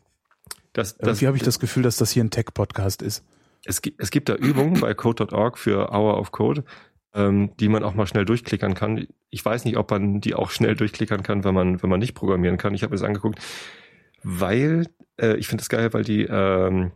das, 0.73 0.97
das, 0.97 1.09
Irgendwie 1.09 1.27
habe 1.29 1.37
ich 1.37 1.43
das 1.45 1.61
Gefühl, 1.61 1.85
dass 1.85 1.97
das 1.97 2.11
hier 2.11 2.25
ein 2.25 2.31
Tech-Podcast 2.31 3.03
ist. 3.03 3.25
es, 3.65 3.81
gibt, 3.81 4.01
es 4.01 4.11
gibt 4.11 4.29
da 4.29 4.35
Übungen 4.35 4.81
bei 4.81 4.93
code.org 4.95 5.57
für 5.57 5.93
Hour 5.93 6.19
of 6.19 6.33
Code, 6.33 6.65
ähm, 7.15 7.53
die 7.59 7.69
man 7.69 7.85
auch 7.85 7.95
mal 7.95 8.07
schnell 8.07 8.25
durchklickern 8.25 8.75
kann. 8.75 9.07
Ich 9.31 9.45
weiß 9.45 9.65
nicht, 9.65 9.77
ob 9.77 9.91
man 9.91 10.21
die 10.21 10.35
auch 10.35 10.51
schnell 10.51 10.75
durchklickern 10.75 11.23
kann, 11.23 11.45
wenn 11.45 11.55
man, 11.55 11.83
wenn 11.83 11.91
man 11.91 12.01
nicht 12.01 12.15
programmieren 12.15 12.59
kann. 12.59 12.75
Ich 12.75 12.83
habe 12.83 12.95
es 12.95 13.03
angeguckt, 13.03 13.39
weil 14.23 14.87
äh, 15.21 15.37
ich 15.37 15.49
finde 15.49 15.63
es 15.63 15.69
geil, 15.69 15.93
weil 15.93 16.05
die 16.05 16.25
ähm, 16.25 16.93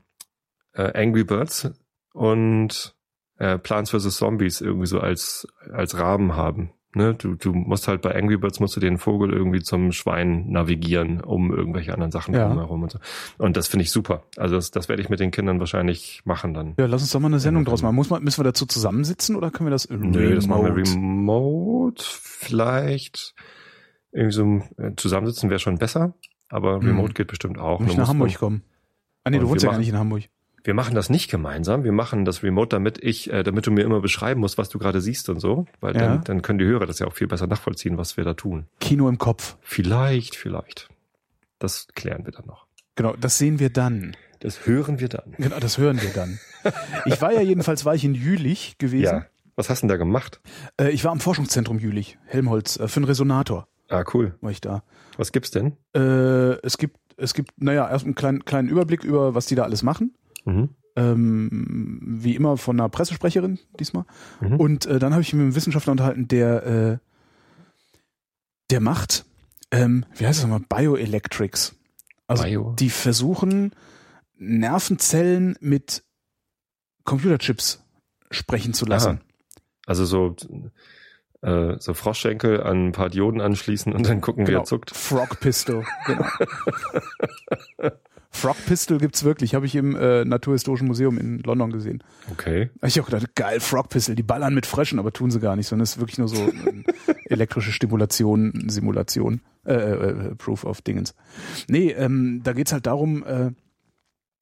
äh, 0.75 1.01
Angry 1.01 1.25
Birds 1.25 1.71
und 2.13 2.97
äh, 3.39 3.59
Plants 3.59 3.91
vs. 3.91 4.17
Zombies 4.17 4.61
irgendwie 4.61 4.87
so 4.87 5.01
als, 5.01 5.47
als 5.73 5.99
Rahmen 5.99 6.35
haben. 6.35 6.73
Ne? 6.99 7.15
Du, 7.15 7.35
du 7.37 7.53
musst 7.55 7.89
halt 7.89 8.03
bei 8.03 8.15
Angry 8.15 8.37
Birds 8.37 8.61
musst 8.61 8.77
du 8.77 8.81
den 8.81 8.99
Vogel 8.99 9.33
irgendwie 9.33 9.63
zum 9.63 9.93
Schwein 9.93 10.51
navigieren, 10.51 11.21
um 11.23 11.51
irgendwelche 11.55 11.93
anderen 11.95 12.11
Sachen 12.13 12.35
Ja. 12.35 12.47
drumherum 12.49 12.83
und 12.83 12.91
so. 12.93 12.99
Und 13.39 13.57
das 13.57 13.69
finde 13.69 13.85
ich 13.85 13.91
super. 13.91 14.25
Also 14.37 14.57
das, 14.57 14.71
das 14.73 14.89
werde 14.89 15.01
ich 15.01 15.09
mit 15.09 15.21
den 15.21 15.31
Kindern 15.31 15.61
wahrscheinlich 15.61 16.21
machen 16.25 16.53
dann. 16.55 16.75
Ja, 16.79 16.87
lass 16.87 17.01
uns 17.03 17.13
doch 17.13 17.21
mal 17.21 17.29
eine 17.29 17.39
Sendung 17.41 17.63
Ja, 17.63 17.71
draus 17.71 17.83
machen. 17.83 17.95
Muss 17.97 18.11
man, 18.11 18.23
müssen 18.23 18.41
wir 18.41 18.45
dazu 18.45 18.67
zusammensitzen 18.67 19.37
oder 19.37 19.51
können 19.51 19.69
wir 19.69 19.71
das 19.71 19.89
Nö, 19.89 20.35
das 20.35 20.49
machen 20.49 20.65
wir 20.65 20.75
remote? 20.77 22.03
Vielleicht 22.05 23.35
irgendwie 24.13 24.33
so 24.35 24.63
äh, 24.83 24.95
zusammensitzen 24.97 25.51
wäre 25.51 25.61
schon 25.61 25.79
besser, 25.79 26.15
aber 26.49 26.81
Hm. 26.81 26.87
remote 26.89 27.15
geht 27.15 27.29
bestimmt 27.29 27.59
auch. 27.59 27.81
Muss 27.81 27.97
nach 27.97 28.09
Hamburg 28.09 28.35
kommen. 28.35 28.63
Ah 29.25 29.31
nee, 29.31 29.39
du 29.39 29.49
wohnst 29.49 29.65
ja 29.65 29.71
gar 29.71 29.79
nicht 29.79 29.89
in 29.89 29.99
Hamburg. 29.99 30.25
Wir 30.69 30.75
machen 30.75 30.95
das 30.95 31.09
nicht 31.09 31.31
gemeinsam. 31.31 31.83
Wir 31.83 31.93
machen 31.93 32.27
das 32.27 32.43
Remote, 32.43 32.69
damit 32.69 33.03
ich, 33.03 33.33
äh, 33.33 33.43
damit 33.43 33.67
du 33.67 33.71
mir 33.71 33.85
immer 33.87 34.01
beschreiben 34.03 34.41
musst, 34.43 34.59
was 34.59 34.69
du 34.69 34.79
gerade 34.79 35.01
siehst 35.01 35.31
und 35.31 35.41
so. 35.41 35.65
Weil 35.81 35.95
Ja. 35.97 36.01
dann, 36.17 36.25
dann 36.25 36.43
können 36.43 36.59
die 36.59 36.67
Hörer 36.67 36.85
das 36.85 36.99
ja 36.99 37.07
auch 37.07 37.15
viel 37.15 37.27
besser 37.27 37.47
nachvollziehen, 37.47 37.97
was 37.97 38.19
wir 38.19 38.25
da 38.25 38.35
tun. 38.35 38.67
Kino 38.79 39.09
im 39.09 39.17
Kopf. 39.17 39.57
Vielleicht, 39.63 40.37
vielleicht. 40.37 40.91
Das 41.59 41.87
klären 41.95 42.27
wir 42.27 42.33
dann 42.33 42.45
noch. 42.45 42.67
Genau, 42.97 43.15
das 43.19 43.39
sehen 43.39 43.61
wir 43.61 43.71
dann. 43.71 44.15
Das 44.41 44.67
hören 44.67 45.01
wir 45.01 45.09
dann. 45.09 45.33
Genau, 45.39 45.59
das 45.59 45.79
hören 45.79 46.03
wir 46.03 46.11
dann. 46.13 46.39
Ich 47.07 47.23
war 47.23 47.33
ja 47.33 47.41
jedenfalls, 47.41 47.87
war 47.87 47.95
ich 47.95 48.05
in 48.05 48.15
Jülich 48.15 48.77
gewesen. 48.77 49.05
Ja. 49.05 49.27
Was 49.57 49.71
hast 49.71 49.81
du 49.81 49.87
denn 49.87 49.89
da 49.89 49.97
gemacht? 49.97 50.39
Äh, 50.79 50.91
ich 50.91 51.03
war 51.03 51.13
am 51.13 51.21
Forschungszentrum 51.21 51.79
Jülich, 51.79 52.19
Helmholtz, 52.27 52.77
äh, 52.79 52.89
für 52.89 52.97
einen 52.99 53.05
Resonator 53.07 53.69
Ah, 53.89 54.05
cool. 54.13 54.35
war 54.43 54.51
ich 54.51 54.61
da. 54.61 54.83
Was 55.17 55.33
gibt's 55.33 55.51
denn? 55.51 55.79
Äh, 55.95 56.61
es 56.63 56.77
gibt, 56.77 56.99
es 57.17 57.33
gibt, 57.33 57.53
naja, 57.57 57.89
erst 57.89 58.05
einen 58.05 58.15
kleinen, 58.15 58.45
kleinen 58.45 58.69
Überblick 58.69 59.03
über, 59.03 59.35
was 59.35 59.47
die 59.47 59.55
da 59.55 59.63
alles 59.63 59.83
machen. 59.83 60.15
Mhm. 60.49 60.69
Ähm, 60.97 62.01
wie 62.21 62.35
immer 62.35 62.57
von 62.57 62.79
einer 62.81 62.89
Pressesprecherin 62.89 63.59
diesmal. 63.79 64.05
Mhm. 64.41 64.57
Und 64.57 64.87
äh, 64.87 64.99
dann 64.99 65.13
habe 65.13 65.23
ich 65.23 65.29
mich 65.33 65.35
mit 65.39 65.43
einem 65.45 65.55
Wissenschaftler 65.55 65.93
unterhalten, 65.93 66.27
der, 66.27 66.67
äh, 66.67 66.99
der 68.71 68.81
macht, 68.81 69.25
ähm, 69.71 70.05
wie 70.17 70.27
heißt 70.27 70.43
das 70.43 70.49
nochmal, 70.49 70.67
Bioelectrics. 70.69 71.75
Also 72.27 72.43
Bio. 72.45 72.75
die 72.79 72.91
versuchen 72.91 73.73
Nervenzellen 74.37 75.57
mit 75.61 76.03
Computerchips 77.05 77.83
sprechen 78.31 78.75
zu 78.75 78.85
lassen. 78.85 79.21
Also 79.87 80.05
so, 80.05 80.37
äh, 81.43 81.77
so 81.79 81.95
Froschschenkel 81.95 82.63
an 82.63 82.89
ein 82.89 82.93
paar 82.93 83.09
Dioden 83.09 83.41
anschließen 83.41 83.93
und 83.93 84.07
dann 84.09 84.21
gucken, 84.21 84.47
wie 84.47 84.51
Genau. 84.51 84.63
er 84.63 84.67
zuckt. 84.67 84.91
Frog 84.95 85.41
Pistol, 85.41 85.85
genau. 86.07 86.27
Frog 88.39 88.57
Pistol 88.67 88.99
gibt's 88.99 89.25
wirklich, 89.25 89.55
habe 89.55 89.67
ich 89.67 89.75
im 89.75 89.97
äh, 89.97 90.25
Naturhistorischen 90.25 90.87
Museum 90.87 91.19
in 91.19 91.41
London 91.41 91.73
gesehen. 91.73 92.03
Okay. 92.31 92.71
Hab 92.81 92.89
Ich 92.89 93.01
auch 93.01 93.07
gedacht, 93.07 93.35
geil, 93.35 93.61
Frog 93.61 93.89
Pistol, 93.89 94.15
die 94.15 94.23
ballern 94.23 94.55
mit 94.55 94.65
Fröschen, 94.65 94.99
aber 94.99 95.13
tun 95.13 95.31
sie 95.31 95.41
gar 95.41 95.57
nicht, 95.57 95.67
sondern 95.67 95.83
es 95.83 95.93
ist 95.93 96.01
wirklich 96.01 96.19
nur 96.19 96.29
so 96.29 96.37
ähm, 96.37 96.85
elektrische 97.25 97.73
Stimulation, 97.73 98.65
Simulation, 98.69 99.41
äh, 99.67 99.75
äh, 99.75 100.35
Proof 100.37 100.65
of 100.65 100.81
Dingens. 100.83 101.15
Nee, 101.69 101.91
ähm, 101.91 102.41
da 102.45 102.53
geht's 102.53 102.73
halt 102.73 102.87
darum, 102.87 103.25
äh, 103.25 103.51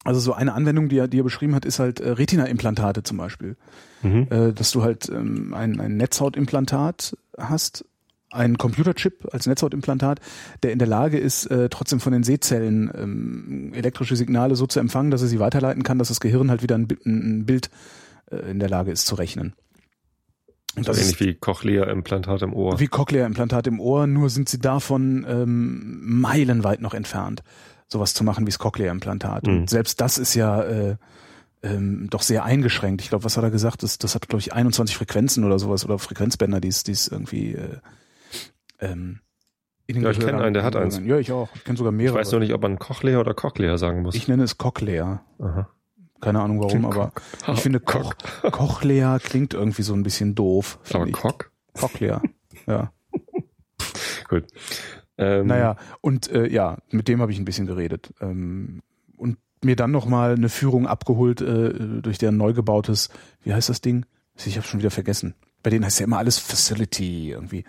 also 0.03 0.19
so 0.19 0.33
eine 0.33 0.53
Anwendung, 0.53 0.89
die 0.89 0.99
er, 0.99 1.07
die 1.07 1.19
er 1.19 1.23
beschrieben 1.23 1.55
hat, 1.55 1.65
ist 1.65 1.79
halt 1.79 1.99
äh, 1.99 2.11
Retina-Implantate 2.11 3.03
zum 3.03 3.17
Beispiel. 3.17 3.57
Mhm. 4.03 4.27
Äh, 4.29 4.53
dass 4.53 4.71
du 4.71 4.83
halt 4.83 5.09
ähm, 5.09 5.53
ein, 5.53 5.79
ein 5.79 5.97
Netzhautimplantat 5.97 7.17
hast, 7.37 7.83
ein 8.29 8.57
Computerchip 8.57 9.27
als 9.31 9.47
Netzhautimplantat, 9.47 10.19
der 10.63 10.71
in 10.71 10.79
der 10.79 10.87
Lage 10.87 11.17
ist, 11.17 11.45
äh, 11.45 11.69
trotzdem 11.69 11.99
von 11.99 12.11
den 12.13 12.23
Sehzellen 12.23 12.91
ähm, 12.93 13.73
elektrische 13.73 14.15
Signale 14.15 14.55
so 14.55 14.67
zu 14.67 14.79
empfangen, 14.79 15.11
dass 15.11 15.21
er 15.21 15.27
sie 15.27 15.39
weiterleiten 15.39 15.83
kann, 15.83 15.97
dass 15.97 16.09
das 16.09 16.19
Gehirn 16.19 16.49
halt 16.49 16.61
wieder 16.61 16.77
ein, 16.77 16.87
ein 17.05 17.45
Bild 17.45 17.69
äh, 18.31 18.37
in 18.51 18.59
der 18.59 18.69
Lage 18.69 18.91
ist 18.91 19.05
zu 19.05 19.15
rechnen. 19.15 19.53
Und 20.75 20.85
So 20.85 20.91
das 20.91 21.01
ähnlich 21.01 21.19
wie 21.19 21.33
Cochlea-Implantat 21.33 22.41
im 22.43 22.53
Ohr. 22.53 22.79
wie 22.79 22.87
Cochlea-Implantat 22.87 23.65
im 23.67 23.79
Ohr, 23.79 24.05
nur 24.05 24.29
sind 24.29 24.49
sie 24.49 24.59
davon 24.59 25.25
ähm, 25.27 25.99
meilenweit 26.19 26.81
noch 26.81 26.93
entfernt, 26.93 27.43
sowas 27.87 28.13
zu 28.13 28.23
machen 28.23 28.45
wie 28.45 28.51
das 28.51 28.59
Cochlea-Implantat. 28.59 29.47
Mhm. 29.47 29.53
Und 29.53 29.69
selbst 29.69 30.01
das 30.01 30.17
ist 30.17 30.35
ja 30.35 30.61
äh, 30.61 30.97
ähm, 31.63 32.09
doch 32.09 32.21
sehr 32.21 32.43
eingeschränkt. 32.43 33.01
Ich 33.01 33.09
glaube, 33.09 33.23
was 33.23 33.37
hat 33.37 33.43
er 33.43 33.51
gesagt? 33.51 33.81
Das, 33.81 33.97
das 33.97 34.13
hat, 34.13 34.27
glaube 34.27 34.41
ich, 34.41 34.53
21 34.53 34.95
Frequenzen 34.95 35.43
oder 35.43 35.57
sowas 35.57 35.85
oder 35.85 35.97
Frequenzbänder, 35.97 36.61
die 36.61 36.67
es 36.67 36.83
die 36.83 36.91
es 36.91 37.07
irgendwie 37.07 37.53
äh, 37.53 37.77
ähm, 38.79 39.19
in 39.87 39.95
den 39.95 40.03
Ja, 40.03 40.11
ich 40.11 40.17
Gehörern- 40.19 40.35
kenn 40.37 40.41
einen, 40.45 40.53
der 40.53 40.63
hat 40.63 40.75
eins. 40.75 40.99
Ja, 41.03 41.17
ich 41.17 41.31
auch. 41.31 41.49
Ich 41.55 41.63
kenne 41.63 41.77
sogar 41.77 41.93
Ich 41.93 41.97
mehrere. 41.97 42.19
weiß 42.19 42.31
nur 42.31 42.41
nicht, 42.41 42.53
ob 42.53 42.61
man 42.61 42.77
Cochlea 42.79 43.19
oder 43.19 43.33
Cochlea 43.33 43.77
sagen 43.77 44.01
muss. 44.01 44.15
Ich 44.15 44.27
nenne 44.27 44.43
es 44.43 44.57
Cochlea. 44.57 45.23
Aha. 45.39 45.69
Keine 46.19 46.41
Ahnung 46.41 46.59
warum, 46.59 46.85
aber 46.85 47.11
ich 47.53 47.59
finde 47.59 47.79
Koch, 47.79 48.15
Cochlea 48.51 49.19
klingt 49.19 49.53
irgendwie 49.53 49.83
so 49.83 49.93
ein 49.93 50.01
bisschen 50.01 50.33
doof. 50.33 50.79
Aber 50.91 51.05
ich. 51.05 51.13
Cock? 51.13 51.51
Cochlea. 51.73 52.21
Ja. 52.65 52.91
Gut. 54.27 54.45
Ähm, 55.19 55.47
Naja, 55.47 55.77
und 56.01 56.29
äh, 56.31 56.47
ja, 56.47 56.77
mit 56.89 57.07
dem 57.07 57.21
habe 57.21 57.31
ich 57.31 57.37
ein 57.39 57.45
bisschen 57.45 57.67
geredet. 57.67 58.13
Ähm, 58.19 58.81
und 59.15 59.37
mir 59.63 59.75
dann 59.75 59.91
nochmal 59.91 60.33
eine 60.33 60.49
Führung 60.49 60.87
abgeholt 60.87 61.41
äh, 61.41 62.01
durch 62.01 62.17
deren 62.17 62.37
neu 62.37 62.53
gebautes, 62.53 63.09
wie 63.43 63.53
heißt 63.53 63.69
das 63.69 63.81
Ding? 63.81 64.05
Ich 64.43 64.57
habe 64.57 64.67
schon 64.67 64.79
wieder 64.79 64.91
vergessen. 64.91 65.33
Bei 65.63 65.69
denen 65.71 65.85
heißt 65.85 65.99
ja 65.99 66.03
immer 66.05 66.17
alles 66.19 66.37
Facility 66.39 67.31
irgendwie. 67.31 67.63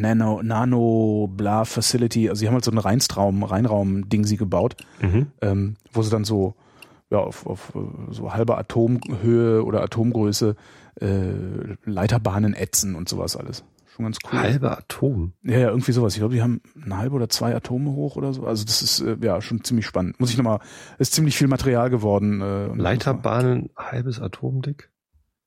Nano, 0.00 0.42
Nano, 0.42 1.28
bla, 1.34 1.64
Facility. 1.64 2.28
Also 2.28 2.40
sie 2.40 2.46
haben 2.48 2.54
halt 2.54 2.64
so 2.64 2.70
einen 2.70 2.78
Reinstraum, 2.78 3.42
Reinraum-Ding 3.42 4.24
sie 4.24 4.36
gebaut, 4.36 4.76
Mhm. 5.00 5.26
ähm, 5.40 5.76
wo 5.92 6.02
sie 6.02 6.10
dann 6.10 6.24
so 6.24 6.54
ja, 7.10 7.18
auf, 7.18 7.46
auf 7.46 7.72
so 8.10 8.32
halbe 8.34 8.58
Atomhöhe 8.58 9.64
oder 9.64 9.82
Atomgröße 9.82 10.56
äh, 11.00 11.06
Leiterbahnen 11.84 12.54
ätzen 12.54 12.94
und 12.94 13.08
sowas 13.08 13.36
alles. 13.36 13.64
Schon 13.94 14.04
ganz 14.04 14.18
cool. 14.30 14.38
Halber 14.40 14.76
Atom. 14.78 15.32
Ja, 15.42 15.58
ja, 15.58 15.68
irgendwie 15.70 15.92
sowas. 15.92 16.14
Ich 16.14 16.18
glaube, 16.18 16.34
die 16.34 16.42
haben 16.42 16.60
eine 16.84 16.98
halbe 16.98 17.14
oder 17.16 17.28
zwei 17.30 17.54
Atome 17.54 17.92
hoch 17.92 18.16
oder 18.16 18.32
so. 18.32 18.44
Also 18.46 18.64
das 18.64 18.82
ist 18.82 19.00
äh, 19.00 19.16
ja 19.22 19.40
schon 19.40 19.64
ziemlich 19.64 19.86
spannend. 19.86 20.20
Muss 20.20 20.30
ich 20.30 20.36
nochmal, 20.36 20.58
ist 20.98 21.14
ziemlich 21.14 21.36
viel 21.36 21.48
Material 21.48 21.88
geworden. 21.90 22.40
Äh, 22.42 22.66
Leiterbahnen, 22.74 23.70
halbes 23.76 24.20
Atom 24.20 24.60
dick? 24.62 24.90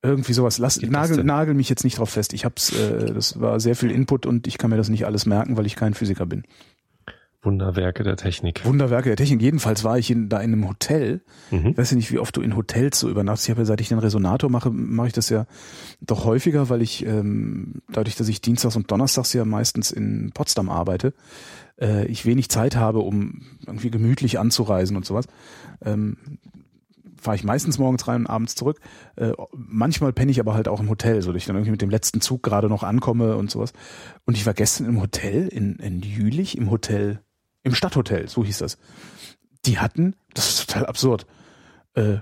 Irgendwie 0.02 0.32
sowas. 0.32 0.58
Lass, 0.58 0.80
nagel, 0.80 1.22
nagel 1.24 1.54
mich 1.54 1.68
jetzt 1.68 1.84
nicht 1.84 1.98
drauf 1.98 2.10
fest. 2.10 2.32
Ich 2.32 2.44
hab's, 2.44 2.72
äh, 2.72 3.12
das 3.12 3.38
war 3.40 3.60
sehr 3.60 3.76
viel 3.76 3.90
Input 3.90 4.24
und 4.24 4.46
ich 4.46 4.56
kann 4.56 4.70
mir 4.70 4.76
das 4.76 4.88
nicht 4.88 5.04
alles 5.04 5.26
merken, 5.26 5.56
weil 5.56 5.66
ich 5.66 5.76
kein 5.76 5.92
Physiker 5.92 6.24
bin. 6.24 6.44
Wunderwerke 7.42 8.02
der 8.02 8.16
Technik. 8.16 8.64
Wunderwerke 8.66 9.08
der 9.08 9.16
Technik. 9.16 9.40
Jedenfalls 9.40 9.82
war 9.82 9.98
ich 9.98 10.10
in, 10.10 10.28
da 10.28 10.40
in 10.40 10.52
einem 10.52 10.68
Hotel. 10.68 11.22
Mhm. 11.50 11.68
Ich 11.68 11.78
weiß 11.78 11.90
ja 11.90 11.96
nicht, 11.96 12.12
wie 12.12 12.18
oft 12.18 12.36
du 12.36 12.42
in 12.42 12.54
Hotels 12.54 13.00
so 13.00 13.08
übernachtest. 13.08 13.48
Ich 13.48 13.50
habe 13.50 13.62
ja, 13.62 13.64
seit 13.64 13.80
ich 13.80 13.88
den 13.88 13.98
Resonator 13.98 14.50
mache, 14.50 14.70
mache 14.70 15.08
ich 15.08 15.12
das 15.14 15.30
ja 15.30 15.46
doch 16.02 16.24
häufiger, 16.24 16.68
weil 16.68 16.82
ich 16.82 17.04
ähm, 17.06 17.80
dadurch, 17.90 18.16
dass 18.16 18.28
ich 18.28 18.42
dienstags 18.42 18.76
und 18.76 18.90
donnerstags 18.90 19.32
ja 19.32 19.46
meistens 19.46 19.90
in 19.90 20.32
Potsdam 20.34 20.68
arbeite, 20.68 21.14
äh, 21.80 22.06
ich 22.06 22.26
wenig 22.26 22.50
Zeit 22.50 22.76
habe, 22.76 22.98
um 22.98 23.42
irgendwie 23.66 23.90
gemütlich 23.90 24.38
anzureisen 24.38 24.96
und 24.96 25.06
sowas. 25.06 25.26
Ähm, 25.82 26.18
fahre 27.20 27.36
ich 27.36 27.44
meistens 27.44 27.78
morgens 27.78 28.08
rein 28.08 28.22
und 28.22 28.26
abends 28.26 28.54
zurück. 28.54 28.80
Äh, 29.16 29.32
manchmal 29.52 30.12
penne 30.12 30.30
ich 30.30 30.40
aber 30.40 30.54
halt 30.54 30.68
auch 30.68 30.80
im 30.80 30.88
Hotel, 30.88 31.22
so 31.22 31.32
dass 31.32 31.42
ich 31.42 31.46
dann 31.46 31.56
irgendwie 31.56 31.72
mit 31.72 31.82
dem 31.82 31.90
letzten 31.90 32.20
Zug 32.20 32.42
gerade 32.42 32.68
noch 32.68 32.82
ankomme 32.82 33.36
und 33.36 33.50
sowas. 33.50 33.72
Und 34.24 34.36
ich 34.36 34.46
war 34.46 34.54
gestern 34.54 34.86
im 34.86 35.00
Hotel 35.00 35.48
in, 35.48 35.76
in 35.76 36.00
Jülich, 36.00 36.56
im 36.56 36.70
Hotel, 36.70 37.22
im 37.62 37.74
Stadthotel, 37.74 38.28
so 38.28 38.44
hieß 38.44 38.58
das. 38.58 38.78
Die 39.66 39.78
hatten, 39.78 40.16
das 40.34 40.48
ist 40.48 40.66
total 40.66 40.86
absurd, 40.86 41.26
äh, 41.94 42.18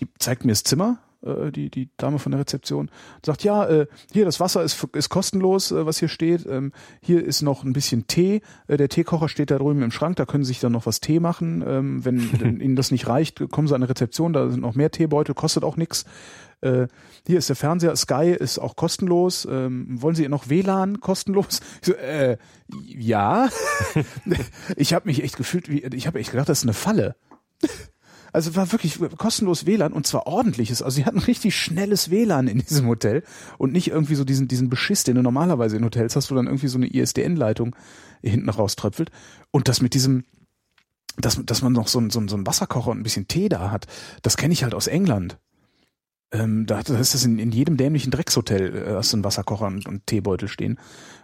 die 0.00 0.08
zeigt 0.18 0.44
mir 0.44 0.52
das 0.52 0.64
Zimmer, 0.64 0.98
äh, 1.22 1.50
die, 1.50 1.70
die 1.70 1.90
Dame 1.96 2.18
von 2.18 2.32
der 2.32 2.40
Rezeption, 2.40 2.90
sagt, 3.24 3.44
ja, 3.44 3.66
äh, 3.66 3.86
hier, 4.12 4.24
das 4.24 4.40
Wasser 4.40 4.62
ist, 4.62 4.82
ist 4.94 5.08
kostenlos, 5.08 5.72
äh, 5.72 5.86
was 5.86 5.98
hier 5.98 6.08
steht. 6.08 6.46
Ähm, 6.46 6.72
hier 7.00 7.24
ist 7.24 7.42
noch 7.42 7.64
ein 7.64 7.72
bisschen 7.72 8.06
Tee. 8.06 8.42
Äh, 8.66 8.76
der 8.76 8.88
Teekocher 8.88 9.28
steht 9.28 9.50
da 9.50 9.58
drüben 9.58 9.82
im 9.82 9.90
Schrank, 9.90 10.16
da 10.16 10.26
können 10.26 10.44
Sie 10.44 10.48
sich 10.48 10.60
dann 10.60 10.72
noch 10.72 10.86
was 10.86 11.00
Tee 11.00 11.20
machen. 11.20 11.64
Ähm, 11.66 12.04
wenn, 12.04 12.30
wenn 12.40 12.60
Ihnen 12.60 12.76
das 12.76 12.90
nicht 12.90 13.08
reicht, 13.08 13.50
kommen 13.50 13.68
Sie 13.68 13.74
an 13.74 13.80
die 13.80 13.88
Rezeption, 13.88 14.32
da 14.32 14.48
sind 14.48 14.60
noch 14.60 14.74
mehr 14.74 14.90
Teebeutel, 14.90 15.34
kostet 15.34 15.64
auch 15.64 15.76
nichts. 15.76 16.04
Äh, 16.62 16.86
hier 17.26 17.38
ist 17.38 17.48
der 17.48 17.56
Fernseher, 17.56 17.94
Sky 17.96 18.34
ist 18.38 18.58
auch 18.58 18.76
kostenlos. 18.76 19.46
Ähm, 19.50 20.00
wollen 20.00 20.14
Sie 20.14 20.26
noch 20.28 20.48
WLAN 20.48 21.00
kostenlos? 21.00 21.60
Ich 21.82 21.88
so, 21.88 21.92
äh, 21.94 22.38
ja. 22.84 23.48
ich 24.76 24.94
habe 24.94 25.08
mich 25.08 25.22
echt 25.22 25.36
gefühlt, 25.36 25.68
wie, 25.68 25.82
ich 25.82 26.06
habe 26.06 26.18
echt 26.18 26.30
gedacht, 26.30 26.48
das 26.48 26.58
ist 26.58 26.64
eine 26.64 26.72
Falle. 26.72 27.16
Also 28.36 28.54
war 28.54 28.70
wirklich 28.70 28.98
kostenlos 29.16 29.64
WLAN 29.66 29.92
und 29.94 30.06
zwar 30.06 30.26
ordentliches. 30.26 30.82
Also 30.82 30.96
sie 30.96 31.04
hatten 31.06 31.18
richtig 31.20 31.56
schnelles 31.56 32.10
WLAN 32.10 32.48
in 32.48 32.58
diesem 32.58 32.86
Hotel 32.86 33.22
und 33.56 33.72
nicht 33.72 33.88
irgendwie 33.88 34.14
so 34.14 34.24
diesen, 34.24 34.46
diesen 34.46 34.68
Beschiss, 34.68 35.04
den 35.04 35.14
du 35.16 35.22
normalerweise 35.22 35.76
in 35.76 35.84
Hotels 35.84 36.14
hast, 36.16 36.30
wo 36.30 36.34
dann 36.34 36.46
irgendwie 36.46 36.68
so 36.68 36.76
eine 36.76 36.86
ISDN-Leitung 36.86 37.74
hinten 38.22 38.48
rauströpfelt. 38.50 39.10
Und 39.50 39.68
das 39.68 39.80
mit 39.80 39.94
diesem, 39.94 40.24
dass, 41.16 41.40
dass 41.46 41.62
man 41.62 41.72
noch 41.72 41.88
so, 41.88 41.98
ein- 41.98 42.10
so, 42.10 42.20
ein- 42.20 42.28
so 42.28 42.36
einen 42.36 42.46
Wasserkocher 42.46 42.90
und 42.90 43.00
ein 43.00 43.02
bisschen 43.02 43.26
Tee 43.26 43.48
da 43.48 43.70
hat, 43.70 43.86
das 44.20 44.36
kenne 44.36 44.52
ich 44.52 44.64
halt 44.64 44.74
aus 44.74 44.86
England. 44.86 45.38
Ähm, 46.32 46.66
da, 46.66 46.82
da 46.82 46.98
ist 46.98 47.14
das 47.14 47.24
in, 47.24 47.38
in 47.38 47.52
jedem 47.52 47.76
dämlichen 47.78 48.10
Dreckshotel, 48.10 48.76
äh, 48.76 48.94
hast 48.96 49.12
du 49.12 49.16
einen 49.16 49.24
Wasserkocher 49.24 49.66
und, 49.66 49.86
und 49.86 50.06
Teebeutel 50.06 50.48
stehen. 50.48 50.78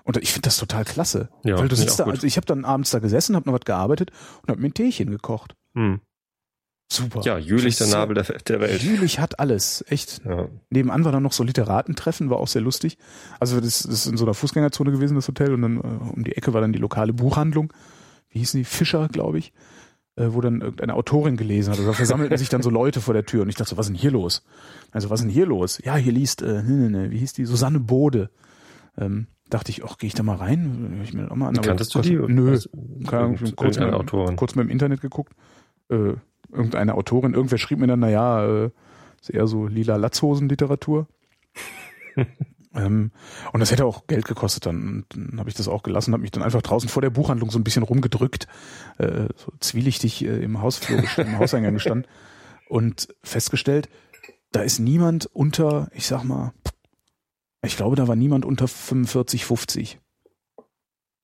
Und 0.04 0.16
ich 0.16 0.32
finde 0.32 0.46
das 0.46 0.56
total 0.56 0.84
klasse. 0.84 1.28
Ja, 1.44 1.58
Weil 1.58 1.68
du 1.68 1.76
sitzt 1.76 1.98
da, 2.00 2.04
gut. 2.04 2.14
also 2.14 2.26
ich 2.26 2.36
habe 2.36 2.46
dann 2.46 2.64
abends 2.64 2.90
da 2.90 3.00
gesessen, 3.00 3.34
habe 3.36 3.46
noch 3.50 3.54
was 3.54 3.66
gearbeitet 3.66 4.12
und 4.42 4.48
habe 4.50 4.60
mir 4.60 4.68
ein 4.68 4.74
Teechen 4.74 5.10
gekocht. 5.10 5.54
Hm. 5.74 6.00
Super. 6.92 7.20
Ja, 7.22 7.38
Jülich, 7.38 7.76
der 7.78 7.86
Nabel 7.88 8.14
der, 8.14 8.24
der 8.24 8.60
Welt. 8.60 8.82
Jülich 8.82 9.18
hat 9.18 9.38
alles, 9.40 9.84
echt. 9.88 10.20
Ja. 10.24 10.48
Nebenan 10.70 11.04
war 11.04 11.12
dann 11.12 11.22
noch 11.22 11.32
so 11.32 11.42
Literatentreffen, 11.42 12.28
war 12.30 12.38
auch 12.38 12.48
sehr 12.48 12.62
lustig. 12.62 12.98
Also 13.40 13.60
das, 13.60 13.82
das 13.84 13.92
ist 13.92 14.06
in 14.06 14.16
so 14.16 14.24
einer 14.24 14.34
Fußgängerzone 14.34 14.92
gewesen, 14.92 15.14
das 15.14 15.26
Hotel, 15.28 15.54
und 15.54 15.62
dann 15.62 15.76
äh, 15.78 15.80
um 16.14 16.22
die 16.24 16.36
Ecke 16.36 16.52
war 16.52 16.60
dann 16.60 16.72
die 16.72 16.78
lokale 16.78 17.12
Buchhandlung. 17.12 17.72
Wie 18.30 18.38
hießen 18.40 18.58
die? 18.58 18.64
Fischer, 18.64 19.08
glaube 19.08 19.38
ich. 19.38 19.52
Äh, 20.16 20.26
wo 20.32 20.42
dann 20.42 20.60
irgendeine 20.60 20.92
Autorin 20.94 21.38
gelesen 21.38 21.70
hat. 21.70 21.78
Also 21.78 21.88
da 21.90 21.94
versammelten 21.94 22.36
sich 22.36 22.50
dann 22.50 22.60
so 22.60 22.68
Leute 22.68 23.00
vor 23.00 23.14
der 23.14 23.24
Tür 23.24 23.42
und 23.42 23.48
ich 23.48 23.54
dachte 23.54 23.70
so, 23.70 23.76
was 23.78 23.86
ist 23.86 23.92
denn 23.92 23.98
hier 23.98 24.10
los? 24.10 24.42
Also 24.90 25.08
was 25.08 25.20
ist 25.20 25.24
denn 25.24 25.32
hier 25.32 25.46
los? 25.46 25.80
Ja, 25.82 25.96
hier 25.96 26.12
liest, 26.12 26.42
äh, 26.42 26.62
ne, 26.62 26.62
ne, 26.62 26.90
ne, 26.90 27.10
wie 27.10 27.16
hieß 27.18 27.32
die? 27.32 27.46
Susanne 27.46 27.80
Bode. 27.80 28.28
Ähm, 28.98 29.26
dachte 29.48 29.70
ich, 29.70 29.82
ach, 29.84 29.96
gehe 29.96 30.08
ich 30.08 30.14
da 30.14 30.22
mal 30.22 30.36
rein? 30.36 30.92
Hör 30.96 31.02
ich 31.04 31.14
mir 31.14 31.30
auch 31.30 31.36
mal 31.36 31.48
an. 31.48 31.54
Kanntest 31.62 31.94
du 31.94 32.00
die? 32.02 32.16
Nö. 32.16 32.52
Was- 32.52 32.68
Keine 33.08 33.22
Ahnung, 33.22 33.36
irgend- 33.36 33.56
kurz, 33.56 33.78
Autorin. 33.78 34.36
kurz 34.36 34.54
mal 34.54 34.60
im 34.62 34.68
Internet 34.68 35.00
geguckt. 35.00 35.32
Äh, 35.90 36.12
irgendeine 36.52 36.94
Autorin, 36.94 37.34
irgendwer 37.34 37.58
schrieb 37.58 37.78
mir 37.78 37.86
dann, 37.86 38.00
naja, 38.00 38.44
äh, 38.44 38.70
ist 39.20 39.30
eher 39.30 39.46
so 39.46 39.66
lila 39.66 39.96
Latzhosen-Literatur. 39.96 41.06
ähm, 42.74 43.10
und 43.52 43.60
das 43.60 43.70
hätte 43.70 43.84
auch 43.84 44.06
Geld 44.06 44.26
gekostet 44.26 44.66
dann. 44.66 44.88
Und 44.88 45.06
dann 45.14 45.38
habe 45.38 45.48
ich 45.48 45.54
das 45.54 45.68
auch 45.68 45.82
gelassen, 45.82 46.12
habe 46.12 46.22
mich 46.22 46.30
dann 46.30 46.42
einfach 46.42 46.62
draußen 46.62 46.88
vor 46.88 47.02
der 47.02 47.10
Buchhandlung 47.10 47.50
so 47.50 47.58
ein 47.58 47.64
bisschen 47.64 47.82
rumgedrückt, 47.82 48.46
äh, 48.98 49.28
so 49.36 49.52
zwielichtig 49.60 50.24
äh, 50.24 50.42
im 50.42 50.60
Hausflur, 50.60 51.02
im 51.16 51.38
Hauseingang 51.38 51.74
gestanden 51.74 52.06
und 52.68 53.08
festgestellt, 53.22 53.88
da 54.50 54.62
ist 54.62 54.78
niemand 54.78 55.26
unter, 55.26 55.90
ich 55.94 56.06
sag 56.06 56.24
mal, 56.24 56.52
ich 57.62 57.76
glaube, 57.76 57.96
da 57.96 58.08
war 58.08 58.16
niemand 58.16 58.44
unter 58.44 58.66
45, 58.66 59.44
50. 59.44 60.00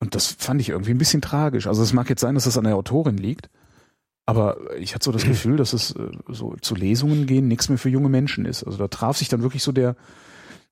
Und 0.01 0.14
das 0.14 0.26
fand 0.26 0.61
ich 0.61 0.68
irgendwie 0.68 0.93
ein 0.93 0.99
bisschen 0.99 1.20
tragisch. 1.20 1.66
Also 1.66 1.83
es 1.83 1.93
mag 1.93 2.09
jetzt 2.09 2.20
sein, 2.20 2.35
dass 2.35 2.45
das 2.45 2.57
an 2.57 2.64
der 2.64 2.76
Autorin 2.76 3.16
liegt, 3.16 3.51
aber 4.29 4.59
ich 4.79 4.95
hatte 4.95 5.07
so 5.07 5.11
das 5.11 5.24
Gefühl, 5.24 5.57
dass 5.57 5.72
es 5.72 5.93
äh, 5.93 6.11
so 6.29 6.55
zu 6.61 6.74
Lesungen 6.74 7.24
gehen 7.24 7.49
nichts 7.49 7.70
mehr 7.70 7.79
für 7.79 7.89
junge 7.89 8.11
Menschen 8.11 8.45
ist. 8.45 8.62
Also 8.62 8.76
da 8.76 8.87
traf 8.87 9.16
sich 9.16 9.31
dann 9.31 9.41
wirklich 9.41 9.62
so 9.62 9.72
der 9.72 9.97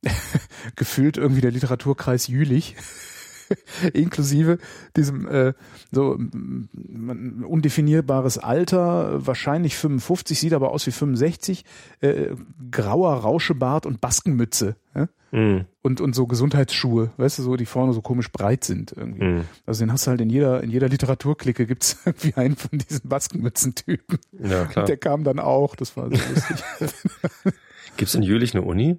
gefühlt 0.76 1.16
irgendwie 1.16 1.40
der 1.40 1.52
Literaturkreis 1.52 2.26
Jülich 2.26 2.76
inklusive 3.92 4.58
diesem 4.96 5.26
äh, 5.28 5.52
so 5.92 6.16
man- 6.18 7.44
undefinierbares 7.44 8.38
Alter, 8.38 9.26
wahrscheinlich 9.26 9.76
55, 9.76 10.38
sieht 10.40 10.52
aber 10.52 10.70
aus 10.70 10.86
wie 10.86 10.92
65, 10.92 11.64
äh, 12.00 12.30
grauer 12.70 13.14
Rauschebart 13.14 13.86
und 13.86 14.00
Baskenmütze. 14.00 14.76
Ja? 14.94 15.08
Mhm. 15.32 15.64
und, 15.82 16.00
und 16.00 16.14
so 16.14 16.26
Gesundheitsschuhe, 16.26 17.10
weißt 17.16 17.40
du, 17.40 17.42
so, 17.42 17.56
die 17.56 17.66
vorne 17.66 17.92
so 17.92 18.00
komisch 18.00 18.30
breit 18.30 18.62
sind 18.64 18.92
irgendwie. 18.96 19.24
Mhm. 19.24 19.44
Also 19.66 19.80
den 19.84 19.92
hast 19.92 20.06
du 20.06 20.10
halt 20.10 20.20
in 20.20 20.30
jeder, 20.30 20.62
in 20.62 20.70
jeder 20.70 20.88
Literaturklicke 20.88 21.66
gibt's 21.66 21.98
irgendwie 22.06 22.34
einen 22.34 22.56
von 22.56 22.78
diesen 22.78 23.08
Baskenmützen-Typen. 23.08 24.18
Ja, 24.42 24.64
klar. 24.66 24.84
Der 24.86 24.96
kam 24.96 25.24
dann 25.24 25.38
auch, 25.40 25.74
das 25.74 25.96
war 25.96 26.04
so 26.04 26.10
lustig. 26.16 26.56
Gibt's 27.96 28.14
in 28.14 28.22
Jülich 28.22 28.54
eine 28.54 28.64
Uni? 28.64 28.98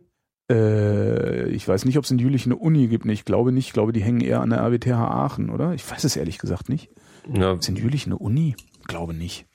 Äh, 0.49 1.47
ich 1.49 1.67
weiß 1.67 1.85
nicht, 1.85 1.97
ob 1.97 2.03
es 2.05 2.11
in 2.11 2.19
Jülich 2.19 2.45
eine 2.45 2.55
Uni 2.55 2.87
gibt. 2.87 3.05
Nee, 3.05 3.13
ich 3.13 3.25
glaube 3.25 3.51
nicht. 3.51 3.67
Ich 3.67 3.73
glaube, 3.73 3.91
die 3.93 4.01
hängen 4.03 4.21
eher 4.21 4.41
an 4.41 4.49
der 4.49 4.59
RWTH 4.59 4.91
Aachen, 4.93 5.49
oder? 5.49 5.73
Ich 5.73 5.89
weiß 5.89 6.03
es 6.03 6.15
ehrlich 6.15 6.37
gesagt 6.37 6.69
nicht. 6.69 6.89
Ja, 7.33 7.53
Ist 7.53 7.67
in 7.69 7.75
Jülich 7.75 8.05
eine 8.05 8.17
Uni? 8.17 8.55
Glaube 8.87 9.13
nicht. 9.13 9.45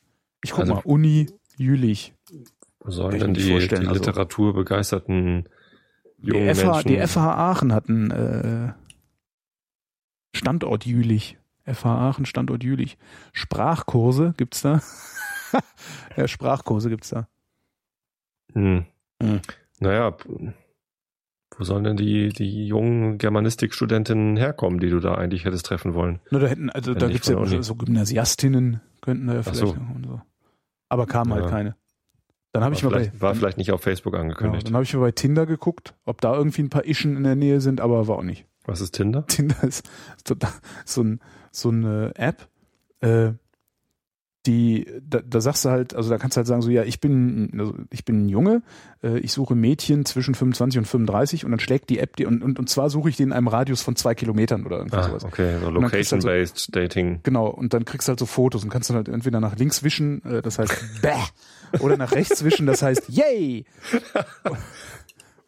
Ich 0.45 0.51
guck 0.51 0.61
Also- 0.61 0.75
mal, 0.75 0.83
Uni 0.85 1.31
Jülich. 1.57 2.15
wo 2.81 2.91
sollen 2.91 3.15
ich 3.17 3.23
denn 3.23 3.35
die, 3.35 3.43
die 3.45 3.53
also- 3.77 3.93
literaturbegeisterten 3.95 5.49
Die 6.19 6.29
jungen 6.29 6.55
FH, 6.55 6.73
Menschen... 6.73 6.89
die 6.89 6.99
FH 7.07 7.35
Aachen 7.51 7.73
hat 7.73 7.89
einen 7.89 8.11
äh, 8.11 8.73
Standort 10.35 10.85
Jülich. 10.87 11.39
FH 11.65 11.87
Aachen, 12.11 12.27
Standort 12.27 12.65
Jülich. 12.65 12.99
Sprachkurse 13.33 14.35
gibt's 14.37 14.63
da? 14.63 14.81
ja, 16.17 16.27
Sprachkurse 16.27 16.91
gibt's 16.91 17.11
da. 17.11 17.29
Hm. 18.53 18.85
Hm. 19.23 19.41
Naja, 19.79 20.17
wo 21.59 21.65
sollen 21.65 21.85
denn 21.85 21.97
die, 21.97 22.31
die 22.31 22.67
jungen 22.67 23.19
Germanistikstudentinnen 23.19 24.37
herkommen, 24.37 24.81
die 24.81 24.91
du 24.91 25.01
da 25.01 25.15
eigentlich 25.15 25.45
hättest 25.45 25.67
treffen 25.67 25.95
wollen? 25.95 26.21
Nur 26.31 26.41
da 26.41 26.47
hätten, 26.47 26.71
also 26.71 26.93
Wenn 26.93 26.99
da 27.01 27.09
gibt's 27.09 27.29
von 27.29 27.37
ja 27.37 27.43
Uni. 27.55 27.63
so 27.63 27.75
Gymnasiastinnen, 27.75 28.81
könnten 29.01 29.27
da 29.27 29.35
ja 29.35 29.43
vielleicht 29.43 29.59
so. 29.61 29.77
so. 30.07 30.21
Aber 30.89 31.07
kamen 31.07 31.33
halt 31.33 31.45
Ja. 31.45 31.51
keine. 31.51 31.77
Dann 32.53 32.65
habe 32.65 32.75
ich 32.75 32.83
mal 32.83 32.91
bei, 32.91 33.11
war 33.19 33.31
dann, 33.31 33.39
vielleicht 33.39 33.57
nicht 33.57 33.73
auf 33.73 33.81
Facebook 33.83 34.15
angekündigt. 34.15 34.67
dann 34.67 34.75
habe 34.75 34.85
ich 34.85 34.93
mal 34.95 35.01
bei 35.01 35.13
Tinder 35.13 35.47
geguckt, 35.47 35.95
ob 36.05 36.21
da 36.21 36.35
irgendwie 36.37 36.63
ein 36.63 36.69
paar 36.69 36.85
Ischen 36.87 37.17
in 37.17 37.25
der 37.25 37.35
Nähe 37.35 37.61
sind, 37.63 37.81
aber 37.81 38.07
war 38.09 38.17
auch 38.19 38.23
nicht. 38.23 38.45
Was 38.67 38.81
ist 38.83 38.93
Tinder? 38.93 39.27
Tinder 39.29 39.63
ist 39.65 39.89
total, 40.25 40.51
so, 40.85 41.03
ein, 41.03 41.21
so 41.51 41.71
eine 41.71 42.13
App, 42.15 42.49
äh, 43.01 43.33
die, 44.47 44.87
da, 45.09 45.21
da 45.21 45.41
sagst 45.41 45.65
du 45.65 45.71
halt, 45.71 45.95
also 45.95 46.11
da 46.11 46.19
kannst 46.19 46.37
du 46.37 46.39
halt 46.39 46.49
sagen, 46.49 46.63
so 46.63 46.71
ja, 46.71 46.83
ich 46.83 46.99
bin, 47.01 47.51
also 47.59 47.75
ich 47.91 48.05
bin 48.05 48.25
ein 48.25 48.29
Junge, 48.29 48.63
äh, 49.03 49.19
ich 49.21 49.33
suche 49.33 49.55
Mädchen 49.55 50.05
zwischen 50.05 50.35
25 50.35 50.79
und 50.79 50.85
35 50.87 51.45
und 51.45 51.53
dann 51.53 51.61
schlägt 51.61 51.91
die 51.91 52.01
App 52.01 52.17
die 52.17 52.27
und, 52.27 52.43
und, 52.43 52.59
und 52.59 52.69
zwar 52.69 52.91
suche 52.91 53.09
ich 53.09 53.17
die 53.17 53.23
in 53.23 53.33
einem 53.33 53.47
Radius 53.47 53.83
von 53.83 53.95
zwei 53.95 54.15
Kilometern 54.17 54.67
oder 54.67 54.79
irgendwie 54.79 54.97
Ah, 54.97 55.05
sowas. 55.05 55.25
okay, 55.25 55.55
so 55.55 55.59
du 55.59 55.65
halt 55.65 55.75
so- 55.75 55.81
Location-Based 55.81 56.75
Dating. 56.75 57.21
Genau, 57.23 57.47
und 57.47 57.73
dann 57.73 57.85
kriegst 57.85 58.09
du 58.09 58.11
halt 58.11 58.19
so 58.19 58.27
Fotos 58.27 58.65
und 58.65 58.71
kannst 58.71 58.91
dann 58.91 58.97
halt 58.97 59.09
entweder 59.09 59.39
nach 59.41 59.57
links 59.57 59.85
wischen, 59.85 60.25
äh, 60.25 60.43
das 60.43 60.59
heißt 60.59 60.75
bäh, 61.03 61.79
oder 61.79 61.97
nach 61.97 62.13
rechts 62.13 62.43
wischen, 62.45 62.67
das 62.67 62.83
heißt 62.83 63.09
yay. 63.11 63.65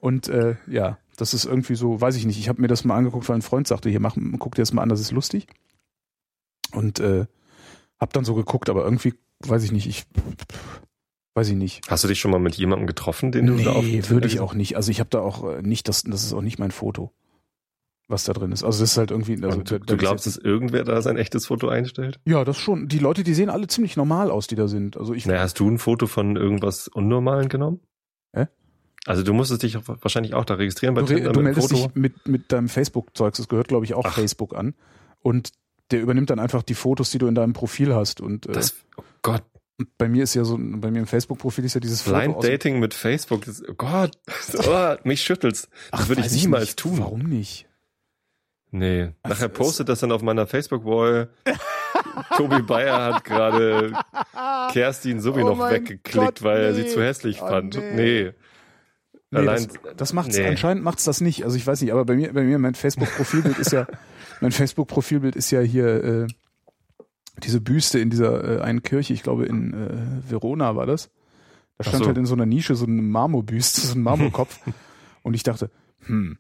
Und 0.01 0.29
äh, 0.29 0.57
ja, 0.67 0.99
das 1.17 1.33
ist 1.35 1.45
irgendwie 1.47 1.75
so, 1.77 2.01
weiß 2.01 2.17
ich 2.17 2.27
nicht, 2.27 2.39
ich 2.39 2.49
habe 2.49 2.61
mir 2.61 2.69
das 2.69 2.85
mal 2.85 2.97
angeguckt, 2.97 3.29
weil 3.29 3.37
ein 3.37 3.43
Freund 3.43 3.67
sagte, 3.67 3.89
hier 3.89 4.01
mach, 4.01 4.17
guck 4.39 4.55
dir 4.55 4.63
das 4.63 4.73
mal 4.73 4.83
an, 4.83 4.89
das 4.89 5.01
ist 5.01 5.13
lustig. 5.13 5.47
Und 6.73 7.01
äh, 7.01 7.27
hab 8.05 8.13
dann 8.13 8.25
so 8.25 8.35
geguckt, 8.35 8.69
aber 8.69 8.85
irgendwie, 8.85 9.15
weiß 9.47 9.65
ich 9.65 9.73
nicht, 9.73 9.87
ich 9.87 10.05
weiß 11.35 11.49
ich 11.49 11.57
nicht. 11.57 11.81
Hast 11.89 12.05
du 12.05 12.09
dich 12.09 12.21
schon 12.21 12.31
mal 12.31 12.39
mit 12.39 12.55
jemandem 12.57 12.87
getroffen, 12.87 13.33
den 13.33 13.47
du 13.47 13.57
da 13.57 13.73
auf 13.73 13.83
Nee, 13.85 14.03
würde 14.09 14.27
ich 14.27 14.35
gesehen- 14.35 14.41
auch 14.45 14.55
nicht. 14.55 14.77
Also 14.77 14.91
ich 14.91 15.01
habe 15.01 15.11
da 15.11 15.21
auch 15.21 15.43
äh, 15.57 15.63
nicht, 15.63 15.89
das, 15.89 16.03
das 16.03 16.23
ist 16.23 16.33
auch 16.35 16.43
nicht 16.43 16.59
mein 16.59 16.71
Foto, 16.71 17.13
was 18.09 18.25
da 18.25 18.33
drin 18.35 18.53
ist. 18.53 18.63
Also 18.63 18.81
das 18.83 18.93
ist 18.93 18.99
halt 18.99 19.11
irgendwie. 19.11 19.43
Also 19.43 19.59
Und 19.59 19.71
du, 19.71 19.81
du 19.81 19.97
glaubst, 19.97 20.27
dass 20.27 20.37
irgendwer 20.37 20.85
da 20.85 21.01
sein 21.03 21.17
echtes 21.17 21.47
Foto 21.47 21.69
einstellt? 21.69 22.21
Ja, 22.25 22.45
das 22.45 22.59
schon. 22.59 22.87
Die 22.89 22.99
Leute, 23.01 23.25
die 23.25 23.35
sehen 23.35 23.51
alle 23.51 23.67
ziemlich 23.67 23.97
normal 23.97 24.31
aus, 24.31 24.47
die 24.47 24.55
da 24.55 24.69
sind. 24.69 24.97
Also 24.97 25.13
ich 25.15 25.27
Naja, 25.27 25.41
hast 25.41 25.59
du 25.59 25.69
ein 25.69 25.79
Foto 25.79 26.07
von 26.07 26.37
irgendwas 26.37 26.87
Unnormalen 26.89 27.49
genommen? 27.49 27.81
Hä? 28.33 28.47
Also 29.07 29.23
du 29.25 29.33
musstest 29.33 29.63
dich 29.65 29.77
wahrscheinlich 29.89 30.35
auch 30.35 30.45
da 30.45 30.55
registrieren 30.55 30.95
bei 30.95 31.01
Du, 31.03 31.15
Tinder 31.15 31.33
du 31.33 31.41
meldest 31.41 31.71
Foto. 31.73 31.87
dich 31.89 31.95
mit, 31.97 32.29
mit 32.29 32.53
deinem 32.53 32.69
Facebook-Zeugs, 32.69 33.39
das 33.39 33.49
gehört, 33.49 33.69
glaube 33.69 33.85
ich, 33.87 33.95
auch 33.95 34.05
Ach. 34.05 34.15
Facebook 34.15 34.55
an. 34.55 34.75
Und 35.21 35.51
der 35.91 36.01
übernimmt 36.01 36.31
dann 36.31 36.39
einfach 36.39 36.63
die 36.63 36.75
Fotos, 36.75 37.11
die 37.11 37.19
du 37.19 37.27
in 37.27 37.35
deinem 37.35 37.53
Profil 37.53 37.95
hast. 37.95 38.21
Und 38.21 38.47
äh, 38.47 38.53
Das, 38.53 38.75
oh 38.97 39.03
Gott, 39.23 39.43
bei 39.99 40.09
mir 40.09 40.23
ist 40.25 40.35
ja 40.35 40.45
so, 40.45 40.57
bei 40.59 40.91
mir 40.91 41.01
im 41.01 41.07
Facebook-Profil 41.07 41.65
ist 41.65 41.75
ja 41.75 41.81
dieses 41.81 42.03
Foto 42.03 42.17
Blind 42.19 42.35
dem- 42.43 42.51
Dating 42.51 42.79
mit 42.81 42.95
Facebook. 42.95 43.45
Das, 43.45 43.63
oh 43.69 43.75
Gott, 43.75 44.13
oh, 44.69 44.95
mich 45.05 45.21
schüttelt's. 45.23 45.69
Das 45.91 46.03
Ach, 46.03 46.09
würde 46.09 46.23
ich 46.23 46.33
niemals 46.33 46.63
nicht. 46.67 46.79
tun. 46.79 46.99
Warum 47.01 47.21
nicht? 47.25 47.67
Nee. 48.71 49.13
Also 49.23 49.35
Nachher 49.35 49.49
postet 49.49 49.89
das 49.89 50.01
dann 50.01 50.11
auf 50.13 50.23
meiner 50.23 50.47
Facebook-Wall. 50.47 51.29
Tobi 52.37 52.63
Bayer 52.63 53.15
hat 53.15 53.25
gerade 53.25 53.93
Kerstin 54.73 55.21
Subi 55.21 55.43
Oh 55.43 55.59
weggeklickt, 55.59 56.13
Gott, 56.13 56.43
weil 56.43 56.61
er 56.61 56.73
nee. 56.73 56.83
sie 56.83 56.87
zu 56.89 57.03
hässlich 57.03 57.41
Oh, 57.43 57.47
fand. 57.49 57.77
nee. 57.77 57.93
Nee. 57.95 58.33
Nee, 59.31 59.39
Allein, 59.41 59.67
das, 59.83 59.97
das 59.97 60.13
macht's 60.13 60.37
nee. 60.37 60.47
anscheinend 60.47 60.85
macht's 60.85 61.05
das 61.05 61.21
nicht. 61.21 61.45
Also 61.45 61.57
ich 61.57 61.67
weiß 61.67 61.81
nicht, 61.81 61.93
aber 61.93 62.05
bei 62.05 62.15
mir, 62.15 62.33
bei 62.33 62.43
mir 62.43 62.59
mein 62.59 62.75
Facebook-Profilbild 62.77 63.59
ist 63.59 63.73
ja, 63.73 63.87
mein 64.41 64.53
Facebook-Profilbild 64.53 65.37
ist 65.37 65.51
ja 65.51 65.61
hier 65.61 66.05
äh, 66.05 66.27
diese 67.43 67.61
Büste 67.61 67.99
in 67.99 68.11
dieser 68.11 68.59
äh, 68.59 68.63
einen 68.63 68.83
Kirche, 68.83 69.13
ich 69.13 69.23
glaube 69.23 69.47
in 69.47 69.75
äh, 69.75 70.31
Verona 70.31 70.77
war 70.77 70.87
das. 70.87 71.11
Da 71.79 71.85
stand 71.85 72.05
so. 72.05 72.07
halt 72.09 72.19
in 72.19 72.27
so 72.27 72.35
einer 72.35 72.47
Nische 72.47 72.77
so 72.77 72.87
eine 72.87 73.03
Marmorbüste, 73.03 73.81
so 73.81 73.95
ein 73.95 74.03
Marmorkopf. 74.03 74.61
und 75.23 75.35
ich 75.35 75.43
dachte, 75.43 75.71
hm, 76.07 76.39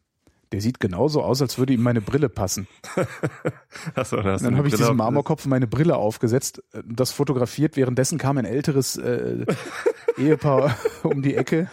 der 0.52 0.60
sieht 0.60 0.78
genauso 0.78 1.22
aus, 1.22 1.42
als 1.42 1.58
würde 1.58 1.72
ihm 1.72 1.82
meine 1.82 2.00
Brille 2.00 2.28
passen. 2.28 2.68
Achso, 3.96 4.16
dann 4.22 4.34
Und 4.34 4.42
dann 4.44 4.56
habe 4.56 4.68
ich 4.68 4.74
die 4.74 4.76
Brille 4.76 4.88
diesem 4.88 4.90
auf- 4.90 4.96
Marmorkopf 4.96 5.46
meine 5.46 5.66
Brille 5.66 5.96
aufgesetzt, 5.96 6.62
äh, 6.72 6.82
das 6.86 7.10
fotografiert. 7.10 7.76
Währenddessen 7.76 8.18
kam 8.18 8.38
ein 8.38 8.44
älteres 8.44 8.96
äh, 8.96 9.44
Ehepaar 10.16 10.76
um 11.02 11.22
die 11.22 11.34
Ecke 11.34 11.68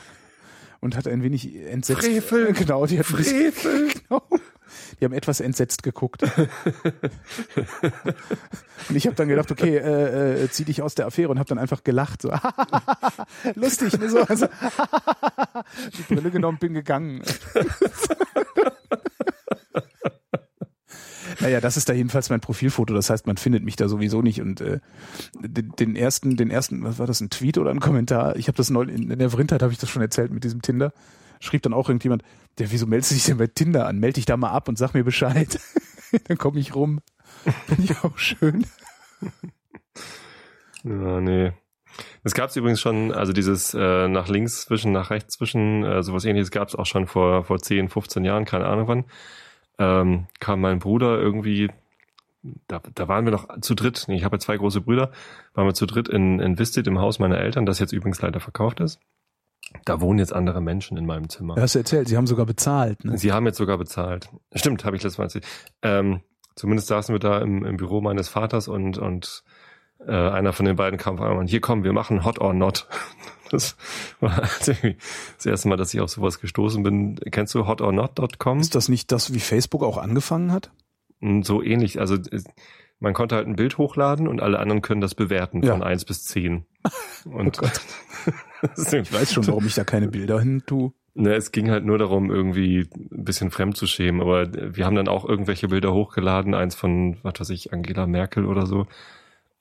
und 0.80 0.96
hat 0.98 1.08
ein 1.08 1.22
wenig 1.22 1.56
entsetzt. 1.56 2.04
Frevel! 2.04 2.54
Genau, 2.54 2.88
die 2.88 2.98
hatten 2.98 3.14
Frevel! 3.14 3.92
genau, 4.08 4.24
die 5.02 5.06
haben 5.06 5.14
etwas 5.14 5.40
entsetzt 5.40 5.82
geguckt. 5.82 6.22
und 6.22 6.30
ich 8.96 9.08
habe 9.08 9.16
dann 9.16 9.28
gedacht, 9.28 9.52
okay, 9.52 9.78
äh, 9.78 10.44
äh, 10.44 10.50
zieh 10.52 10.64
dich 10.64 10.84
aus 10.84 10.94
der 10.94 11.08
Affäre 11.08 11.30
und 11.30 11.40
habe 11.40 11.50
dann 11.50 11.58
einfach 11.58 11.84
gelacht. 11.84 12.22
So, 12.22 12.32
lustig, 13.56 14.00
ne? 14.00 14.10
so, 14.10 14.22
also, 14.22 14.46
die 15.98 16.14
Brille 16.14 16.30
genommen, 16.30 16.60
bin 16.60 16.76
gegangen. 16.76 17.24
Naja, 21.40 21.60
das 21.60 21.76
ist 21.76 21.90
da 21.90 21.94
jedenfalls 21.94 22.30
mein 22.30 22.40
Profilfoto. 22.40 22.94
Das 22.94 23.10
heißt, 23.10 23.26
man 23.26 23.36
findet 23.36 23.64
mich 23.64 23.76
da 23.76 23.88
sowieso 23.88 24.22
nicht. 24.22 24.42
Und 24.42 24.62
äh, 24.62 24.80
den, 25.40 25.72
den 25.72 25.96
ersten, 25.96 26.38
den 26.38 26.52
ersten, 26.52 26.84
was 26.84 27.00
war 27.00 27.08
das, 27.08 27.20
ein 27.20 27.32
Tweet 27.32 27.58
oder 27.58 27.72
ein 27.72 27.80
Kommentar? 27.80 28.36
Ich 28.36 28.48
habe 28.48 28.58
das 28.58 28.70
neulich 28.70 28.96
in, 28.96 29.10
in 29.10 29.18
der 29.18 29.32
Vrindheit 29.32 29.64
habe 29.64 29.74
ich 29.74 29.80
das 29.80 29.90
schon 29.90 30.04
erzählt 30.04 30.32
mit 30.32 30.44
diesem 30.44 30.62
Tinder. 30.62 30.94
Schrieb 31.42 31.64
dann 31.64 31.74
auch 31.74 31.90
irgendjemand, 31.90 32.24
der, 32.58 32.72
wieso 32.72 32.88
meldest 32.88 33.12
du 33.12 33.16
dich 33.16 33.26
denn 33.26 33.38
bei 33.38 33.48
Tinder 33.48 33.88
an? 33.88 34.00
Meld 34.00 34.18
dich 34.18 34.26
da 34.26 34.38
mal 34.38 34.52
ab 34.52 34.70
und 34.70 34.78
sag 34.78 34.94
mir 34.94 35.04
Bescheid. 35.04 35.60
dann 36.28 36.38
komme 36.38 36.60
ich 36.60 36.76
rum. 36.76 37.02
Finde 37.68 37.84
ich 37.84 38.04
auch 38.04 38.18
schön. 38.18 38.66
Ja, 40.84 41.20
nee. 41.20 41.52
Es 42.24 42.34
gab 42.34 42.50
es 42.50 42.56
übrigens 42.56 42.80
schon, 42.80 43.12
also 43.12 43.34
dieses 43.34 43.74
äh, 43.74 44.08
nach 44.08 44.28
links 44.28 44.66
zwischen, 44.66 44.92
nach 44.92 45.10
rechts 45.10 45.36
zwischen, 45.36 45.84
äh, 45.84 46.04
sowas 46.04 46.26
ähnliches 46.26 46.52
gab 46.52 46.68
es 46.68 46.76
auch 46.76 46.86
schon 46.86 47.08
vor, 47.08 47.44
vor 47.44 47.60
10, 47.60 47.90
15 47.90 48.24
Jahren, 48.24 48.46
keine 48.46 48.66
Ahnung 48.66 48.88
wann. 48.88 49.06
Ähm, 49.78 50.28
kam 50.40 50.62
mein 50.62 50.80
Bruder 50.80 51.20
irgendwie, 51.20 51.70
da, 52.68 52.82
da 52.94 53.08
waren 53.08 53.26
wir 53.26 53.32
noch 53.32 53.48
zu 53.62 53.76
dritt, 53.76 54.08
ich 54.10 54.24
habe 54.24 54.36
ja 54.36 54.40
zwei 54.40 54.58
große 54.58 54.82
Brüder, 54.82 55.12
waren 55.54 55.68
wir 55.68 55.74
zu 55.74 55.86
dritt 55.86 56.08
in, 56.08 56.40
in 56.40 56.58
Vistit 56.58 56.88
im 56.88 57.00
Haus 57.00 57.20
meiner 57.20 57.40
Eltern, 57.40 57.66
das 57.66 57.80
jetzt 57.80 57.94
übrigens 57.94 58.22
leider 58.22 58.40
verkauft 58.40 58.80
ist. 58.80 59.00
Da 59.86 60.02
wohnen 60.02 60.20
jetzt 60.20 60.34
andere 60.34 60.62
Menschen 60.62 60.98
in 60.98 61.06
meinem 61.06 61.30
Zimmer. 61.30 61.56
hast 61.58 61.76
du 61.76 61.80
erzählt, 61.80 62.08
sie 62.08 62.18
haben 62.18 62.28
sogar 62.28 62.46
bezahlt. 62.46 63.04
Ne? 63.06 63.18
Sie 63.18 63.32
haben 63.32 63.46
jetzt 63.46 63.58
sogar 63.58 63.78
bezahlt. 63.78 64.30
Stimmt, 64.54 64.86
habe 64.86 64.96
ich 64.96 65.04
letztes 65.04 65.18
Mal 65.18 65.26
erzählt. 65.26 65.46
Ähm, 65.82 66.22
zumindest 66.56 66.88
saßen 66.88 67.14
wir 67.16 67.20
da 67.20 67.40
im, 67.40 67.66
im 67.66 67.78
Büro 67.78 68.02
meines 68.02 68.30
Vaters 68.30 68.68
und, 68.68 68.98
und 68.98 69.44
Äh, 70.08 70.14
einer 70.14 70.52
von 70.52 70.66
den 70.66 70.76
beiden 70.78 70.98
kam 70.98 71.20
auf 71.20 71.22
einmal, 71.22 71.46
hier 71.48 71.62
kommen, 71.62 71.84
wir 71.84 71.94
machen 71.94 72.26
Hot 72.26 72.40
or 72.40 72.54
Not. 72.54 72.88
Das 73.52 73.76
war 74.22 74.32
das 74.66 75.46
erste 75.46 75.68
Mal, 75.68 75.76
dass 75.76 75.94
ich 75.94 76.00
auf 76.00 76.10
sowas 76.10 76.40
gestoßen 76.40 76.82
bin. 76.84 77.18
Kennst 77.32 77.54
du 77.54 77.68
hotornot.com? 77.68 78.62
Ist 78.62 78.76
das 78.76 78.88
nicht 78.88 79.12
das, 79.12 79.34
wie 79.34 79.42
Facebook 79.42 79.84
auch 79.84 79.98
angefangen 79.98 80.54
hat? 80.54 80.72
So 81.42 81.62
ähnlich. 81.62 82.00
Also 82.00 82.16
man 83.02 83.14
konnte 83.14 83.36
halt 83.36 83.48
ein 83.48 83.58
Bild 83.58 83.78
hochladen 83.78 84.30
und 84.30 84.42
alle 84.42 84.58
anderen 84.58 84.82
können 84.82 85.02
das 85.02 85.16
bewerten 85.16 85.62
Ja. 85.64 85.74
von 85.74 85.84
eins 85.84 86.06
bis 86.06 86.24
zehn. 86.24 86.66
Und 87.26 87.60
Ich 88.92 89.14
weiß 89.14 89.34
schon, 89.34 89.48
warum 89.48 89.66
ich 89.66 89.76
da 89.76 89.84
keine 89.84 90.08
Bilder 90.08 90.40
hin 90.40 90.64
tue. 90.66 90.94
Ne, 91.14 91.34
es 91.34 91.52
ging 91.52 91.70
halt 91.70 91.84
nur 91.84 91.98
darum, 91.98 92.32
irgendwie 92.32 92.88
ein 92.94 93.26
bisschen 93.26 93.52
fremd 93.52 93.76
zu 93.76 93.86
schämen. 93.86 94.22
Aber 94.22 94.48
wir 94.54 94.86
haben 94.86 94.96
dann 94.96 95.10
auch 95.10 95.26
irgendwelche 95.28 95.68
Bilder 95.68 95.94
hochgeladen, 95.94 96.54
eins 96.54 96.76
von, 96.76 97.18
was 97.22 97.40
weiß 97.40 97.50
ich, 97.50 97.74
Angela 97.74 98.08
Merkel 98.08 98.46
oder 98.46 98.66
so. 98.66 98.88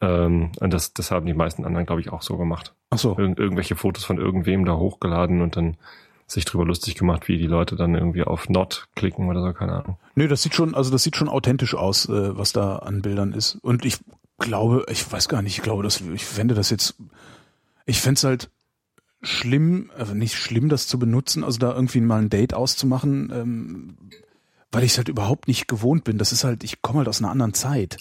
Ähm, 0.01 0.53
und 0.61 0.73
das, 0.73 0.95
das 0.95 1.11
haben 1.11 1.27
die 1.27 1.35
meisten 1.35 1.65
anderen, 1.65 1.87
glaube 1.87 2.01
ich, 2.01 2.13
auch 2.13 2.23
so 2.23 2.37
gemacht. 2.37 2.75
Ach 2.91 2.99
so. 2.99 3.17
Irgend, 3.19 3.39
irgendwelche 3.39 3.75
Fotos 3.75 4.05
von 4.05 4.19
irgendwem 4.19 4.65
da 4.65 4.77
hochgeladen 4.77 5.43
und 5.43 5.57
dann 5.57 5.77
sich 6.27 6.45
drüber 6.45 6.65
lustig 6.65 6.95
gemacht, 6.95 7.27
wie 7.27 7.39
die 7.39 7.47
Leute 7.49 7.75
dann 7.75 7.95
irgendwie 7.95 8.23
auf 8.23 8.49
Not 8.49 8.87
klicken 8.95 9.29
oder 9.29 9.43
so, 9.43 9.53
keine 9.53 9.73
Ahnung. 9.73 9.99
Nee, 10.15 10.29
das 10.29 10.43
sieht 10.43 10.55
schon, 10.55 10.77
also 10.77 10.91
das 10.91 11.03
sieht 11.03 11.17
schon 11.17 11.29
authentisch 11.29 11.75
aus, 11.75 12.09
äh, 12.09 12.37
was 12.39 12.53
da 12.53 12.77
an 12.77 13.03
Bildern 13.03 13.33
ist. 13.33 13.57
Und 13.63 13.85
ich 13.85 13.99
glaube, 14.39 14.87
ich 14.89 15.11
weiß 15.11 15.29
gar 15.29 15.43
nicht, 15.43 15.57
ich 15.57 15.63
glaube, 15.63 15.83
dass 15.83 16.01
ich 16.01 16.25
fände 16.25 16.55
das 16.55 16.71
jetzt, 16.71 16.95
ich 17.85 18.01
fände 18.01 18.19
es 18.19 18.25
halt 18.25 18.51
schlimm, 19.23 19.91
also 19.97 20.15
nicht 20.15 20.37
schlimm, 20.37 20.69
das 20.69 20.87
zu 20.87 20.99
benutzen, 20.99 21.45
also 21.45 21.59
da 21.59 21.75
irgendwie 21.75 22.01
mal 22.01 22.21
ein 22.21 22.31
Date 22.31 22.55
auszumachen, 22.55 23.31
ähm, 23.35 23.97
weil 24.73 24.85
ich 24.85 24.93
es 24.93 24.99
halt 24.99 25.09
überhaupt 25.09 25.49
nicht 25.49 25.69
gewohnt 25.69 26.05
bin. 26.05 26.19
Das 26.19 26.33
ist 26.33 26.45
halt, 26.45 26.65
ich 26.65 26.81
komme 26.83 26.99
halt 26.99 27.09
aus 27.09 27.21
einer 27.21 27.31
anderen 27.31 27.55
Zeit. 27.55 27.99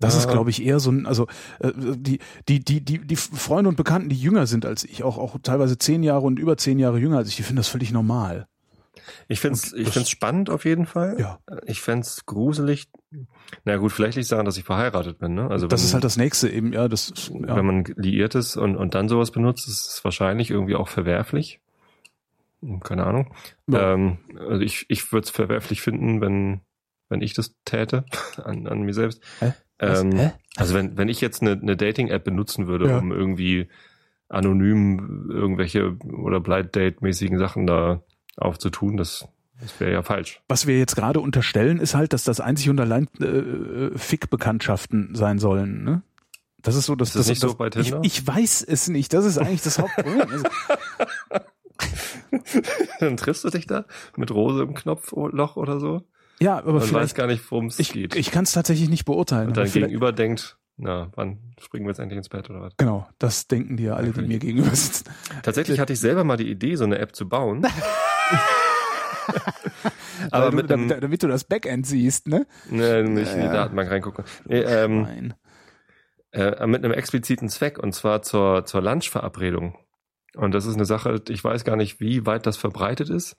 Das 0.00 0.16
ist, 0.16 0.24
Ja. 0.24 0.32
glaube 0.32 0.50
ich, 0.50 0.62
eher 0.64 0.80
so 0.80 0.90
ein, 0.90 1.06
also 1.06 1.28
äh, 1.60 1.70
die, 1.76 2.18
die, 2.48 2.64
die, 2.64 2.80
die, 2.84 2.98
die 2.98 3.16
Freunde 3.16 3.68
und 3.68 3.76
Bekannten, 3.76 4.08
die 4.08 4.16
jünger 4.16 4.46
sind 4.46 4.66
als 4.66 4.82
ich, 4.84 5.02
auch, 5.04 5.18
auch 5.18 5.36
teilweise 5.42 5.78
zehn 5.78 6.02
Jahre 6.02 6.26
und 6.26 6.38
über 6.38 6.56
zehn 6.56 6.78
Jahre 6.78 6.98
jünger 6.98 7.18
als 7.18 7.28
ich, 7.28 7.36
die 7.36 7.42
finden 7.42 7.58
das 7.58 7.68
völlig 7.68 7.92
normal. 7.92 8.46
Ich 9.28 9.40
find's, 9.40 9.72
ich 9.72 9.84
das- 9.86 9.94
find's 9.94 10.10
spannend 10.10 10.50
auf 10.50 10.64
jeden 10.64 10.86
Fall. 10.86 11.16
Ja. 11.18 11.38
Ich 11.66 11.80
fänd's 11.80 12.24
gruselig. 12.26 12.88
Na 13.64 13.76
gut, 13.76 13.92
vielleicht 13.92 14.16
liegt 14.16 14.24
es 14.24 14.30
daran, 14.30 14.46
dass 14.46 14.56
ich 14.56 14.64
verheiratet 14.64 15.18
bin, 15.18 15.34
ne? 15.34 15.48
Also 15.50 15.66
das 15.66 15.80
wenn- 15.80 15.86
ist 15.86 15.94
halt 15.94 16.04
das 16.04 16.16
nächste 16.16 16.48
eben, 16.48 16.72
ja, 16.72 16.88
das 16.88 17.10
ist, 17.10 17.28
ja. 17.30 17.56
wenn 17.56 17.66
man 17.66 17.84
liiert 17.96 18.34
ist 18.34 18.56
und, 18.56 18.76
und 18.76 18.94
dann 18.94 19.08
sowas 19.08 19.30
benutzt, 19.30 19.68
ist 19.68 19.86
es 19.88 20.04
wahrscheinlich 20.04 20.50
irgendwie 20.50 20.74
auch 20.74 20.88
verwerflich. 20.88 21.60
Hm, 22.62 22.80
Keine 22.80 23.04
Ahnung. 23.04 23.32
Ja. 23.66 23.92
Ähm, 23.94 24.18
also 24.38 24.60
ich, 24.62 24.86
ich 24.88 25.12
würde 25.12 25.24
es 25.24 25.30
verwerflich 25.30 25.80
finden, 25.82 26.20
wenn, 26.20 26.60
wenn 27.08 27.20
ich 27.20 27.34
das 27.34 27.54
täte 27.64 28.04
an, 28.42 28.66
an 28.66 28.82
mir 28.82 28.94
selbst. 28.94 29.22
Hä? 29.40 29.52
Ähm, 29.80 30.12
Hä? 30.12 30.32
Also 30.56 30.74
wenn, 30.74 30.96
wenn 30.96 31.08
ich 31.08 31.20
jetzt 31.20 31.42
eine, 31.42 31.52
eine 31.52 31.76
Dating-App 31.76 32.24
benutzen 32.24 32.66
würde, 32.66 32.88
Ja. 32.88 32.98
um 32.98 33.12
irgendwie 33.12 33.68
anonym 34.28 35.28
irgendwelche 35.30 35.96
oder 35.98 36.40
Blind 36.40 36.74
Date-mäßigen 36.74 37.38
Sachen 37.38 37.66
da 37.66 38.02
aufzutun, 38.36 38.96
das, 38.96 39.26
das 39.60 39.78
wäre 39.80 39.92
ja 39.92 40.02
falsch. 40.02 40.40
Was 40.48 40.66
wir 40.66 40.78
jetzt 40.78 40.96
gerade 40.96 41.20
unterstellen, 41.20 41.78
ist 41.78 41.94
halt, 41.94 42.12
dass 42.12 42.24
das 42.24 42.40
einzig 42.40 42.70
und 42.70 42.80
allein 42.80 43.08
äh, 43.20 43.96
Fick-Bekanntschaften 43.96 45.14
sein 45.14 45.38
sollen. 45.38 45.84
Ne? 45.84 46.02
Das 46.62 46.76
ist 46.76 46.86
so, 46.86 46.94
dass 46.94 47.10
Ist 47.10 47.16
das 47.16 47.28
nicht 47.28 47.40
so 47.40 47.54
bei 47.54 47.66
ich, 47.68 47.72
Tinder? 47.72 48.00
ich 48.02 48.26
weiß 48.26 48.62
es 48.62 48.88
nicht. 48.88 49.12
Das 49.12 49.24
ist 49.24 49.38
eigentlich 49.38 49.62
das 49.62 49.78
Hauptproblem. 49.78 50.44
Also, 52.30 52.60
Dann 53.00 53.16
triffst 53.16 53.44
du 53.44 53.50
dich 53.50 53.66
da 53.66 53.84
mit 54.16 54.30
Rose 54.30 54.62
im 54.62 54.74
Knopfloch 54.74 55.56
oder 55.56 55.78
so 55.80 56.02
ja, 56.40 56.58
aber 56.58 56.74
weiß 56.74 56.88
vielleicht. 56.88 57.14
gar 57.14 57.26
nicht, 57.26 57.48
worum 57.50 57.66
es 57.66 57.78
Ich, 57.78 57.92
geht. 57.92 58.14
ich 58.16 58.30
kann 58.30 58.44
es 58.44 58.52
tatsächlich 58.52 58.88
nicht 58.88 59.04
beurteilen. 59.04 59.48
Und 59.48 59.56
dein 59.56 59.70
Gegenüber 59.70 60.12
denkt, 60.12 60.58
na, 60.76 61.10
wann 61.14 61.38
springen 61.60 61.86
wir 61.86 61.90
jetzt 61.90 62.00
endlich 62.00 62.18
ins 62.18 62.28
Bett 62.28 62.50
oder 62.50 62.60
was? 62.60 62.76
Genau, 62.76 63.06
das 63.18 63.46
denken 63.46 63.76
die 63.76 63.84
ja 63.84 63.94
alle, 63.94 64.10
die 64.10 64.22
mir 64.22 64.38
gegenüber 64.38 64.74
sitzen. 64.74 65.04
Tatsächlich 65.42 65.78
hatte 65.78 65.92
ich 65.92 66.00
selber 66.00 66.24
mal 66.24 66.36
die 66.36 66.50
Idee, 66.50 66.74
so 66.76 66.84
eine 66.84 66.98
App 66.98 67.14
zu 67.14 67.28
bauen. 67.28 67.66
Aber 70.30 70.50
du, 70.50 70.56
mit 70.56 70.70
einem, 70.70 70.88
damit, 70.88 71.04
damit 71.04 71.22
du 71.22 71.28
das 71.28 71.44
Backend 71.44 71.86
siehst, 71.86 72.28
ne? 72.28 72.46
ne, 72.70 73.02
nicht 73.04 73.32
in 73.32 73.42
die. 73.42 73.48
Datenbank 73.48 73.90
reingucken. 73.90 74.24
Nee, 74.46 74.60
ähm, 74.60 75.02
Nein. 75.02 75.34
äh, 76.32 76.66
mit 76.66 76.84
einem 76.84 76.92
expliziten 76.92 77.48
Zweck 77.48 77.78
und 77.78 77.94
zwar 77.94 78.22
zur, 78.22 78.64
zur 78.64 78.82
Lunchverabredung. 78.82 79.76
Und 80.36 80.52
das 80.52 80.66
ist 80.66 80.74
eine 80.74 80.84
Sache, 80.84 81.22
ich 81.28 81.44
weiß 81.44 81.64
gar 81.64 81.76
nicht, 81.76 82.00
wie 82.00 82.26
weit 82.26 82.46
das 82.46 82.56
verbreitet 82.56 83.08
ist. 83.08 83.36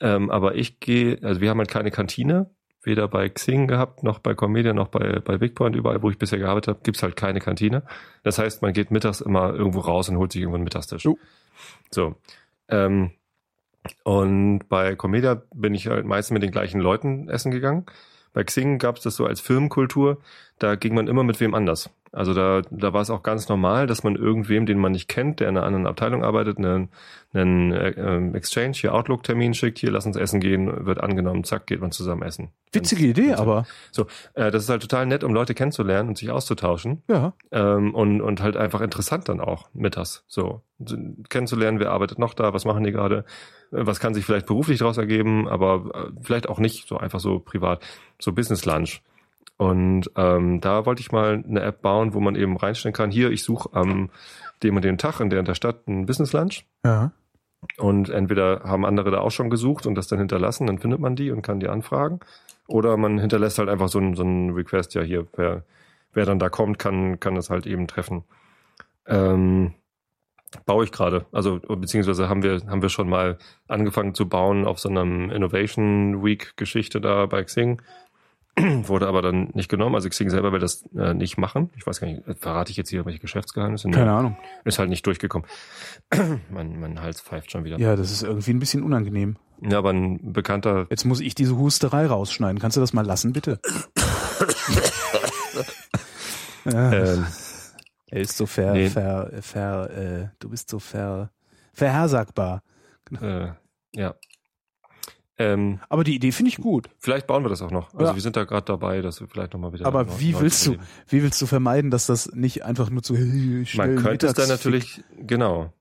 Ähm, 0.00 0.30
aber 0.30 0.54
ich 0.54 0.80
gehe, 0.80 1.18
also 1.22 1.40
wir 1.40 1.50
haben 1.50 1.58
halt 1.58 1.70
keine 1.70 1.90
Kantine, 1.90 2.50
weder 2.82 3.08
bei 3.08 3.28
Xing 3.28 3.66
gehabt, 3.66 4.02
noch 4.02 4.18
bei 4.18 4.34
Comedia, 4.34 4.72
noch 4.72 4.88
bei, 4.88 5.20
bei 5.20 5.38
Bigpoint, 5.38 5.74
überall, 5.74 6.02
wo 6.02 6.10
ich 6.10 6.18
bisher 6.18 6.38
gearbeitet 6.38 6.68
habe, 6.68 6.80
gibt's 6.84 7.02
halt 7.02 7.16
keine 7.16 7.40
Kantine. 7.40 7.82
Das 8.22 8.38
heißt, 8.38 8.62
man 8.62 8.72
geht 8.72 8.90
mittags 8.90 9.20
immer 9.20 9.54
irgendwo 9.54 9.80
raus 9.80 10.08
und 10.08 10.18
holt 10.18 10.32
sich 10.32 10.42
irgendwo 10.42 10.56
einen 10.56 10.64
Mittagstisch. 10.64 11.04
Jo. 11.04 11.18
So. 11.90 12.14
Ähm, 12.68 13.12
und 14.04 14.68
bei 14.68 14.94
Comedia 14.94 15.42
bin 15.54 15.74
ich 15.74 15.86
halt 15.88 16.06
meistens 16.06 16.34
mit 16.34 16.42
den 16.42 16.50
gleichen 16.50 16.80
Leuten 16.80 17.28
essen 17.28 17.50
gegangen. 17.50 17.86
Bei 18.34 18.44
Xing 18.44 18.78
gab's 18.78 19.00
das 19.00 19.16
so 19.16 19.24
als 19.26 19.40
Firmenkultur, 19.40 20.18
da 20.58 20.74
ging 20.76 20.94
man 20.94 21.08
immer 21.08 21.24
mit 21.24 21.40
wem 21.40 21.54
anders. 21.54 21.90
Also 22.12 22.32
da, 22.34 22.62
da 22.70 22.92
war 22.92 23.02
es 23.02 23.10
auch 23.10 23.22
ganz 23.22 23.48
normal, 23.48 23.86
dass 23.86 24.02
man 24.02 24.16
irgendwem, 24.16 24.64
den 24.64 24.78
man 24.78 24.92
nicht 24.92 25.08
kennt, 25.08 25.40
der 25.40 25.48
in 25.48 25.56
einer 25.56 25.66
anderen 25.66 25.86
Abteilung 25.86 26.24
arbeitet, 26.24 26.56
einen, 26.58 26.88
einen 27.34 27.72
äh, 27.72 28.36
Exchange, 28.36 28.72
hier 28.74 28.94
Outlook-Termin 28.94 29.52
schickt, 29.54 29.78
hier 29.78 29.90
lass 29.90 30.06
uns 30.06 30.16
essen 30.16 30.40
gehen, 30.40 30.86
wird 30.86 31.00
angenommen, 31.00 31.44
zack, 31.44 31.66
geht 31.66 31.80
man 31.80 31.90
zusammen 31.90 32.22
essen. 32.22 32.50
Witzige 32.72 33.06
Idee, 33.06 33.30
wenn's- 33.30 33.40
aber 33.40 33.66
So, 33.92 34.06
äh, 34.34 34.50
das 34.50 34.64
ist 34.64 34.70
halt 34.70 34.82
total 34.82 35.04
nett, 35.06 35.22
um 35.24 35.34
Leute 35.34 35.54
kennenzulernen 35.54 36.10
und 36.10 36.18
sich 36.18 36.30
auszutauschen 36.30 37.02
ja. 37.08 37.34
ähm, 37.50 37.94
und, 37.94 38.20
und 38.22 38.42
halt 38.42 38.56
einfach 38.56 38.80
interessant 38.80 39.28
dann 39.28 39.40
auch 39.40 39.68
mittags. 39.74 40.24
So, 40.28 40.62
so 40.78 40.96
kennenzulernen, 41.28 41.78
wer 41.78 41.90
arbeitet 41.90 42.18
noch 42.18 42.34
da, 42.34 42.54
was 42.54 42.64
machen 42.64 42.84
die 42.84 42.92
gerade, 42.92 43.24
was 43.70 44.00
kann 44.00 44.14
sich 44.14 44.24
vielleicht 44.24 44.46
beruflich 44.46 44.78
daraus 44.78 44.98
ergeben, 44.98 45.48
aber 45.48 45.90
äh, 45.94 46.20
vielleicht 46.22 46.48
auch 46.48 46.58
nicht, 46.58 46.88
so 46.88 46.96
einfach 46.96 47.20
so 47.20 47.38
privat, 47.38 47.82
so 48.18 48.32
Business 48.32 48.64
Lunch. 48.64 49.02
Und 49.56 50.10
ähm, 50.16 50.60
da 50.60 50.86
wollte 50.86 51.00
ich 51.00 51.10
mal 51.10 51.42
eine 51.46 51.60
App 51.62 51.82
bauen, 51.82 52.14
wo 52.14 52.20
man 52.20 52.36
eben 52.36 52.56
reinstellen 52.56 52.94
kann, 52.94 53.10
hier, 53.10 53.30
ich 53.30 53.42
suche 53.42 53.70
am 53.72 54.10
dem 54.62 54.76
und 54.76 54.84
dem 54.84 54.98
Tag 54.98 55.20
in 55.20 55.30
der, 55.30 55.40
in 55.40 55.44
der 55.44 55.54
Stadt 55.54 55.82
einen 55.86 56.06
Business 56.06 56.32
Lunch. 56.32 56.64
Ja. 56.84 57.12
Und 57.76 58.08
entweder 58.08 58.62
haben 58.64 58.86
andere 58.86 59.10
da 59.10 59.18
auch 59.18 59.32
schon 59.32 59.50
gesucht 59.50 59.86
und 59.86 59.96
das 59.96 60.06
dann 60.06 60.20
hinterlassen, 60.20 60.66
dann 60.66 60.78
findet 60.78 61.00
man 61.00 61.16
die 61.16 61.30
und 61.30 61.42
kann 61.42 61.60
die 61.60 61.68
anfragen. 61.68 62.20
Oder 62.68 62.96
man 62.96 63.18
hinterlässt 63.18 63.58
halt 63.58 63.68
einfach 63.68 63.88
so 63.88 63.98
einen, 63.98 64.14
so 64.14 64.22
einen 64.22 64.50
Request, 64.50 64.94
ja 64.94 65.02
hier, 65.02 65.26
wer, 65.36 65.64
wer 66.12 66.24
dann 66.24 66.38
da 66.38 66.50
kommt, 66.50 66.78
kann, 66.78 67.18
kann 67.18 67.34
das 67.34 67.50
halt 67.50 67.66
eben 67.66 67.88
treffen. 67.88 68.24
Ähm, 69.06 69.74
baue 70.66 70.84
ich 70.84 70.92
gerade. 70.92 71.26
Also, 71.32 71.60
beziehungsweise 71.60 72.28
haben 72.28 72.42
wir, 72.42 72.62
haben 72.66 72.82
wir 72.82 72.88
schon 72.88 73.08
mal 73.08 73.38
angefangen 73.66 74.14
zu 74.14 74.28
bauen 74.28 74.66
auf 74.66 74.78
so 74.78 74.88
einem 74.88 75.30
Innovation 75.30 76.24
Week 76.24 76.56
Geschichte 76.56 77.00
da 77.00 77.26
bei 77.26 77.44
Xing. 77.44 77.80
Wurde 78.86 79.06
aber 79.06 79.22
dann 79.22 79.50
nicht 79.54 79.68
genommen. 79.68 79.94
Also 79.94 80.08
Xing 80.08 80.30
selber 80.30 80.52
will 80.52 80.58
das 80.58 80.84
äh, 80.96 81.14
nicht 81.14 81.38
machen. 81.38 81.70
Ich 81.76 81.86
weiß 81.86 82.00
gar 82.00 82.08
nicht, 82.08 82.22
verrate 82.38 82.70
ich 82.70 82.76
jetzt 82.76 82.90
hier 82.90 83.04
welche 83.06 83.20
Geschäftsgeheimnisse? 83.20 83.88
Keine 83.90 84.12
Ahnung. 84.12 84.36
Ist 84.64 84.78
halt 84.78 84.88
nicht 84.88 85.06
durchgekommen. 85.06 85.48
mein, 86.50 86.80
mein 86.80 87.00
Hals 87.00 87.20
pfeift 87.20 87.52
schon 87.52 87.64
wieder. 87.64 87.78
Ja, 87.78 87.96
das 87.96 88.10
ist 88.10 88.22
irgendwie 88.22 88.50
ein 88.50 88.58
bisschen 88.58 88.82
unangenehm. 88.82 89.36
Ja, 89.60 89.78
aber 89.78 89.90
ein 89.90 90.32
bekannter, 90.32 90.86
Jetzt 90.90 91.04
muss 91.04 91.20
ich 91.20 91.34
diese 91.34 91.56
Husterei 91.56 92.06
rausschneiden. 92.06 92.60
Kannst 92.60 92.76
du 92.76 92.80
das 92.80 92.92
mal 92.92 93.04
lassen, 93.04 93.32
bitte? 93.32 93.60
ja, 96.64 96.92
ähm, 96.92 97.26
er 98.10 98.20
ist 98.20 98.36
so 98.36 98.46
ver, 98.46 98.72
nee. 98.72 98.88
ver, 98.88 99.30
ver, 99.42 99.90
äh, 99.90 100.28
du 100.38 100.48
bist 100.50 100.68
so 100.70 100.78
ver, 100.78 101.30
verhersagbar. 101.72 102.62
äh, 103.20 103.48
ja. 103.94 104.14
Ähm, 105.40 105.78
Aber 105.88 106.02
die 106.02 106.16
Idee 106.16 106.32
finde 106.32 106.48
ich 106.50 106.56
gut. 106.56 106.90
vielleicht 106.98 107.28
bauen 107.28 107.44
wir 107.44 107.48
das 107.48 107.62
auch 107.62 107.70
noch. 107.70 107.94
Also 107.94 108.06
Ja. 108.06 108.14
wir 108.14 108.20
sind 108.22 108.34
da 108.36 108.42
gerade 108.44 108.64
dabei, 108.64 109.00
dass 109.02 109.20
wir 109.20 109.28
vielleicht 109.28 109.52
nochmal 109.52 109.72
wieder. 109.72 109.86
Aber 109.86 110.18
wie 110.18 110.38
willst 110.40 110.66
du, 110.66 110.76
wie 111.06 111.22
willst 111.22 111.40
du 111.40 111.46
vermeiden, 111.46 111.92
dass 111.92 112.06
das 112.06 112.32
nicht 112.34 112.64
einfach 112.64 112.90
nur 112.90 113.02
zu 113.04 113.14
schnell 113.14 113.66
Man 113.94 113.96
könnte 114.02 114.26
es 114.26 114.34
dann 114.34 114.48
natürlich, 114.48 115.04
genau. 115.16 115.72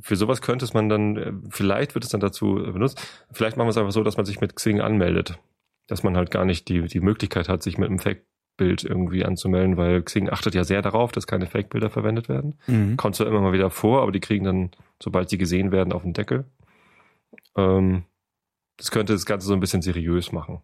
Für 0.00 0.16
sowas 0.16 0.42
könnte 0.42 0.64
es 0.64 0.74
man 0.74 0.88
dann, 0.88 1.16
äh, 1.16 1.32
vielleicht 1.50 1.94
wird 1.94 2.04
es 2.04 2.10
dann 2.10 2.18
dazu 2.20 2.58
äh, 2.58 2.72
benutzt. 2.72 3.00
Vielleicht 3.30 3.56
machen 3.56 3.68
wir 3.68 3.70
es 3.70 3.76
einfach 3.76 3.92
so, 3.92 4.02
dass 4.02 4.16
man 4.16 4.26
sich 4.26 4.40
mit 4.40 4.56
Xing 4.56 4.80
anmeldet. 4.80 5.38
Dass 5.86 6.02
man 6.02 6.16
halt 6.16 6.32
gar 6.32 6.44
nicht 6.44 6.68
die, 6.68 6.82
die 6.88 7.00
Möglichkeit 7.00 7.48
hat, 7.48 7.62
sich 7.62 7.78
mit 7.78 7.88
einem 7.88 8.00
Fake-Bild 8.54 8.84
irgendwie 8.84 9.24
anzumelden, 9.24 9.76
weil 9.76 10.02
Xing 10.02 10.30
achtet 10.30 10.54
ja 10.54 10.64
sehr 10.64 10.82
darauf, 10.82 11.12
dass 11.12 11.26
keine 11.26 11.46
Fake-Bilder 11.46 11.90
verwendet 11.90 12.28
werden. 12.28 12.54
Mhm. 12.66 12.96
Kommt 12.96 13.16
zwar 13.16 13.26
immer 13.26 13.40
mal 13.40 13.52
wieder 13.52 13.70
vor, 13.70 14.02
aber 14.02 14.12
die 14.12 14.20
kriegen 14.20 14.44
dann, 14.44 14.70
sobald 15.02 15.28
sie 15.28 15.38
gesehen 15.38 15.72
werden, 15.72 15.92
auf 15.92 16.02
den 16.02 16.12
Deckel. 16.12 16.44
Ähm, 17.56 18.04
das 18.76 18.90
könnte 18.90 19.12
das 19.12 19.26
Ganze 19.26 19.46
so 19.46 19.54
ein 19.54 19.60
bisschen 19.60 19.82
seriös 19.82 20.32
machen. 20.32 20.62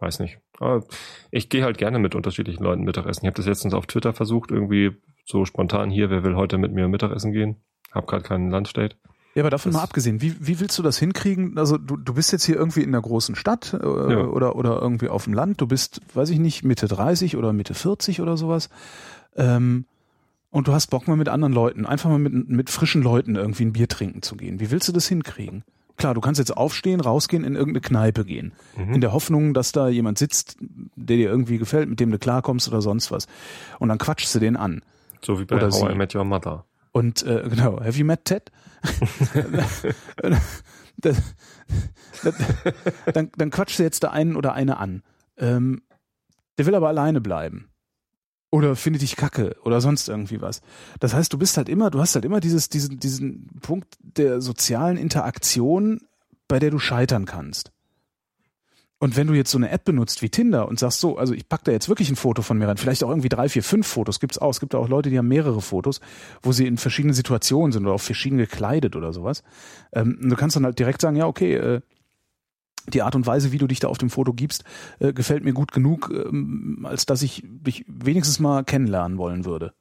Weiß 0.00 0.20
nicht. 0.20 0.38
Aber 0.58 0.84
ich 1.30 1.48
gehe 1.48 1.64
halt 1.64 1.78
gerne 1.78 1.98
mit 1.98 2.14
unterschiedlichen 2.14 2.62
Leuten 2.62 2.84
Mittagessen. 2.84 3.24
Ich 3.24 3.28
habe 3.28 3.36
das 3.36 3.46
letztens 3.46 3.74
auf 3.74 3.86
Twitter 3.86 4.12
versucht, 4.12 4.50
irgendwie 4.50 4.92
so 5.24 5.44
spontan 5.44 5.90
hier, 5.90 6.10
wer 6.10 6.24
will 6.24 6.36
heute 6.36 6.56
mit 6.58 6.72
mir 6.72 6.88
Mittagessen 6.88 7.32
gehen? 7.32 7.56
Hab 7.90 8.06
gerade 8.06 8.22
keinen 8.22 8.50
Lunchdate. 8.50 8.96
Ja, 9.38 9.42
aber 9.44 9.50
davon 9.50 9.70
Das- 9.72 9.78
mal 9.78 9.84
abgesehen, 9.84 10.20
wie, 10.20 10.34
wie 10.40 10.58
willst 10.60 10.76
du 10.78 10.82
das 10.82 10.98
hinkriegen? 10.98 11.56
Also 11.58 11.78
du, 11.78 11.96
du 11.96 12.14
bist 12.14 12.32
jetzt 12.32 12.44
hier 12.44 12.56
irgendwie 12.56 12.82
in 12.82 12.88
einer 12.90 13.00
großen 13.02 13.36
Stadt 13.36 13.72
äh, 13.72 13.76
Ja. 14.12 14.24
oder, 14.26 14.56
oder 14.56 14.80
irgendwie 14.82 15.08
auf 15.08 15.24
dem 15.24 15.32
Land, 15.32 15.60
du 15.60 15.66
bist, 15.66 16.00
weiß 16.14 16.30
ich 16.30 16.38
nicht, 16.38 16.64
Mitte 16.64 16.88
30 16.88 17.36
oder 17.36 17.52
Mitte 17.52 17.74
40 17.74 18.20
oder 18.20 18.36
sowas. 18.36 18.68
ähm, 19.36 19.84
und 20.50 20.66
du 20.66 20.72
hast 20.72 20.86
Bock 20.88 21.06
mal 21.06 21.16
mit 21.16 21.28
anderen 21.28 21.52
Leuten, 21.52 21.84
einfach 21.84 22.08
mal 22.08 22.18
mit, 22.18 22.48
mit 22.48 22.70
frischen 22.70 23.02
Leuten 23.02 23.36
irgendwie 23.36 23.64
ein 23.66 23.72
Bier 23.74 23.86
trinken 23.86 24.22
zu 24.22 24.34
gehen. 24.34 24.60
Wie 24.60 24.70
willst 24.70 24.88
du 24.88 24.92
das 24.92 25.06
hinkriegen? 25.06 25.62
Klar, 25.98 26.14
du 26.14 26.20
kannst 26.22 26.38
jetzt 26.38 26.56
aufstehen, 26.56 27.00
rausgehen, 27.00 27.44
in 27.44 27.54
irgendeine 27.54 27.82
Kneipe 27.82 28.24
gehen. 28.24 28.52
Mhm. 28.76 28.94
In 28.94 29.00
der 29.02 29.12
Hoffnung, 29.12 29.52
dass 29.52 29.72
da 29.72 29.88
jemand 29.88 30.16
sitzt, 30.16 30.56
der 30.96 31.16
dir 31.18 31.28
irgendwie 31.28 31.58
gefällt, 31.58 31.90
mit 31.90 32.00
dem 32.00 32.10
du 32.10 32.18
klarkommst 32.18 32.66
oder 32.68 32.80
sonst 32.80 33.10
was. 33.10 33.26
Und 33.78 33.88
dann 33.90 33.98
quatschst 33.98 34.34
du 34.34 34.38
den 34.38 34.56
an. 34.56 34.80
So 35.20 35.38
wie 35.38 35.44
bei 35.44 35.56
Oder 35.56 35.66
How 35.66 35.74
sie. 35.74 35.86
I 35.92 35.94
Met 35.94 36.14
Your 36.14 36.24
Mother. 36.24 36.64
Und 36.92 37.22
äh, 37.22 37.48
genau, 37.48 37.80
have 37.80 37.98
you 37.98 38.04
met 38.04 38.24
Ted? 38.24 38.50
das, 40.96 41.16
das, 42.22 42.34
dann, 43.12 43.30
dann 43.36 43.50
quatscht 43.50 43.78
du 43.78 43.82
jetzt 43.82 44.02
da 44.02 44.10
einen 44.10 44.36
oder 44.36 44.52
eine 44.54 44.78
an. 44.78 45.02
Ähm, 45.36 45.82
der 46.56 46.66
will 46.66 46.74
aber 46.74 46.88
alleine 46.88 47.20
bleiben. 47.20 47.70
Oder 48.50 48.76
findet 48.76 49.02
dich 49.02 49.16
kacke 49.16 49.56
oder 49.62 49.80
sonst 49.80 50.08
irgendwie 50.08 50.40
was. 50.40 50.62
Das 51.00 51.12
heißt, 51.12 51.32
du 51.32 51.38
bist 51.38 51.58
halt 51.58 51.68
immer, 51.68 51.90
du 51.90 52.00
hast 52.00 52.14
halt 52.14 52.24
immer 52.24 52.40
dieses, 52.40 52.70
diesen, 52.70 52.98
diesen 52.98 53.46
Punkt 53.60 53.96
der 54.00 54.40
sozialen 54.40 54.96
Interaktion, 54.96 56.00
bei 56.48 56.58
der 56.58 56.70
du 56.70 56.78
scheitern 56.78 57.26
kannst. 57.26 57.72
Und 59.00 59.16
wenn 59.16 59.28
du 59.28 59.34
jetzt 59.34 59.52
so 59.52 59.58
eine 59.58 59.70
App 59.70 59.84
benutzt 59.84 60.22
wie 60.22 60.28
Tinder 60.28 60.66
und 60.66 60.80
sagst 60.80 60.98
so, 60.98 61.18
also 61.18 61.32
ich 61.32 61.48
pack 61.48 61.62
da 61.62 61.70
jetzt 61.70 61.88
wirklich 61.88 62.10
ein 62.10 62.16
Foto 62.16 62.42
von 62.42 62.58
mir 62.58 62.66
rein, 62.66 62.78
vielleicht 62.78 63.04
auch 63.04 63.10
irgendwie 63.10 63.28
drei, 63.28 63.48
vier, 63.48 63.62
fünf 63.62 63.86
Fotos, 63.86 64.18
gibt's 64.18 64.38
auch. 64.38 64.50
Es 64.50 64.58
gibt 64.58 64.74
auch 64.74 64.88
Leute, 64.88 65.08
die 65.08 65.18
haben 65.18 65.28
mehrere 65.28 65.60
Fotos, 65.60 66.00
wo 66.42 66.50
sie 66.50 66.66
in 66.66 66.78
verschiedenen 66.78 67.14
Situationen 67.14 67.70
sind 67.70 67.84
oder 67.86 67.94
auch 67.94 68.00
verschieden 68.00 68.38
gekleidet 68.38 68.96
oder 68.96 69.12
sowas. 69.12 69.44
Ähm, 69.92 70.18
du 70.20 70.34
kannst 70.34 70.56
dann 70.56 70.64
halt 70.64 70.78
direkt 70.80 71.00
sagen, 71.00 71.16
ja, 71.16 71.26
okay, 71.26 71.54
äh, 71.54 71.80
die 72.92 73.02
Art 73.02 73.14
und 73.14 73.26
Weise, 73.26 73.52
wie 73.52 73.58
du 73.58 73.66
dich 73.66 73.80
da 73.80 73.88
auf 73.88 73.98
dem 73.98 74.10
Foto 74.10 74.32
gibst, 74.32 74.64
äh, 74.98 75.12
gefällt 75.12 75.44
mir 75.44 75.52
gut 75.52 75.72
genug, 75.72 76.10
ähm, 76.12 76.84
als 76.88 77.06
dass 77.06 77.22
ich 77.22 77.44
dich 77.44 77.84
wenigstens 77.86 78.40
mal 78.40 78.64
kennenlernen 78.64 79.18
wollen 79.18 79.44
würde. 79.44 79.74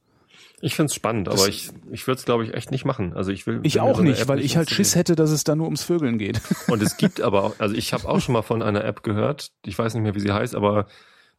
Ich 0.61 0.75
find's 0.75 0.95
spannend, 0.95 1.27
Das- 1.27 1.39
aber 1.39 1.49
ich, 1.49 1.69
ich 1.91 2.07
würde 2.07 2.17
es, 2.19 2.25
glaube 2.25 2.43
ich, 2.43 2.53
echt 2.53 2.71
nicht 2.71 2.83
machen. 2.83 3.13
Also 3.13 3.31
ich 3.31 3.45
will. 3.45 3.59
Ich 3.63 3.79
auch 3.79 3.97
so 3.97 4.01
nicht, 4.03 4.21
App 4.21 4.27
weil 4.27 4.39
ich 4.39 4.57
halt 4.57 4.69
Schiss 4.71 4.95
hätte, 4.95 5.15
dass 5.15 5.29
es 5.29 5.43
da 5.43 5.55
nur 5.55 5.65
ums 5.67 5.83
Vögeln 5.83 6.17
geht. 6.17 6.41
Und 6.67 6.81
es 6.81 6.97
gibt 6.97 7.21
aber 7.21 7.43
auch, 7.43 7.59
also 7.59 7.75
ich 7.75 7.93
habe 7.93 8.07
auch 8.09 8.19
schon 8.19 8.33
mal 8.33 8.41
von 8.41 8.61
einer 8.63 8.83
App 8.83 9.03
gehört, 9.03 9.51
ich 9.65 9.77
weiß 9.77 9.93
nicht 9.93 10.03
mehr, 10.03 10.15
wie 10.15 10.19
sie 10.19 10.31
heißt, 10.31 10.55
aber 10.55 10.87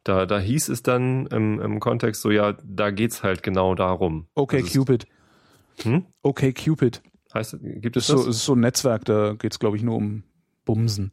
da, 0.05 0.25
da 0.25 0.39
hieß 0.39 0.69
es 0.69 0.83
dann 0.83 1.27
im, 1.27 1.59
im 1.59 1.79
Kontext 1.81 2.21
so, 2.21 2.31
ja, 2.31 2.55
da 2.63 2.91
geht's 2.91 3.21
halt 3.21 3.43
genau 3.43 3.75
darum. 3.75 4.27
Okay, 4.35 4.57
Also 4.57 4.67
es- 4.67 4.73
Cupid. 4.73 5.07
Hm? 5.83 6.05
Okay, 6.21 6.53
Cupid. 6.53 7.01
Heißt, 7.33 7.57
gibt 7.61 7.97
es 7.97 8.03
ist 8.03 8.09
das? 8.15 8.23
so, 8.23 8.29
ist 8.29 8.45
so 8.45 8.53
ein 8.55 8.61
Netzwerk, 8.61 9.03
da 9.05 9.33
geht's 9.33 9.59
glaube 9.59 9.75
ich, 9.77 9.83
nur 9.83 9.97
um 9.97 10.23
Bumsen. 10.65 11.11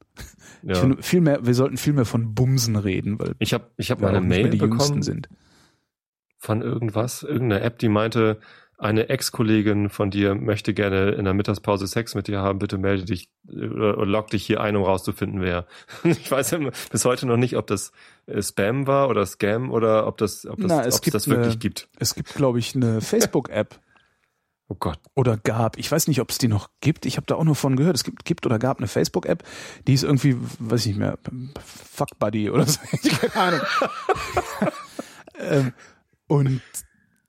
ja. 0.63 0.73
Ich 0.73 0.79
finde, 0.79 1.03
viel 1.03 1.21
mehr, 1.21 1.45
wir 1.45 1.55
sollten 1.55 1.77
viel 1.77 1.93
mehr 1.93 2.05
von 2.05 2.35
Bumsen 2.35 2.77
reden, 2.77 3.19
weil 3.19 3.35
ich 3.41 3.53
habe 3.53 3.71
ich 3.77 3.91
hab 3.91 4.01
wir 4.01 4.07
mal 4.07 4.13
auch 4.13 4.17
eine 4.19 4.27
nicht 4.27 4.29
mehr 4.37 4.43
Mail 4.45 4.51
die 4.51 4.59
Jüngsten 4.59 4.79
bekommen 4.79 5.03
sind. 5.03 5.29
Von 6.47 6.63
irgendwas, 6.63 7.23
irgendeiner 7.25 7.63
App, 7.63 7.79
die 7.81 7.89
meinte, 7.89 8.39
eine 8.79 9.09
Ex-Kollegin 9.09 9.89
von 9.89 10.11
dir 10.11 10.35
möchte 10.35 10.75
gerne 10.75 11.11
in 11.13 11.25
der 11.25 11.33
Mittagspause 11.35 11.87
Sex 11.87 12.15
mit 12.15 12.29
dir 12.29 12.41
haben, 12.41 12.59
bitte 12.59 12.77
melde 12.79 13.05
dich 13.07 13.31
äh, 13.49 13.65
oder, 13.67 14.05
log 14.07 14.29
dich 14.29 14.45
hier 14.47 14.61
ein, 14.61 14.77
um 14.77 14.85
rauszufinden, 14.85 15.41
wer. 15.41 15.67
Ich 16.05 16.31
weiß 16.31 16.51
bis 16.93 17.05
heute 17.05 17.27
noch 17.27 17.39
nicht, 17.39 17.57
ob 17.57 17.67
das 17.67 17.91
äh, 18.27 18.43
Spam 18.43 18.87
war 18.87 19.09
oder 19.09 19.25
Scam 19.27 19.71
oder 19.73 20.07
ob 20.07 20.19
das, 20.19 20.47
ob 20.47 20.59
das, 20.61 20.69
Na, 20.69 20.85
es 20.85 21.01
gibt 21.01 21.15
das 21.15 21.27
wirklich 21.27 21.53
eine- 21.53 21.57
gibt. 21.57 21.89
Es 21.99 22.15
gibt, 22.15 22.35
glaube 22.35 22.59
ich, 22.59 22.77
eine 22.77 23.01
Facebook-App 23.01 23.81
Oh 24.69 24.75
Gott. 24.79 24.99
oder 25.15 25.37
gab. 25.39 25.79
Ich 25.79 25.91
weiß 25.91 26.07
nicht, 26.09 26.21
ob 26.21 26.29
es 26.31 26.39
die 26.39 26.49
noch 26.49 26.69
gibt. 26.81 27.07
Ich 27.07 27.17
habe 27.17 27.27
da 27.27 27.37
auch 27.37 27.45
nur 27.45 27.55
von 27.57 27.77
gehört. 27.77 27.97
Es 27.97 28.05
gibt, 28.05 28.25
gibt 28.25 28.45
oder 28.47 28.59
gab 28.59 28.77
eine 28.79 28.89
Facebook-App, 28.89 29.43
die 29.87 29.95
ist 29.95 30.03
irgendwie, 30.03 30.37
weiß 30.59 30.81
ich 30.83 30.87
nicht 30.89 30.99
mehr, 30.99 31.17
Fuck 31.65 32.19
Buddy 32.19 32.51
oder 32.51 32.67
so. 32.67 32.79
Keine 33.33 33.35
Ahnung. 33.37 33.61
ähm, 35.39 35.73
und 36.29 36.61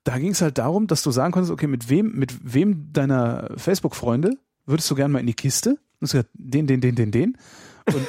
da 0.04 0.18
ging 0.18 0.30
es 0.30 0.40
halt 0.40 0.58
darum, 0.58 0.86
dass 0.86 1.02
du 1.02 1.10
sagen 1.10 1.32
konntest, 1.32 1.52
okay, 1.52 1.66
mit 1.66 1.90
wem, 1.90 2.12
mit 2.12 2.54
wem 2.54 2.92
deiner 2.92 3.50
Facebook-Freunde 3.56 4.38
würdest 4.64 4.90
du 4.90 4.94
gerne 4.94 5.12
mal 5.12 5.20
in 5.20 5.26
die 5.26 5.34
Kiste? 5.34 5.70
Und 5.70 6.02
hast 6.02 6.12
gesagt, 6.12 6.30
den, 6.34 6.66
den, 6.66 6.80
den, 6.80 6.94
den, 6.94 7.10
den. 7.10 7.38
Und 7.86 8.06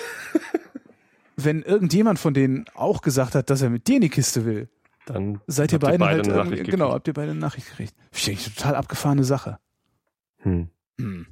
wenn 1.35 1.61
irgendjemand 1.63 2.19
von 2.19 2.33
denen 2.33 2.65
auch 2.73 3.01
gesagt 3.01 3.35
hat, 3.35 3.49
dass 3.49 3.61
er 3.61 3.69
mit 3.69 3.87
dir 3.87 3.95
in 3.95 4.01
die 4.01 4.09
Kiste 4.09 4.45
will, 4.45 4.69
Dann 5.05 5.41
seid 5.47 5.71
ihr 5.71 5.75
habt 5.75 5.83
beiden 5.83 5.99
beide 5.99 6.33
halt 6.33 6.45
Nachricht 6.45 6.69
genau, 6.69 6.91
habt 6.91 7.07
ihr 7.07 7.13
beide 7.13 7.31
eine 7.31 7.39
Nachricht 7.39 7.67
gekriegt. 7.67 7.95
Finde 8.11 8.39
ich 8.39 8.53
total 8.53 8.75
abgefahrene 8.75 9.23
Sache. 9.23 9.57
Hm. 10.37 10.69
Hm. 10.99 11.27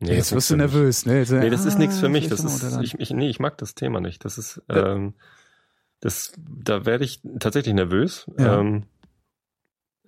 Nee, 0.00 0.14
Jetzt 0.14 0.32
wirst 0.32 0.50
du 0.50 0.56
nervös, 0.56 1.06
ne? 1.06 1.18
Jetzt. 1.18 1.32
Nee, 1.32 1.50
das 1.50 1.64
ist 1.64 1.78
nichts 1.78 1.98
für 1.98 2.06
ah, 2.06 2.10
mich. 2.10 2.28
Das 2.28 2.44
ist, 2.44 2.78
ich, 2.82 3.00
ich, 3.00 3.10
nee, 3.10 3.28
ich 3.28 3.40
mag 3.40 3.58
das 3.58 3.74
Thema 3.74 4.00
nicht. 4.00 4.24
Das 4.24 4.38
ist, 4.38 4.62
ähm, 4.68 5.14
das, 6.00 6.32
da 6.36 6.86
werde 6.86 7.04
ich 7.04 7.20
tatsächlich 7.40 7.74
nervös. 7.74 8.30
Ja. 8.38 8.60
Ähm, 8.60 8.84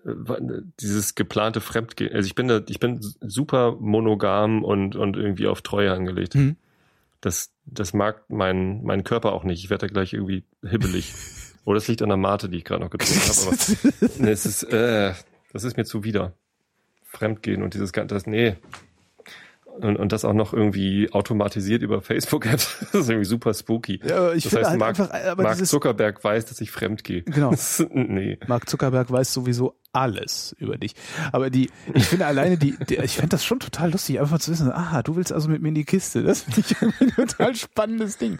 äh, 0.04 0.62
dieses 0.80 1.14
geplante 1.14 1.60
Fremdgehen. 1.60 2.12
Also 2.14 2.26
ich 2.26 2.34
bin 2.34 2.48
da, 2.48 2.60
ich 2.68 2.80
bin 2.80 3.00
super 3.20 3.76
monogam 3.78 4.64
und, 4.64 4.96
und 4.96 5.16
irgendwie 5.16 5.46
auf 5.46 5.62
Treue 5.62 5.92
angelegt. 5.92 6.34
Hm. 6.34 6.56
Das, 7.20 7.52
das 7.66 7.92
mag 7.92 8.24
mein, 8.28 8.82
mein 8.82 9.04
Körper 9.04 9.32
auch 9.32 9.44
nicht. 9.44 9.62
Ich 9.62 9.70
werde 9.70 9.86
da 9.86 9.92
gleich 9.92 10.12
irgendwie 10.12 10.44
hibbelig. 10.62 11.12
Oder 11.64 11.78
es 11.78 11.88
liegt 11.88 12.02
an 12.02 12.08
der 12.08 12.16
Mate, 12.16 12.48
die 12.48 12.58
ich 12.58 12.64
gerade 12.64 12.82
noch 12.82 12.90
getrunken 12.90 13.20
habe. 13.20 13.46
Aber 13.46 14.08
nee, 14.18 14.30
es 14.30 14.46
ist, 14.46 14.62
äh, 14.64 15.12
das 15.52 15.64
ist 15.64 15.76
mir 15.76 15.84
zuwider. 15.84 16.34
Fremdgehen 17.04 17.62
und 17.62 17.74
dieses 17.74 17.92
ganze, 17.92 18.14
das, 18.14 18.26
nee. 18.26 18.56
Und, 19.82 19.96
und 19.96 20.12
das 20.12 20.24
auch 20.24 20.32
noch 20.32 20.52
irgendwie 20.52 21.10
automatisiert 21.12 21.82
über 21.82 22.02
Facebook-Apps. 22.02 22.78
Das 22.92 23.02
ist 23.02 23.08
irgendwie 23.08 23.26
super 23.26 23.54
spooky. 23.54 24.00
ja, 24.04 24.16
aber 24.16 24.34
ich 24.34 24.44
das 24.44 24.56
heißt, 24.56 24.70
halt 24.70 24.78
Mark, 24.78 24.98
einfach, 24.98 25.10
aber 25.12 25.42
Mark 25.42 25.64
Zuckerberg 25.64 26.22
weiß, 26.22 26.46
dass 26.46 26.60
ich 26.60 26.70
fremd 26.70 27.04
gehe. 27.04 27.22
Genau. 27.22 27.54
Nee. 27.92 28.38
Mark 28.46 28.68
Zuckerberg 28.68 29.10
weiß 29.10 29.32
sowieso 29.32 29.76
alles 29.92 30.54
über 30.58 30.76
dich. 30.76 30.94
Aber 31.32 31.50
die, 31.50 31.70
ich 31.94 32.06
finde 32.06 32.26
alleine 32.26 32.56
die, 32.56 32.76
die 32.88 32.96
ich 32.96 33.16
fände 33.16 33.30
das 33.30 33.44
schon 33.44 33.60
total 33.60 33.92
lustig, 33.92 34.20
einfach 34.20 34.38
zu 34.38 34.50
wissen, 34.50 34.70
aha, 34.70 35.02
du 35.02 35.16
willst 35.16 35.32
also 35.32 35.48
mit 35.48 35.62
mir 35.62 35.68
in 35.68 35.74
die 35.74 35.84
Kiste. 35.84 36.22
Das 36.22 36.42
finde 36.42 36.60
ich 36.60 36.82
ein 37.00 37.14
total 37.14 37.54
spannendes 37.54 38.18
Ding. 38.18 38.38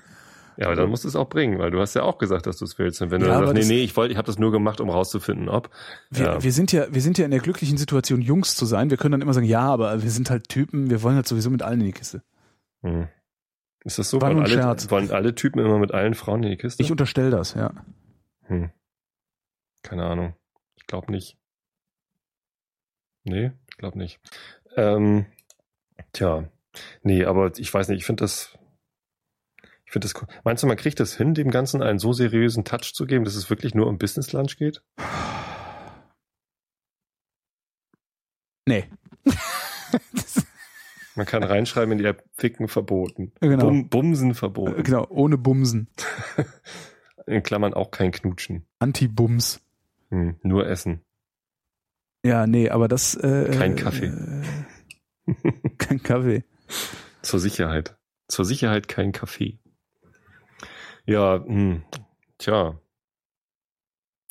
Ja, 0.60 0.66
aber 0.66 0.76
dann 0.76 0.90
musst 0.90 1.04
du 1.04 1.08
es 1.08 1.16
auch 1.16 1.28
bringen, 1.30 1.58
weil 1.58 1.70
du 1.70 1.80
hast 1.80 1.94
ja 1.94 2.02
auch 2.02 2.18
gesagt, 2.18 2.46
dass 2.46 2.58
du 2.58 2.66
es 2.66 2.78
willst. 2.78 3.00
Und 3.00 3.10
wenn 3.10 3.22
du 3.22 3.28
Ja, 3.28 3.40
dann 3.40 3.46
sagst, 3.56 3.68
nee, 3.68 3.76
nee, 3.76 3.82
ich 3.82 3.96
wollte, 3.96 4.12
ich 4.12 4.18
habe 4.18 4.26
das 4.26 4.38
nur 4.38 4.52
gemacht, 4.52 4.82
um 4.82 4.90
rauszufinden, 4.90 5.48
ob. 5.48 5.70
Wir, 6.10 6.26
ja. 6.26 6.42
wir 6.42 6.52
sind 6.52 6.70
ja, 6.70 6.92
wir 6.92 7.00
sind 7.00 7.16
ja 7.16 7.24
in 7.24 7.30
der 7.30 7.40
glücklichen 7.40 7.78
Situation, 7.78 8.20
Jungs 8.20 8.56
zu 8.56 8.66
sein. 8.66 8.90
Wir 8.90 8.98
können 8.98 9.12
dann 9.12 9.22
immer 9.22 9.32
sagen, 9.32 9.46
ja, 9.46 9.62
aber 9.62 10.02
wir 10.02 10.10
sind 10.10 10.28
halt 10.28 10.50
Typen, 10.50 10.90
wir 10.90 11.02
wollen 11.02 11.16
halt 11.16 11.26
sowieso 11.26 11.48
mit 11.48 11.62
allen 11.62 11.80
in 11.80 11.86
die 11.86 11.92
Kiste. 11.92 12.22
Hm. 12.82 13.08
Ist 13.84 13.98
das 13.98 14.10
so? 14.10 14.20
War 14.20 14.28
Wollen 14.28 14.42
alle, 14.44 14.52
Scherz. 14.52 14.90
wollen 14.90 15.10
alle 15.10 15.34
Typen 15.34 15.60
immer 15.60 15.78
mit 15.78 15.92
allen 15.92 16.12
Frauen 16.12 16.42
in 16.42 16.50
die 16.50 16.56
Kiste? 16.58 16.82
Ich 16.82 16.90
unterstelle 16.90 17.30
das, 17.30 17.54
ja. 17.54 17.72
Hm. 18.42 18.70
Keine 19.82 20.04
Ahnung. 20.04 20.34
Ich 20.76 20.86
glaube 20.86 21.10
nicht. 21.10 21.38
Nee, 23.24 23.52
ich 23.70 23.76
glaube 23.78 23.96
nicht. 23.98 24.20
Ähm, 24.76 25.24
tja, 26.12 26.44
nee, 27.02 27.24
aber 27.24 27.52
ich 27.56 27.72
weiß 27.72 27.88
nicht, 27.88 28.00
ich 28.00 28.04
finde 28.04 28.24
das. 28.24 28.58
Ich 29.90 29.92
finde 29.92 30.06
das 30.06 30.22
cool. 30.22 30.28
Meinst 30.44 30.62
du, 30.62 30.68
man 30.68 30.76
kriegt 30.76 31.00
das 31.00 31.16
hin, 31.16 31.34
dem 31.34 31.50
Ganzen 31.50 31.82
einen 31.82 31.98
so 31.98 32.12
seriösen 32.12 32.64
Touch 32.64 32.94
zu 32.94 33.06
geben, 33.06 33.24
dass 33.24 33.34
es 33.34 33.50
wirklich 33.50 33.74
nur 33.74 33.88
um 33.88 33.98
Business 33.98 34.30
Lunch 34.32 34.56
geht? 34.56 34.84
Nee. 38.68 38.84
Man 41.16 41.26
kann 41.26 41.42
reinschreiben 41.42 41.90
in 41.90 41.98
die 41.98 42.04
App 42.04 42.22
Ficken 42.36 42.68
verboten. 42.68 43.32
Genau. 43.40 43.64
Bum, 43.64 43.88
Bumsen 43.88 44.34
verboten. 44.34 44.80
Genau, 44.84 45.08
ohne 45.08 45.36
Bumsen. 45.36 45.88
In 47.26 47.42
Klammern 47.42 47.74
auch 47.74 47.90
kein 47.90 48.12
Knutschen. 48.12 48.64
Anti-Bums. 48.78 49.60
Hm, 50.10 50.36
nur 50.44 50.68
Essen. 50.68 51.04
Ja, 52.24 52.46
nee, 52.46 52.70
aber 52.70 52.86
das. 52.86 53.16
Äh, 53.16 53.50
Kein 53.58 53.74
Kaffee. 53.74 54.06
Äh, 55.26 55.32
kein 55.78 56.00
Kaffee. 56.00 56.44
Zur 57.22 57.40
Sicherheit. 57.40 57.98
Zur 58.28 58.44
Sicherheit 58.44 58.86
kein 58.86 59.10
Kaffee. 59.10 59.58
Ja, 61.06 61.42
hm, 61.44 61.82
tja. 62.38 62.78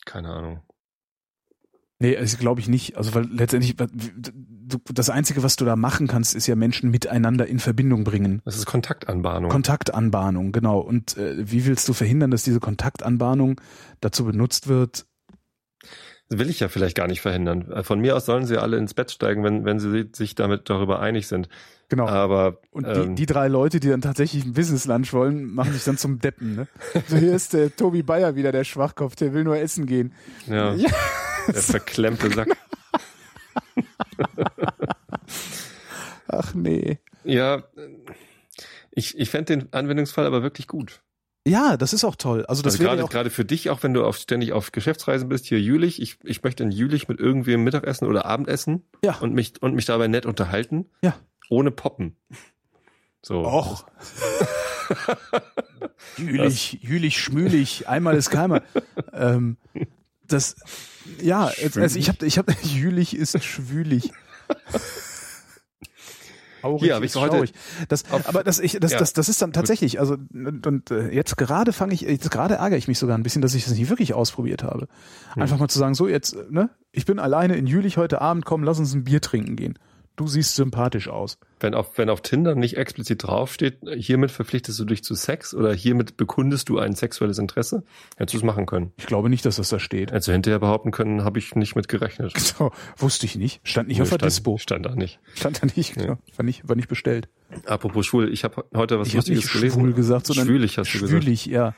Keine 0.05 0.29
Ahnung. 0.29 0.61
Nee, 1.99 2.15
also 2.15 2.37
glaube 2.37 2.61
ich 2.61 2.69
nicht. 2.69 2.97
Also 2.97 3.13
weil 3.13 3.25
letztendlich 3.25 3.75
das 3.75 5.09
Einzige, 5.09 5.43
was 5.43 5.57
du 5.57 5.65
da 5.65 5.75
machen 5.75 6.07
kannst, 6.07 6.33
ist 6.33 6.47
ja 6.47 6.55
Menschen 6.55 6.91
miteinander 6.91 7.45
in 7.47 7.59
Verbindung 7.59 8.05
bringen. 8.05 8.41
Das 8.45 8.55
ist 8.55 8.65
Kontaktanbahnung. 8.65 9.51
Kontaktanbahnung, 9.51 10.51
genau. 10.53 10.79
Und 10.79 11.17
äh, 11.17 11.51
wie 11.51 11.65
willst 11.65 11.87
du 11.89 11.93
verhindern, 11.93 12.31
dass 12.31 12.43
diese 12.43 12.61
Kontaktanbahnung 12.61 13.59
dazu 13.99 14.23
benutzt 14.23 14.67
wird? 14.67 15.05
Das 16.29 16.39
will 16.39 16.49
ich 16.49 16.61
ja 16.61 16.69
vielleicht 16.69 16.95
gar 16.95 17.07
nicht 17.07 17.21
verhindern. 17.21 17.69
Äh, 17.71 17.83
Von 17.83 17.99
mir 17.99 18.15
aus 18.15 18.25
sollen 18.25 18.45
sie 18.45 18.57
alle 18.57 18.77
ins 18.77 18.93
Bett 18.93 19.11
steigen, 19.11 19.43
wenn, 19.43 19.65
wenn 19.65 19.79
sie 19.79 20.09
sich 20.13 20.35
damit 20.35 20.69
darüber 20.69 20.99
einig 20.99 21.27
sind. 21.27 21.49
Genau. 21.89 22.07
Aber 22.07 22.59
Und 22.71 22.85
ähm, 22.87 23.15
die, 23.15 23.21
die 23.21 23.25
drei 23.25 23.47
Leute, 23.47 23.79
die 23.79 23.89
dann 23.89 24.01
tatsächlich 24.01 24.45
ein 24.45 24.53
Business 24.53 24.85
Lunch 24.85 25.11
wollen, 25.11 25.51
machen 25.53 25.73
sich 25.73 25.83
dann 25.83 25.97
zum 25.97 26.19
Deppen. 26.19 26.55
Ne? 26.55 26.67
So 27.07 27.17
hier 27.17 27.33
ist 27.35 27.53
der 27.53 27.75
Tobi 27.75 28.03
Bayer 28.03 28.35
wieder, 28.35 28.51
der 28.51 28.63
Schwachkopf, 28.63 29.15
der 29.15 29.33
will 29.33 29.43
nur 29.43 29.57
essen 29.57 29.85
gehen. 29.87 30.13
ja, 30.47 30.73
Ja. 30.75 30.89
der 31.47 31.55
verklemmte 31.61 32.29
Sack. 32.31 32.49
Ach 36.27 36.53
nee. 36.53 36.99
Ja, 37.23 37.63
ich, 38.91 39.17
ich 39.17 39.29
fände 39.29 39.57
den 39.57 39.73
Anwendungsfall 39.73 40.25
aber 40.25 40.43
wirklich 40.43 40.67
gut. 40.67 41.01
Ja, 41.47 41.77
das 41.77 41.93
ist 41.93 42.03
auch 42.03 42.15
toll. 42.15 42.45
Also 42.45 42.61
das 42.61 42.73
also 42.73 42.83
wäre 42.83 42.97
gerade, 42.97 43.09
gerade 43.09 43.29
für 43.29 43.45
dich, 43.45 43.69
auch 43.69 43.81
wenn 43.81 43.93
du 43.93 44.03
auf, 44.03 44.17
ständig 44.17 44.51
auf 44.51 44.71
Geschäftsreisen 44.71 45.29
bist, 45.29 45.45
hier 45.45 45.59
Jülich, 45.59 46.01
ich, 46.01 46.17
ich 46.23 46.43
möchte 46.43 46.63
in 46.63 46.71
Jülich 46.71 47.07
mit 47.07 47.19
irgendwem 47.19 47.63
Mittagessen 47.63 48.07
oder 48.07 48.25
Abendessen 48.25 48.83
Ja. 49.03 49.17
und 49.19 49.33
mich, 49.33 49.53
und 49.61 49.73
mich 49.73 49.85
dabei 49.85 50.07
nett 50.07 50.25
unterhalten, 50.25 50.85
ja. 51.01 51.15
Ohne 51.49 51.71
Poppen. 51.71 52.15
So. 53.21 53.45
Och. 53.45 53.85
Jülich, 56.17 56.79
jülich, 56.81 57.19
schmülig, 57.19 57.87
einmal 57.87 58.15
ist 58.15 58.29
keimer. 58.29 58.63
ähm, 59.13 59.57
das, 60.27 60.55
ja, 61.21 61.45
also 61.45 61.97
ich 61.97 62.09
habe, 62.09 62.25
ich 62.25 62.37
habe, 62.37 62.53
jülich 62.63 63.15
ist 63.15 63.43
schwülig. 63.43 64.11
Aurig 66.61 66.83
Hier, 66.83 67.01
ich 67.01 67.15
heute 67.15 67.35
schaurig. 67.35 67.53
Das, 67.87 68.09
auf- 68.11 68.27
aber 68.27 68.43
das, 68.43 68.59
ich, 68.59 68.77
das, 68.81 68.91
Ja. 68.91 68.99
das, 68.99 69.13
das 69.13 69.29
ist 69.29 69.41
dann 69.41 69.53
tatsächlich, 69.53 69.99
also 69.99 70.17
und, 70.33 70.67
und 70.67 70.91
äh, 70.91 71.09
jetzt 71.09 71.37
gerade 71.37 71.71
fange 71.71 71.93
ich, 71.93 72.01
jetzt 72.01 72.29
gerade 72.31 72.55
ärgere 72.55 72.77
ich 72.77 72.87
mich 72.89 72.99
sogar 72.99 73.17
ein 73.17 73.23
bisschen, 73.23 73.41
dass 73.41 73.53
ich 73.53 73.63
das 73.65 73.75
nicht 73.75 73.89
wirklich 73.89 74.13
ausprobiert 74.13 74.63
habe. 74.63 74.87
Hm. 75.33 75.41
Einfach 75.43 75.57
mal 75.57 75.69
zu 75.69 75.79
sagen, 75.79 75.93
so 75.93 76.07
jetzt, 76.07 76.35
ne, 76.49 76.69
ich 76.91 77.05
bin 77.05 77.19
alleine 77.19 77.55
in 77.55 77.65
Jülich 77.65 77.95
heute 77.97 78.19
Abend, 78.21 78.43
komm, 78.45 78.63
lass 78.63 78.77
uns 78.79 78.93
ein 78.93 79.05
Bier 79.05 79.21
trinken 79.21 79.55
gehen. 79.55 79.79
Du 80.19 80.27
siehst 80.27 80.57
sympathisch 80.57 81.07
aus. 81.07 81.37
Wenn 81.61 81.73
auf, 81.73 81.97
wenn 81.97 82.09
auf 82.09 82.19
Tinder 82.19 82.53
nicht 82.53 82.75
explizit 82.75 83.23
draufsteht, 83.23 83.77
hiermit 83.95 84.31
verpflichtest 84.31 84.77
du 84.77 84.83
dich 84.83 85.01
zu 85.01 85.15
Sex 85.15 85.53
oder 85.53 85.73
hiermit 85.73 86.17
bekundest 86.17 86.67
du 86.67 86.77
ein 86.77 86.93
sexuelles 86.93 87.37
Interesse, 87.37 87.85
hättest 88.17 88.33
du 88.33 88.39
es 88.39 88.43
machen 88.43 88.65
können. 88.65 88.91
Ich 88.97 89.05
glaube 89.05 89.29
nicht, 89.29 89.45
dass 89.45 89.55
das 89.55 89.69
da 89.69 89.79
steht. 89.79 90.11
Hättest 90.11 90.27
du 90.27 90.33
hinterher 90.33 90.59
behaupten 90.59 90.91
können, 90.91 91.23
habe 91.23 91.39
ich 91.39 91.55
nicht 91.55 91.77
mit 91.77 91.87
gerechnet. 91.87 92.37
So, 92.37 92.73
wusste 92.97 93.27
ich 93.27 93.37
nicht. 93.37 93.61
Stand 93.63 93.87
nicht 93.87 94.01
auf 94.01 94.09
der 94.09 94.15
stand, 94.15 94.29
Dispo. 94.29 94.57
stand 94.57 94.85
da 94.85 94.93
nicht. 94.93 95.21
Stand 95.35 95.63
da 95.63 95.67
nicht, 95.73 95.93
genau. 95.93 96.17
war 96.35 96.43
nicht, 96.43 96.67
war 96.67 96.75
nicht 96.75 96.89
bestellt. 96.89 97.29
Apropos 97.65 98.05
schwul, 98.05 98.29
ich 98.29 98.43
habe 98.43 98.65
heute 98.75 98.99
was 98.99 99.07
ich 99.07 99.13
Lustiges 99.13 99.45
nicht 99.45 99.53
gelesen. 99.53 99.79
schwul 99.79 99.93
gesagt, 99.93 100.25
sondern 100.25 100.47
Schwülig 100.47 100.77
hast 100.77 100.93
du 100.93 100.99
gesagt. 100.99 101.23
schwülig, 101.23 101.45
ja. 101.45 101.73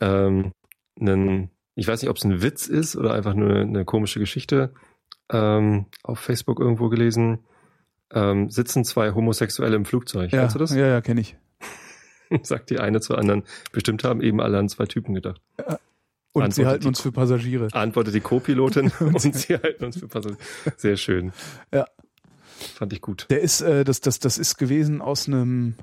ähm, 0.00 0.52
einen, 0.98 1.50
ich 1.74 1.86
weiß 1.86 2.00
nicht, 2.00 2.08
ob 2.08 2.16
es 2.16 2.24
ein 2.24 2.40
Witz 2.40 2.66
ist 2.66 2.96
oder 2.96 3.12
einfach 3.12 3.34
nur 3.34 3.56
eine 3.56 3.84
komische 3.84 4.20
Geschichte, 4.20 4.72
ähm, 5.30 5.84
auf 6.02 6.18
Facebook 6.18 6.60
irgendwo 6.60 6.88
gelesen. 6.88 7.40
Ähm, 8.12 8.50
sitzen 8.50 8.84
zwei 8.84 9.12
Homosexuelle 9.12 9.74
im 9.76 9.84
Flugzeug. 9.84 10.32
Ja, 10.32 10.40
Kennst 10.40 10.54
du 10.54 10.58
das? 10.60 10.74
ja, 10.74 10.86
ja, 10.86 11.00
kenne 11.00 11.20
ich. 11.22 11.36
Sagt 12.42 12.70
die 12.70 12.78
eine 12.80 13.00
zur 13.00 13.18
anderen. 13.18 13.44
Bestimmt 13.72 14.02
haben 14.04 14.20
eben 14.20 14.40
alle 14.40 14.58
an 14.58 14.68
zwei 14.68 14.86
Typen 14.86 15.14
gedacht. 15.14 15.40
Und 16.32 16.42
Antwortet 16.42 16.54
sie 16.54 16.66
halten 16.66 16.80
die- 16.82 16.88
uns 16.88 17.00
für 17.00 17.12
Passagiere. 17.12 17.68
Antwortet 17.72 18.14
die 18.14 18.20
Co-Pilotin 18.20 18.90
und 19.00 19.20
sie 19.20 19.54
halten 19.54 19.84
uns 19.84 19.98
für 19.98 20.08
Passagiere. 20.08 20.38
Sehr 20.76 20.96
schön. 20.96 21.32
Ja. 21.72 21.86
Fand 22.74 22.92
ich 22.92 23.00
gut. 23.00 23.26
Der 23.30 23.40
ist, 23.40 23.60
äh, 23.62 23.84
das, 23.84 24.00
das, 24.00 24.18
das 24.20 24.38
ist 24.38 24.56
gewesen 24.56 25.00
aus 25.02 25.26
einem 25.28 25.74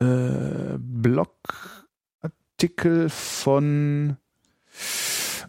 äh, 0.00 0.76
Blogartikel 0.78 3.08
von 3.08 4.16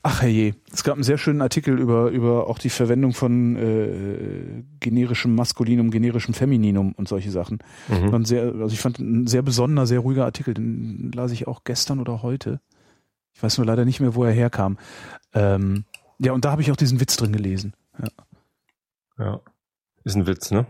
Ach 0.02 0.22
herrje, 0.22 0.56
es 0.72 0.84
gab 0.84 0.96
einen 0.96 1.04
sehr 1.04 1.18
schönen 1.18 1.42
Artikel 1.42 1.78
über, 1.78 2.10
über 2.10 2.48
auch 2.48 2.58
die 2.58 2.70
Verwendung 2.70 3.14
von 3.14 3.56
äh, 3.58 4.64
generischem 4.80 5.36
Maskulinum, 5.36 5.92
generischem 5.92 6.34
Femininum 6.34 6.94
und 6.94 7.08
solche 7.10 7.32
Sachen. 7.32 7.60
Mhm. 7.90 8.26
Sehr, 8.26 8.44
also 8.44 8.74
ich 8.74 8.80
fand 8.80 9.00
ein 9.00 9.28
sehr 9.28 9.42
besonderer, 9.42 9.86
sehr 9.88 10.00
ruhiger 10.00 10.26
Artikel, 10.26 10.54
den 10.54 11.12
las 11.14 11.32
ich 11.32 11.48
auch 11.48 11.64
gestern 11.64 12.00
oder 12.00 12.22
heute. 12.24 12.62
Ich 13.34 13.44
weiß 13.44 13.58
nur 13.58 13.68
leider 13.68 13.86
nicht 13.86 14.00
mehr, 14.00 14.16
wo 14.16 14.24
er 14.24 14.32
herkam. 14.32 14.78
Ähm, 15.34 15.84
ja, 16.18 16.32
und 16.34 16.46
da 16.46 16.52
habe 16.52 16.62
ich 16.62 16.72
auch 16.72 16.76
diesen 16.78 17.00
Witz 17.00 17.16
drin 17.18 17.34
gelesen. 17.34 17.74
Ja. 19.18 19.42
Ist 20.06 20.16
ein 20.16 20.28
Witz, 20.28 20.52
ne? 20.52 20.66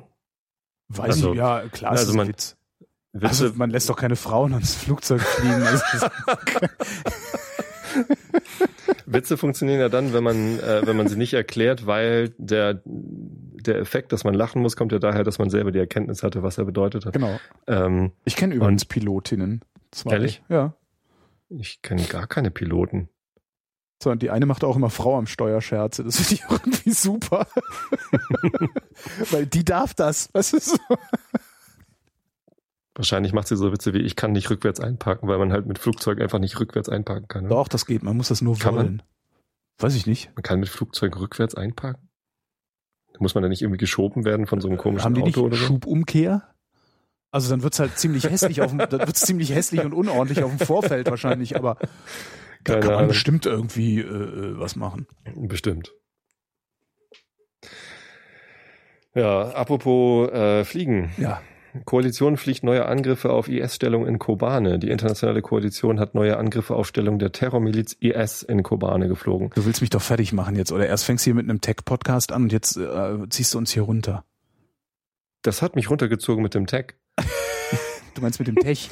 Weiß 0.90 1.16
Also- 1.16 1.32
ich, 1.34 1.38
ja, 1.38 1.68
klar, 1.70 1.92
also 1.92 2.04
ist 2.04 2.10
ein 2.12 2.18
man- 2.18 2.28
Witz. 2.30 2.56
Witze, 3.12 3.28
Also 3.28 3.52
man 3.56 3.70
lässt 3.72 3.90
doch 3.90 3.96
keine 3.96 4.16
Frauen 4.16 4.54
ans 4.54 4.76
Flugzeug 4.76 5.22
fliegen. 5.22 5.64
Witze 9.12 9.38
funktionieren 9.38 9.80
ja 9.80 9.90
dann, 9.90 10.14
wenn 10.14 10.24
man, 10.24 10.60
äh, 10.60 10.86
wenn 10.86 10.96
man 10.98 11.08
sie 11.08 11.18
nicht 11.18 11.34
erklärt, 11.34 11.86
weil 11.86 12.30
der, 12.38 12.82
der 12.86 13.80
Effekt, 13.80 14.12
dass 14.12 14.24
man 14.24 14.34
lachen 14.34 14.62
muss, 14.62 14.76
kommt 14.76 14.92
ja 14.92 15.00
daher, 15.00 15.24
dass 15.24 15.40
man 15.40 15.50
selber 15.50 15.72
die 15.72 15.80
Erkenntnis 15.80 16.24
hatte, 16.24 16.44
was 16.44 16.58
er 16.58 16.66
bedeutet 16.66 17.06
hat. 17.06 17.14
genau. 17.14 17.40
Ähm, 17.68 18.12
Ich 18.26 18.36
kenne 18.36 18.54
übrigens 18.56 18.86
Pilotinnen. 18.86 19.62
Zwei. 19.92 20.12
Ehrlich? 20.14 20.44
Ja. 20.50 20.74
ich 21.50 21.82
kenne 21.82 22.04
gar 22.04 22.28
keine 22.28 22.52
Piloten. 22.52 23.10
So, 24.02 24.12
und 24.12 24.22
die 24.22 24.30
eine 24.30 24.46
macht 24.46 24.64
auch 24.64 24.78
immer 24.78 24.90
Frau 24.90 25.18
am 25.18 25.28
Steuerscherze. 25.28 26.04
Das 26.06 26.16
finde 26.18 26.36
ich 26.36 26.44
irgendwie 26.50 26.92
super. 26.92 27.48
Weil 29.32 29.46
die 29.46 29.66
darf 29.66 29.94
das. 29.94 30.30
Was 30.34 30.54
ist 30.54 30.68
so? 30.70 30.78
Wahrscheinlich 33.00 33.32
macht 33.32 33.48
sie 33.48 33.56
so 33.56 33.72
Witze 33.72 33.94
wie, 33.94 34.00
ich 34.00 34.18
kann 34.18 34.34
nicht 34.34 34.50
rückwärts 34.50 34.82
einparken, 34.82 35.30
weil 35.30 35.38
man 35.38 35.54
halt 35.54 35.66
mit 35.66 35.80
Flugzeug 35.80 36.20
einfach 36.20 36.38
nicht 36.38 36.60
rückwärts 36.60 36.90
einparken 36.90 37.30
kann. 37.30 37.44
Ne? 37.44 37.50
Doch, 37.50 37.70
das 37.70 37.86
geht. 37.86 38.04
Man 38.04 38.18
muss 38.18 38.28
das 38.28 38.42
nur 38.42 38.58
Kann 38.60 38.76
man? 38.76 38.86
wollen. 38.86 39.04
Weiß 39.78 39.96
ich 39.96 40.06
nicht. 40.06 40.32
Man 40.36 40.44
kann 40.44 40.60
mit 40.60 40.68
Flugzeug 40.68 41.18
rückwärts 41.18 41.56
einparken? 41.56 42.10
Muss 43.20 43.36
man 43.36 43.42
da 43.42 43.48
nicht 43.48 43.62
irgendwie 43.62 43.78
geschoben 43.78 44.26
werden 44.26 44.48
von 44.48 44.60
so 44.60 44.68
einem 44.68 44.78
komischen 44.78 45.06
Haben 45.06 45.14
die 45.14 45.24
nicht 45.24 45.38
Auto 45.38 45.46
oder 45.46 45.56
so? 45.56 45.64
Schubumkehr? 45.64 46.44
Also 47.32 47.50
dann 47.50 47.64
wird's 47.64 47.80
halt 47.80 47.98
ziemlich 47.98 48.26
hässlich 48.26 48.62
auf 48.62 48.72
dem, 48.72 48.80
dann 48.90 49.00
wird's 49.00 49.22
ziemlich 49.22 49.56
hässlich 49.56 49.86
und 49.86 49.94
unordentlich 49.94 50.44
auf 50.44 50.54
dem 50.54 50.60
Vorfeld 50.60 51.10
wahrscheinlich, 51.10 51.56
aber 51.56 51.78
da 52.66 52.74
Keine 52.74 52.80
kann 52.80 52.88
man 52.90 52.96
Ahnung. 52.98 53.08
bestimmt 53.08 53.46
irgendwie 53.46 54.02
äh, 54.02 54.04
äh, 54.04 54.60
was 54.60 54.76
machen. 54.76 55.08
Bestimmt. 55.38 55.94
Ja, 59.16 59.52
apropos 59.52 60.30
äh, 60.32 60.66
Fliegen. 60.66 61.12
Ja. 61.18 61.42
Koalition 61.86 62.38
fliegt 62.38 62.64
neue 62.64 62.86
Angriffe 62.86 63.32
auf 63.32 63.48
IS-Stellung 63.48 64.08
in 64.08 64.20
Kobane. 64.20 64.80
Die 64.80 64.90
internationale 64.90 65.42
Koalition 65.42 66.00
hat 66.00 66.16
neue 66.16 66.38
Angriffe 66.38 66.76
auf 66.76 66.88
Stellung 66.88 67.20
der 67.20 67.32
Terrormiliz 67.32 67.96
IS 68.00 68.44
in 68.44 68.64
Kobane 68.64 69.08
geflogen. 69.08 69.52
Du 69.56 69.66
willst 69.66 69.82
mich 69.82 69.90
doch 69.90 70.02
fertig 70.02 70.34
machen 70.34 70.56
jetzt, 70.56 70.72
oder 70.72 70.88
erst 70.88 71.06
fängst 71.06 71.26
du 71.26 71.30
hier 71.30 71.36
mit 71.36 71.50
einem 71.50 71.62
Tech-Podcast 71.62 72.32
an 72.32 72.44
und 72.44 72.52
jetzt 72.52 72.78
äh, 72.78 73.30
ziehst 73.30 73.54
du 73.54 73.58
uns 73.58 73.72
hier 73.72 73.84
runter. 73.84 74.26
Das 75.42 75.62
hat 75.62 75.76
mich 75.76 75.90
runtergezogen 75.90 76.44
mit 76.44 76.54
dem 76.54 76.68
Tag. 76.68 76.96
Du 78.16 78.22
meinst 78.22 78.40
mit 78.40 78.48
dem 78.48 78.56
Tech? 78.56 78.90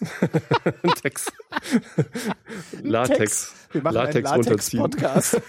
Text. 1.02 1.32
Latex. 2.82 3.54
Wir 3.70 3.82
machen 3.82 3.94
Latex 3.94 4.30
einen 4.30 4.42
runterziehen. 4.42 4.82
Latex-Podcast. 4.82 5.42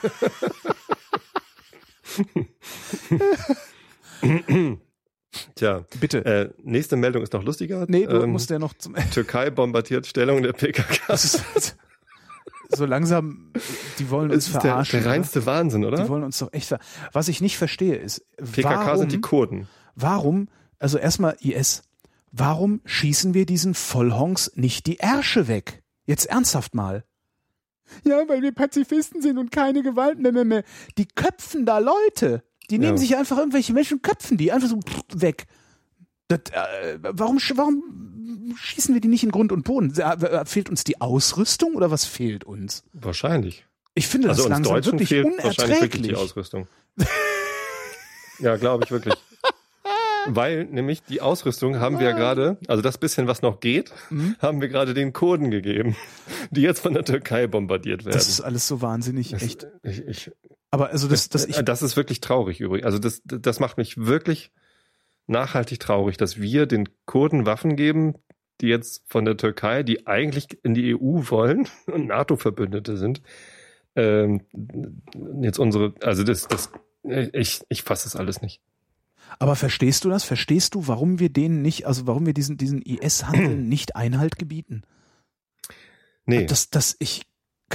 Tja, 5.55 5.85
Bitte. 5.99 6.25
äh, 6.25 6.49
nächste 6.63 6.95
Meldung 6.95 7.23
ist 7.23 7.33
noch 7.33 7.43
lustiger. 7.43 7.85
nee, 7.87 8.05
du 8.05 8.21
Ähm, 8.23 8.31
musst 8.31 8.49
ja 8.49 8.59
noch 8.59 8.73
zum 8.73 8.95
Türkei 9.13 9.49
bombardiert 9.49 10.05
Stellung 10.07 10.41
der 10.43 10.53
PKK. 10.53 11.15
So 12.69 12.85
langsam, 12.85 13.51
die 13.99 14.09
wollen 14.09 14.31
uns 14.31 14.45
Das 14.45 14.47
ist 14.47 14.53
der, 14.55 14.71
verarschen. 14.71 15.03
der 15.03 15.11
reinste 15.11 15.45
Wahnsinn, 15.45 15.85
oder? 15.85 15.93
oder? 15.97 16.03
Die 16.03 16.09
wollen 16.09 16.23
uns 16.23 16.39
doch 16.39 16.51
echt 16.51 16.67
ver 16.67 16.79
Was 17.13 17.27
ich 17.27 17.39
nicht 17.39 17.57
verstehe 17.57 17.95
ist, 17.95 18.25
PKK 18.37 18.85
warum, 18.87 18.97
sind 18.99 19.11
die 19.11 19.21
Kurden. 19.21 19.67
warum, 19.95 20.47
also 20.79 20.97
erstmal 20.97 21.37
IS, 21.41 21.83
warum 22.31 22.81
schießen 22.85 23.35
wir 23.35 23.45
diesen 23.45 23.75
Vollhongs 23.75 24.51
nicht 24.55 24.87
die 24.87 24.97
Ärsche 24.97 25.47
weg? 25.47 25.83
Jetzt 26.05 26.25
ernsthaft 26.25 26.73
mal. 26.73 27.03
Ja, 28.03 28.23
weil 28.27 28.41
wir 28.41 28.51
Pazifisten 28.51 29.21
sind 29.21 29.37
und 29.37 29.51
keine 29.51 29.83
Gewalt 29.83 30.19
mehr, 30.19 30.31
mehr, 30.31 30.43
mehr. 30.45 30.63
Die 30.97 31.05
köpfen 31.05 31.67
da 31.67 31.77
Leute. 31.77 32.43
Die 32.69 32.77
nehmen 32.79 32.93
Ja. 32.93 32.97
sich 32.97 33.15
einfach 33.15 33.37
irgendwelche 33.37 33.73
Menschen, 33.73 34.01
köpfen 34.01 34.37
die 34.37 34.51
einfach 34.51 34.67
so 34.69 34.79
weg. 35.13 35.45
Das, 36.27 36.39
äh, 36.51 36.97
warum, 37.01 37.37
warum 37.55 38.53
schießen 38.57 38.93
wir 38.93 39.01
die 39.01 39.07
nicht 39.07 39.23
in 39.23 39.31
Grund 39.31 39.51
und 39.51 39.63
Boden? 39.63 39.93
Fehlt 40.45 40.69
uns 40.69 40.83
die 40.83 40.99
Ausrüstung 41.01 41.75
oder 41.75 41.91
was 41.91 42.05
fehlt 42.05 42.43
uns? 42.43 42.83
Wahrscheinlich. 42.93 43.65
Ich 43.93 44.07
finde 44.07 44.29
Also 44.29 44.43
das 44.43 44.45
uns 44.47 44.55
langsam 44.67 44.73
Deutschen 44.75 44.91
wirklich 44.93 45.09
fehlt 45.09 45.25
wahrscheinlich 45.25 45.59
wirklich 45.59 45.71
unerträglich. 45.81 46.07
die 46.09 46.15
Ausrüstung. 46.15 46.67
ja, 48.39 48.55
glaube 48.57 48.83
ich 48.85 48.91
wirklich. 48.91 49.13
Weil 50.27 50.65
nämlich 50.65 51.03
die 51.03 51.21
Ausrüstung 51.21 51.79
haben 51.79 51.99
wir 51.99 52.07
ja 52.07 52.15
gerade, 52.15 52.57
also 52.67 52.81
das 52.81 52.97
bisschen, 52.97 53.27
was 53.27 53.43
noch 53.43 53.59
geht, 53.59 53.93
Mhm. 54.09 54.35
haben 54.39 54.59
wir 54.59 54.69
gerade 54.69 54.95
den 54.95 55.13
Kurden 55.13 55.51
gegeben, 55.51 55.95
die 56.49 56.61
jetzt 56.61 56.79
von 56.79 56.93
der 56.95 57.05
Türkei 57.05 57.45
bombardiert 57.45 58.05
werden. 58.05 58.15
Das 58.15 58.27
ist 58.27 58.41
alles 58.41 58.67
so 58.67 58.81
wahnsinnig, 58.81 59.29
Das- 59.29 59.43
echt. 59.43 59.67
Ich, 59.83 59.99
ich, 60.07 60.31
Aber 60.71 60.89
also 60.89 61.07
das, 61.07 61.29
das 61.29 61.45
ich, 61.45 61.57
das 61.57 61.81
ist 61.81 61.95
wirklich 61.95 62.21
traurig 62.21 62.59
übrigens. 62.59 62.85
Also 62.85 62.99
das, 62.99 63.21
das 63.23 63.59
macht 63.59 63.77
mich 63.77 63.97
wirklich 63.97 64.51
nachhaltig 65.27 65.79
traurig, 65.79 66.17
dass 66.17 66.39
wir 66.39 66.65
den 66.65 66.89
Kurden 67.05 67.45
Waffen 67.45 67.75
geben, 67.75 68.15
die 68.61 68.67
jetzt 68.67 69.03
von 69.07 69.25
der 69.25 69.37
Türkei, 69.37 69.83
die 69.83 70.07
eigentlich 70.07 70.63
in 70.63 70.73
die 70.73 70.95
EU 70.95 71.29
wollen 71.29 71.67
und 71.87 72.07
NATO-Verbündete 72.07 72.97
sind, 72.97 73.21
ähm, 73.95 74.41
jetzt 75.41 75.59
unsere, 75.59 75.93
also 76.01 76.23
das, 76.23 76.47
das, 76.47 76.71
ich, 77.03 77.61
ich 77.69 77.83
fasse 77.83 78.05
das 78.05 78.15
alles 78.15 78.41
nicht. 78.41 78.61
aber 79.39 79.55
verstehst 79.55 80.03
du 80.03 80.09
das? 80.09 80.23
Verstehst 80.23 80.75
du, 80.75 80.87
warum 80.87 81.19
wir 81.19 81.29
denen 81.29 81.61
nicht, 81.61 81.85
also 81.85 82.05
warum 82.07 82.25
wir 82.25 82.33
diesen, 82.33 82.57
diesen 82.57 82.81
IS-Handel 82.85 83.55
nicht 83.55 83.95
Einhalt 83.95 84.37
gebieten? 84.37 84.83
Nee, 86.25 86.45
Das, 86.45 86.69
das, 86.69 86.95
ich 86.99 87.21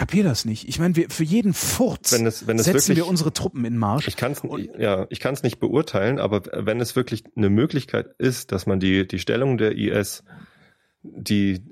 kapier 0.01 0.24
das 0.24 0.44
nicht. 0.46 0.66
Ich 0.68 0.78
meine, 0.78 0.96
wir, 0.96 1.11
für 1.11 1.24
jeden 1.24 1.53
Furz 1.53 2.12
wenn 2.12 2.26
es, 2.26 2.46
wenn 2.46 2.59
es 2.59 2.64
setzen 2.64 2.88
wirklich, 2.88 2.96
wir 2.96 3.07
unsere 3.07 3.32
Truppen 3.32 3.64
in 3.66 3.76
Marsch. 3.76 4.09
ich 4.09 4.16
kann 4.16 4.32
es, 4.32 4.40
ja, 4.78 5.07
ich 5.11 5.20
kann 5.20 5.34
es 5.34 5.42
nicht 5.42 5.61
beurteilen, 5.61 6.18
aber 6.18 6.42
wenn 6.66 6.80
es 6.80 6.96
wirklich 6.96 7.24
eine 7.36 7.51
Möglichkeit 7.51 8.09
ist, 8.18 8.51
dass 8.53 8.66
man 8.66 8.80
die, 8.80 9.07
die 9.07 9.18
Stellung 9.18 9.59
der 9.59 9.76
IS, 9.76 10.24
die 11.03 11.62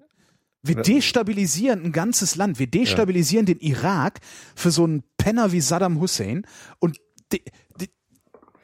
Wir 0.62 0.76
destabilisieren 0.76 1.84
ein 1.84 1.92
ganzes 1.92 2.36
Land. 2.36 2.58
Wir 2.58 2.66
destabilisieren 2.66 3.46
den 3.46 3.58
Irak 3.60 4.20
für 4.54 4.70
so 4.70 4.84
einen 4.84 5.02
Penner 5.16 5.52
wie 5.52 5.60
Saddam 5.60 6.00
Hussein 6.00 6.44
und 6.80 6.98
die, 7.32 7.42
die, 7.80 7.88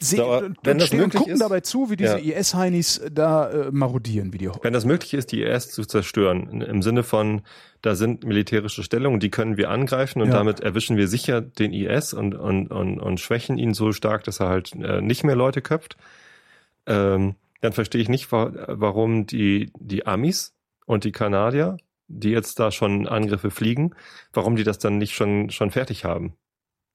sehen, 0.01 0.19
So, 0.19 0.31
und, 0.33 0.57
wenn 0.63 0.73
und 0.73 0.79
das 0.81 0.89
stehen 0.89 1.03
und 1.05 1.15
gucken 1.15 1.35
ist- 1.35 1.41
dabei 1.41 1.61
zu, 1.61 1.89
wie 1.91 1.97
diese 1.97 2.19
Ja. 2.19 2.39
IS-Heinis 2.39 3.01
da 3.11 3.51
äh, 3.51 3.71
marodieren, 3.73 4.33
wie 4.33 4.39
die 4.39 4.51
Wenn 4.63 4.73
das 4.75 4.85
möglich 4.85 5.15
ist, 5.15 5.33
die 5.33 5.43
IS 5.43 5.71
zu 5.71 5.85
zerstören, 5.85 6.61
im 6.61 6.83
Sinne 6.83 7.03
von, 7.03 7.43
da 7.85 7.95
sind 7.95 8.25
militärische 8.25 8.83
Stellungen, 8.83 9.21
die 9.21 9.31
können 9.31 9.59
wir 9.59 9.69
angreifen 9.69 10.23
und 10.23 10.29
Ja. 10.29 10.35
damit 10.35 10.61
erwischen 10.61 10.97
wir 10.97 11.07
sicher 11.07 11.43
den 11.43 11.75
IS 11.75 12.15
und, 12.15 12.35
und, 12.35 12.69
und, 12.69 12.99
und 12.99 13.21
schwächen 13.21 13.59
ihn 13.59 13.75
so 13.75 13.93
stark, 13.93 14.25
dass 14.25 14.41
er 14.41 14.49
halt 14.49 14.73
äh, 14.75 15.03
nicht 15.03 15.23
mehr 15.23 15.37
Leute 15.37 15.61
köpft, 15.61 15.99
ähm, 16.87 17.35
dann 17.61 17.73
verstehe 17.75 18.01
ich 18.01 18.09
nicht, 18.09 18.33
wa 18.33 18.53
warum 18.69 19.27
die, 19.27 19.71
die 19.79 20.07
Amis 20.07 20.55
und 20.87 21.05
die 21.05 21.13
Kanadier, 21.13 21.77
die 22.09 22.31
jetzt 22.31 22.59
da 22.59 22.71
schon 22.71 23.07
Angriffe 23.07 23.51
fliegen, 23.51 23.95
warum 24.33 24.57
die 24.57 24.65
das 24.65 24.79
dann 24.79 24.97
nicht 24.97 25.15
schon, 25.15 25.51
schon 25.51 25.71
fertig 25.71 26.07
haben. 26.07 26.35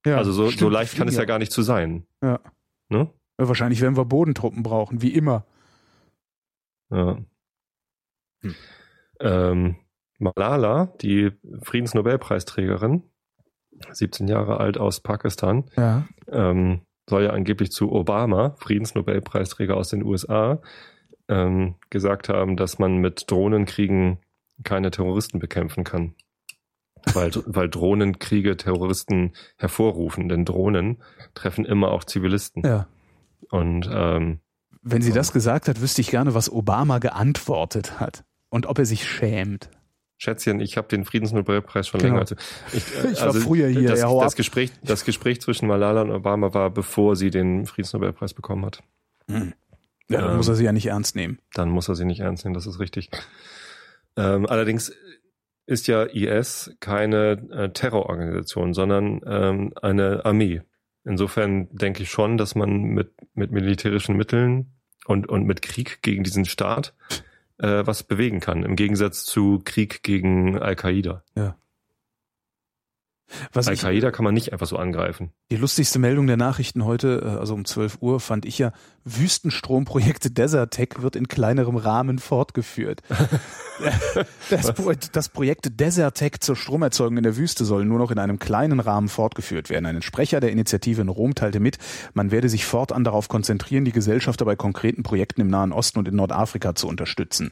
Ja, 0.07 0.17
also 0.17 0.31
so, 0.31 0.47
stimmt, 0.47 0.59
so 0.59 0.69
leicht 0.69 0.95
kann 0.95 1.07
es 1.07 1.17
ja 1.17 1.25
gar 1.25 1.37
nicht 1.39 1.51
zu 1.51 1.61
sein. 1.61 2.07
Ja. 2.23 2.39
Ne? 2.89 3.09
Ja, 3.39 3.47
wahrscheinlich 3.47 3.81
werden 3.81 3.95
wir 3.97 4.05
Bodentruppen 4.05 4.63
brauchen, 4.63 5.03
wie 5.03 5.13
immer. 5.13 5.45
Ja. 6.89 7.17
Hm. 8.41 8.55
Ähm, 9.19 9.75
Malala, 10.19 10.93
die 11.01 11.31
Friedensnobelpreisträgerin, 11.63 13.03
17 13.91 14.27
Jahre 14.27 14.59
alt 14.59 14.77
aus 14.77 14.99
Pakistan, 15.01 15.65
Ja. 15.77 16.05
ähm, 16.31 16.81
soll 17.09 17.23
ja 17.23 17.29
angeblich 17.31 17.71
zu 17.71 17.91
Obama, 17.91 18.55
Friedensnobelpreisträger 18.59 19.75
aus 19.75 19.89
den 19.89 20.03
USA, 20.03 20.61
ähm, 21.27 21.75
gesagt 21.89 22.29
haben, 22.29 22.55
dass 22.57 22.77
man 22.79 22.97
mit 22.97 23.29
Drohnenkriegen 23.31 24.19
keine 24.63 24.91
Terroristen 24.91 25.39
bekämpfen 25.39 25.83
kann. 25.83 26.13
Weil, 27.13 27.31
weil 27.45 27.69
Drohnenkriege 27.69 28.57
Terroristen 28.57 29.31
hervorrufen, 29.57 30.27
denn 30.27 30.43
Drohnen 30.43 31.01
treffen 31.33 31.63
immer 31.65 31.91
auch 31.91 32.03
Zivilisten. 32.03 32.63
Ja. 32.65 32.87
Und 33.49 33.89
ähm, 33.91 34.39
Wenn 34.81 35.01
sie 35.01 35.13
das 35.13 35.31
gesagt 35.31 35.69
hat, 35.69 35.81
wüsste 35.81 36.01
ich 36.01 36.09
gerne, 36.11 36.33
was 36.33 36.51
Obama 36.51 36.99
geantwortet 36.99 37.99
hat. 38.01 38.25
Und 38.49 38.65
ob 38.65 38.79
er 38.79 38.85
sich 38.85 39.07
schämt. 39.07 39.69
Schätzchen, 40.21 40.59
ich 40.59 40.75
habe 40.77 40.89
den 40.89 41.05
Friedensnobelpreis 41.05 41.87
schon 41.87 42.01
Genau. 42.01 42.15
länger. 42.17 42.19
Also 42.21 42.35
ich, 42.73 42.83
Ich 43.13 43.21
war 43.21 43.33
früher 43.33 43.67
hier, 43.69 43.87
Das, 43.89 44.01
ja, 44.01 44.19
das. 44.19 44.35
Gespräch, 44.35 44.69
das 44.83 45.05
Gespräch 45.05 45.39
zwischen 45.41 45.65
Malala 45.67 46.01
und 46.01 46.11
Obama 46.11 46.53
war, 46.53 46.69
bevor 46.69 47.15
sie 47.15 47.31
den 47.31 47.65
Friedensnobelpreis 47.65 48.33
bekommen 48.33 48.65
hat. 48.65 48.83
Hm. 49.29 49.53
Ja, 50.09 50.19
dann 50.21 50.31
Ähm. 50.31 50.37
muss 50.37 50.49
er 50.49 50.55
sie 50.55 50.65
ja 50.65 50.73
nicht 50.73 50.87
ernst 50.87 51.15
nehmen. 51.15 51.39
Dann 51.53 51.69
muss 51.69 51.87
er 51.87 51.95
sie 51.95 52.03
nicht 52.05 52.19
ernst 52.19 52.43
nehmen, 52.43 52.53
das 52.53 52.67
ist 52.67 52.79
richtig. 52.79 53.09
Ähm, 54.17 54.45
allerdings 54.45 54.91
ist 55.65 55.87
ja 55.87 56.03
IS 56.03 56.75
keine 56.81 57.37
äh, 57.51 57.69
Terrororganisation, 57.69 58.73
sondern 58.73 59.21
ähm, 59.25 59.73
eine 59.81 60.25
Armee. 60.25 60.63
Insofern 61.05 61.69
denke 61.71 62.03
ich 62.03 62.09
schon, 62.11 62.37
dass 62.37 62.55
man 62.55 62.81
mit, 62.81 63.13
mit 63.35 63.51
militärischen 63.51 64.17
Mitteln 64.17 64.73
und, 65.05 65.29
und 65.29 65.45
mit 65.45 65.61
Krieg 65.61 66.01
gegen 66.01 66.23
diesen 66.23 66.43
Staat 66.43 66.93
äh, 67.59 67.85
was 67.85 68.03
bewegen 68.03 68.39
kann, 68.39 68.63
im 68.63 68.75
Gegensatz 68.75 69.25
zu 69.25 69.61
Krieg 69.63 70.03
gegen 70.03 70.57
Al-Qaida. 70.57 71.23
Was 73.53 73.67
ich, 73.67 73.83
Al-Qaida 73.83 74.11
kann 74.11 74.23
man 74.23 74.33
nicht 74.33 74.53
einfach 74.53 74.67
so 74.67 74.77
angreifen. 74.77 75.31
die 75.51 75.57
lustigste 75.57 75.99
Meldung 75.99 76.27
der 76.27 76.37
Nachrichten 76.37 76.85
heute, 76.85 77.21
äh, 77.23 77.39
also 77.39 77.53
um 77.53 77.65
12 77.65 77.97
Uhr, 78.01 78.19
fand 78.19 78.45
ich 78.45 78.57
ja, 78.57 78.71
Wüstenstromprojekt 79.17 80.37
Desertec 80.37 81.01
wird 81.01 81.15
in 81.15 81.27
kleinerem 81.27 81.75
Rahmen 81.75 82.19
fortgeführt. 82.19 83.01
das, 84.49 84.73
Pro 84.73 84.93
das 85.11 85.29
Projekt 85.29 85.79
Desertec 85.79 86.43
zur 86.43 86.55
Stromerzeugung 86.55 87.17
in 87.17 87.23
der 87.23 87.37
Wüste 87.37 87.65
soll 87.65 87.85
nur 87.85 87.99
noch 87.99 88.11
in 88.11 88.19
einem 88.19 88.39
kleinen 88.39 88.79
Rahmen 88.79 89.07
fortgeführt 89.07 89.69
werden. 89.69 89.85
Ein 89.85 90.01
Sprecher 90.01 90.39
der 90.39 90.51
Initiative 90.51 91.01
in 91.01 91.09
Rom 91.09 91.35
teilte 91.35 91.59
mit, 91.59 91.77
man 92.13 92.31
werde 92.31 92.49
sich 92.49 92.65
fortan 92.65 93.03
darauf 93.03 93.27
konzentrieren, 93.27 93.85
die 93.85 93.91
Gesellschaft 93.91 94.43
bei 94.43 94.55
konkreten 94.55 95.03
Projekten 95.03 95.41
im 95.41 95.47
Nahen 95.47 95.71
Osten 95.71 95.99
und 95.99 96.07
in 96.07 96.15
Nordafrika 96.15 96.75
zu 96.75 96.87
unterstützen. 96.87 97.51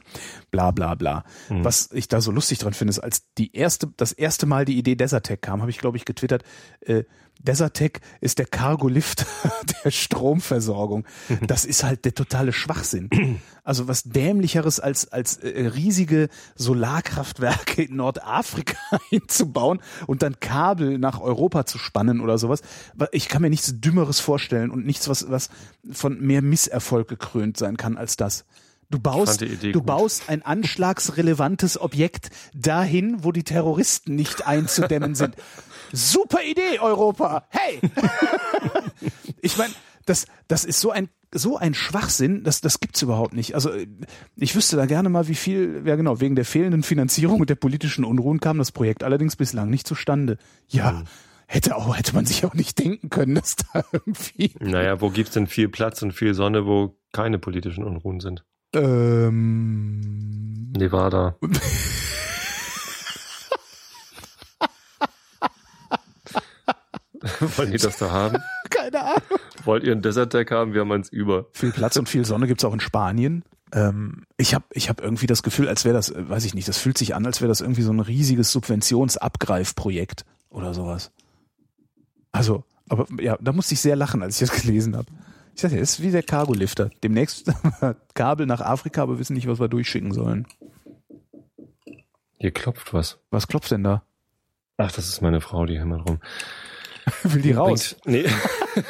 Bla 0.50 0.70
bla 0.70 0.94
bla. 0.94 1.24
Mhm. 1.48 1.64
Was 1.64 1.90
ich 1.92 2.08
da 2.08 2.20
so 2.20 2.30
lustig 2.30 2.58
dran 2.58 2.72
finde, 2.72 2.90
ist, 2.90 2.98
als 2.98 3.22
die 3.36 3.54
erste, 3.54 3.88
das 3.96 4.12
erste 4.12 4.46
Mal 4.46 4.64
die 4.64 4.78
Idee 4.78 4.96
Desertec 4.96 5.42
kam, 5.42 5.60
habe 5.60 5.70
ich, 5.70 5.78
glaube 5.78 5.96
ich, 5.96 6.04
getwittert, 6.04 6.44
äh, 6.80 7.04
Desertec 7.38 8.00
ist 8.20 8.38
der 8.38 8.46
Cargo-Lift 8.46 9.26
der 9.84 9.90
Stromversorgung. 9.90 11.04
Das 11.46 11.64
ist 11.64 11.84
halt 11.84 12.04
der 12.04 12.14
totale 12.14 12.52
Schwachsinn. 12.52 13.40
Also 13.64 13.86
was 13.86 14.02
dämlicheres 14.02 14.80
als, 14.80 15.12
als 15.12 15.36
äh, 15.38 15.66
riesige 15.66 16.28
Solarkraftwerke 16.56 17.82
in 17.82 17.96
Nordafrika 17.96 18.76
hinzubauen 19.08 19.80
und 20.06 20.22
dann 20.22 20.40
Kabel 20.40 20.98
nach 20.98 21.20
Europa 21.20 21.66
zu 21.66 21.78
spannen 21.78 22.20
oder 22.20 22.38
sowas. 22.38 22.62
Ich 23.12 23.28
kann 23.28 23.42
mir 23.42 23.50
nichts 23.50 23.80
Dümmeres 23.80 24.20
vorstellen 24.20 24.70
und 24.70 24.84
nichts, 24.84 25.08
was, 25.08 25.30
was 25.30 25.50
von 25.92 26.20
mehr 26.20 26.42
Misserfolg 26.42 27.08
gekrönt 27.08 27.56
sein 27.56 27.76
kann 27.76 27.96
als 27.96 28.16
das. 28.16 28.44
Du 28.90 28.98
baust, 28.98 29.42
du 29.42 29.72
gut. 29.72 29.84
baust 29.84 30.30
ein 30.30 30.40
anschlagsrelevantes 30.40 31.78
Objekt 31.78 32.30
dahin, 32.54 33.22
wo 33.22 33.32
die 33.32 33.42
Terroristen 33.42 34.14
nicht 34.14 34.46
einzudämmen 34.46 35.14
sind. 35.14 35.36
Super 35.92 36.42
Idee, 36.42 36.78
Europa. 36.80 37.46
Hey! 37.50 37.80
ich 39.42 39.56
meine, 39.56 39.72
das, 40.06 40.26
das 40.48 40.64
ist 40.64 40.80
so 40.80 40.90
ein 40.90 41.08
so 41.34 41.58
ein 41.58 41.74
Schwachsinn, 41.74 42.42
das, 42.42 42.60
das 42.62 42.80
gibt's 42.80 43.02
überhaupt 43.02 43.34
nicht. 43.34 43.54
Also 43.54 43.70
ich 44.36 44.56
wüsste 44.56 44.76
da 44.76 44.86
gerne 44.86 45.10
mal, 45.10 45.28
wie 45.28 45.34
viel, 45.34 45.82
ja 45.84 45.96
genau, 45.96 46.20
wegen 46.20 46.36
der 46.36 46.46
fehlenden 46.46 46.82
Finanzierung 46.82 47.40
und 47.40 47.50
der 47.50 47.54
politischen 47.54 48.04
Unruhen 48.04 48.40
kam 48.40 48.58
das 48.58 48.72
Projekt 48.72 49.04
allerdings 49.04 49.36
bislang 49.36 49.68
nicht 49.68 49.86
zustande. 49.86 50.38
Ja, 50.68 51.04
hätte 51.46 51.76
auch, 51.76 51.96
hätte 51.96 52.14
man 52.14 52.24
sich 52.24 52.46
auch 52.46 52.54
nicht 52.54 52.78
denken 52.78 53.10
können, 53.10 53.34
dass 53.34 53.56
da 53.56 53.84
irgendwie. 53.92 54.54
Naja, 54.60 55.00
wo 55.00 55.10
gibt's 55.10 55.32
denn 55.32 55.46
viel 55.46 55.68
Platz 55.68 56.00
und 56.02 56.12
viel 56.12 56.32
Sonne, 56.34 56.64
wo 56.64 56.96
keine 57.12 57.38
politischen 57.38 57.84
Unruhen 57.84 58.20
sind? 58.20 58.44
Ähm, 58.74 60.72
Nevada. 60.72 61.36
Wollen 67.56 67.72
die 67.72 67.78
das 67.78 67.98
da 67.98 68.10
haben? 68.10 68.38
keine 68.70 69.00
Ahnung. 69.02 69.38
Wollt 69.64 69.84
ihr 69.84 69.92
einen 69.92 70.02
Desert 70.02 70.32
Deck 70.34 70.50
haben? 70.50 70.72
Wir 70.72 70.82
haben 70.82 70.92
eins 70.92 71.08
über. 71.08 71.46
Viel 71.52 71.72
Platz 71.72 71.96
und 71.96 72.08
viel 72.08 72.24
Sonne 72.24 72.46
gibt's 72.46 72.64
auch 72.64 72.72
in 72.72 72.80
Spanien. 72.80 73.44
Ähm, 73.72 74.24
ich 74.36 74.54
habe 74.54 74.64
ich 74.72 74.88
hab 74.88 75.00
irgendwie 75.00 75.26
das 75.26 75.42
Gefühl, 75.42 75.68
als 75.68 75.84
wäre 75.84 75.94
das, 75.94 76.10
äh, 76.10 76.28
weiß 76.28 76.44
ich 76.44 76.54
nicht, 76.54 76.68
das 76.68 76.78
fühlt 76.78 76.96
sich 76.96 77.14
an, 77.14 77.26
als 77.26 77.40
wäre 77.40 77.48
das 77.48 77.60
irgendwie 77.60 77.82
so 77.82 77.92
ein 77.92 78.00
riesiges 78.00 78.50
Subventionsabgreifprojekt 78.52 80.24
oder 80.48 80.72
sowas. 80.74 81.10
Also, 82.32 82.64
aber 82.88 83.06
ja, 83.20 83.36
da 83.40 83.52
musste 83.52 83.74
ich 83.74 83.80
sehr 83.80 83.96
lachen, 83.96 84.22
als 84.22 84.40
ich 84.40 84.48
das 84.48 84.60
gelesen 84.60 84.96
habe. 84.96 85.08
Ich 85.54 85.62
sagte, 85.62 85.78
das 85.78 85.94
ist 85.94 86.02
wie 86.02 86.12
der 86.12 86.22
Cargo-Lifter. 86.22 86.90
Demnächst 87.02 87.52
Kabel 88.14 88.46
nach 88.46 88.60
Afrika, 88.60 89.02
aber 89.02 89.18
wissen 89.18 89.34
nicht, 89.34 89.48
was 89.48 89.58
wir 89.58 89.68
durchschicken 89.68 90.12
sollen. 90.12 90.46
Hier 92.38 92.52
klopft 92.52 92.94
was. 92.94 93.18
Was 93.30 93.48
klopft 93.48 93.72
denn 93.72 93.82
da? 93.82 94.04
Ach, 94.76 94.92
das 94.92 95.08
ist 95.08 95.20
meine 95.20 95.40
Frau, 95.40 95.66
die 95.66 95.78
hämmert 95.78 96.08
rum. 96.08 96.20
Will 97.22 97.42
die 97.42 97.52
raus? 97.52 97.96
Nee. 98.04 98.26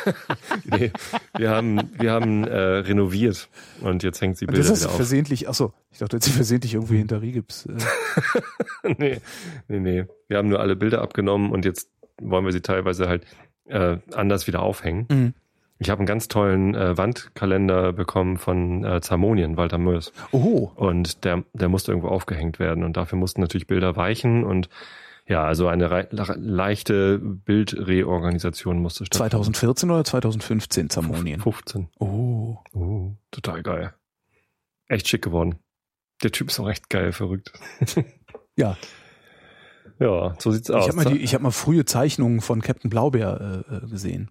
nee. 0.64 0.93
Wir 1.37 1.51
haben, 1.51 1.81
wir 1.99 2.12
haben 2.12 2.45
äh, 2.45 2.57
renoviert 2.57 3.49
und 3.81 4.03
jetzt 4.03 4.21
hängt 4.21 4.37
sie 4.37 4.47
Bilder 4.47 4.62
das 4.62 4.71
ist 4.71 4.81
wieder 4.81 4.91
auf. 4.91 4.97
versehentlich, 4.97 5.49
achso, 5.49 5.73
ich 5.91 5.99
dachte, 5.99 6.16
jetzt 6.16 6.27
sie 6.27 6.33
versehentlich 6.33 6.75
irgendwie 6.75 6.99
hinter 6.99 7.23
Rigips. 7.23 7.66
Äh, 7.66 8.95
nee, 8.99 9.21
nee, 9.69 9.81
nee. 9.81 10.05
Wir 10.29 10.39
haben 10.39 10.49
nur 10.49 10.61
alle 10.61 10.77
Bilder 10.77 11.03
abgenommen 11.03 11.51
und 11.53 11.64
jetzt 11.64 11.91
wollen 12.21 12.45
wir 12.45 12.53
sie 12.53 12.62
teilweise 12.62 13.09
halt 13.09 13.25
äh, 13.66 13.99
anders 14.12 14.47
wieder 14.47 14.62
aufhängen. 14.62 15.07
Mhm. 15.11 15.35
Ich 15.81 15.91
habe 15.91 16.01
einen 16.01 16.07
ganz 16.07 16.27
tollen 16.27 16.75
äh, 16.75 16.99
Wandkalender 16.99 17.93
bekommen 17.93 18.37
von 18.37 18.85
äh, 18.85 19.01
Zamonien, 19.01 19.57
Walter 19.57 19.79
Mörs. 19.79 20.12
oh, 20.33 20.71
Und 20.75 21.25
der, 21.25 21.45
der 21.53 21.69
musste 21.69 21.93
irgendwo 21.93 22.09
aufgehängt 22.09 22.59
werden. 22.59 22.83
Und 22.83 22.97
dafür 22.97 23.16
mussten 23.16 23.41
natürlich 23.41 23.69
Bilder 23.69 23.95
weichen. 23.95 24.43
Und 24.43 24.69
ja, 25.29 25.45
also 25.45 25.68
eine 25.68 26.09
leichte 26.37 27.18
Bildreorganisation 27.18 28.81
musste 28.81 29.05
stattfinden. 29.07 29.31
2014 29.31 29.91
oder 29.91 30.05
2015 30.05 30.91
Zamonien? 30.91 31.41
15. 31.41 31.89
Oh. 31.99 32.59
Oh, 32.72 33.12
total 33.31 33.62
geil. 33.62 33.95
Echt 34.89 35.07
schick 35.09 35.22
geworden. 35.22 35.59
Der 36.22 36.33
Typ 36.33 36.49
ist 36.49 36.59
auch 36.59 36.68
echt 36.68 36.89
geil, 36.91 37.12
verrückt. 37.12 37.53
Ja, 38.57 38.76
Ja, 40.01 40.35
so 40.41 40.51
sieht's 40.51 40.68
aus. 40.70 40.83
Ich 40.85 40.89
habe 40.89 40.97
mal, 40.97 41.05
die- 41.12 41.20
ich 41.22 41.33
hab 41.35 41.43
mal 41.43 41.53
frühe 41.53 41.85
Zeichnungen 41.85 42.41
von 42.41 42.61
Captain 42.61 42.91
Blaubeer 42.91 43.64
äh, 43.70 43.76
äh, 43.76 43.89
gesehen. 43.89 44.31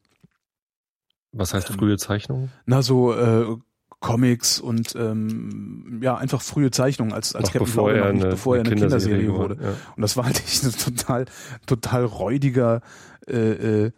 Was 1.32 1.54
heißt 1.54 1.70
frühe 1.70 1.98
Zeichnungen? 1.98 2.52
Na, 2.66 2.82
so 2.82 3.14
äh, 3.14 3.56
Comics 4.00 4.60
und 4.60 4.96
ähm, 4.96 6.00
ja, 6.04 6.16
einfach 6.16 6.42
frühe 6.42 6.70
Zeichnungen, 6.72 7.14
als, 7.14 7.34
als 7.36 7.46
Noch 7.48 7.54
Captain 7.54 7.66
bevor 7.66 7.84
Blaubeer 7.90 8.02
er 8.04 8.08
noch 8.08 8.14
nicht, 8.14 8.24
eine, 8.26 8.32
bevor 8.32 8.56
er 8.58 8.62
eine 8.62 8.70
Kinderserie, 8.76 9.26
geworden- 9.26 9.60
wurde. 9.60 9.76
Und 9.96 10.02
das 10.02 10.16
war 10.18 10.26
halt 10.26 10.40
echt 10.46 10.64
ein 10.64 10.72
total, 10.72 11.26
total 11.66 12.06
räudiger, 12.06 12.82
äh, 13.28 13.86
äh, 13.86 13.92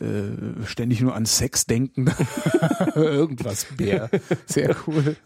äh, 0.00 0.66
ständig 0.66 1.00
nur 1.02 1.14
an 1.14 1.24
Sex 1.24 1.66
denken. 1.66 2.06
Irgendwas 2.96 3.66
Bär. 3.76 4.10
Sehr 4.46 4.74
cool. 4.86 5.16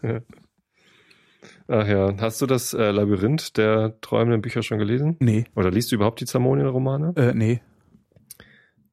Ach 1.67 1.87
ja, 1.87 2.15
hast 2.19 2.41
du 2.41 2.45
das 2.45 2.73
äh, 2.73 2.91
Labyrinth 2.91 3.57
der 3.57 3.99
träumenden 4.01 4.41
Bücher 4.41 4.63
schon 4.63 4.77
gelesen? 4.79 5.17
Nee, 5.19 5.45
Oder 5.55 5.71
liest 5.71 5.91
du 5.91 5.95
überhaupt 5.95 6.19
die 6.21 6.25
Zamonien-Romane? 6.25 7.13
äh, 7.15 7.33
nee. 7.33 7.61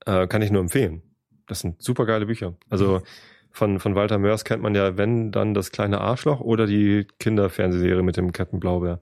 Äh, 0.05 0.27
kann 0.29 0.41
ich 0.43 0.51
nur 0.51 0.61
empfehlen. 0.63 1.03
Das 1.47 1.61
sind 1.61 1.83
super 1.83 2.07
geile 2.07 2.27
Bücher. 2.27 2.55
Also 2.71 3.03
von, 3.57 3.81
von 3.81 3.95
Walter 3.95 4.19
Mörs 4.19 4.45
kennt 4.45 4.63
man 4.63 4.75
ja, 4.75 4.99
wenn, 4.99 5.33
dann 5.33 5.55
das 5.55 5.71
kleine 5.73 6.01
Arschloch 6.03 6.41
oder 6.41 6.67
die 6.67 7.07
Kinderfernsehserie 7.19 8.03
mit 8.03 8.19
dem 8.19 8.33
Captain 8.33 8.61
Blaubeer. 8.61 9.01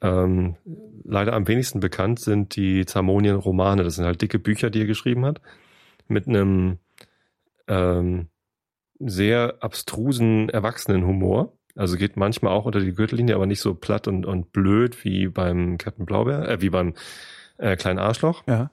Ähm, 0.00 0.54
leider 1.02 1.32
am 1.32 1.48
wenigsten 1.48 1.80
bekannt 1.80 2.20
sind 2.20 2.54
die 2.54 2.86
Zamonien-Romane. 2.86 3.82
Das 3.82 3.96
sind 3.96 4.04
halt 4.04 4.22
dicke 4.22 4.38
Bücher, 4.38 4.70
die 4.70 4.82
er 4.82 4.86
geschrieben 4.86 5.24
hat. 5.24 5.40
Mit 6.06 6.28
einem 6.28 6.78
ähm, 7.66 8.28
sehr 9.00 9.56
abstrusen 9.60 10.48
Erwachsenenhumor. 10.48 11.52
Also 11.74 11.96
geht 11.96 12.16
manchmal 12.16 12.52
auch 12.52 12.66
unter 12.66 12.78
die 12.80 12.94
Gürtellinie, 12.94 13.34
aber 13.34 13.46
nicht 13.46 13.60
so 13.60 13.74
platt 13.74 14.06
und, 14.06 14.26
und 14.26 14.52
blöd 14.52 15.04
wie 15.04 15.26
beim 15.26 15.76
Captain 15.76 16.06
Blaubeer, 16.06 16.48
äh, 16.48 16.60
wie 16.60 16.70
beim 16.70 16.94
äh, 17.58 17.74
kleinen 17.74 17.98
Arschloch 17.98 18.44
Ja. 18.46 18.70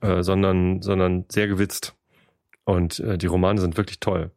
äh, 0.00 0.22
sondern, 0.22 0.80
sondern 0.80 1.24
sehr 1.28 1.48
gewitzt. 1.48 1.96
Und 2.64 3.00
äh, 3.00 3.18
die 3.18 3.26
Romane 3.26 3.60
sind 3.60 3.76
wirklich 3.76 3.98
toll. 3.98 4.30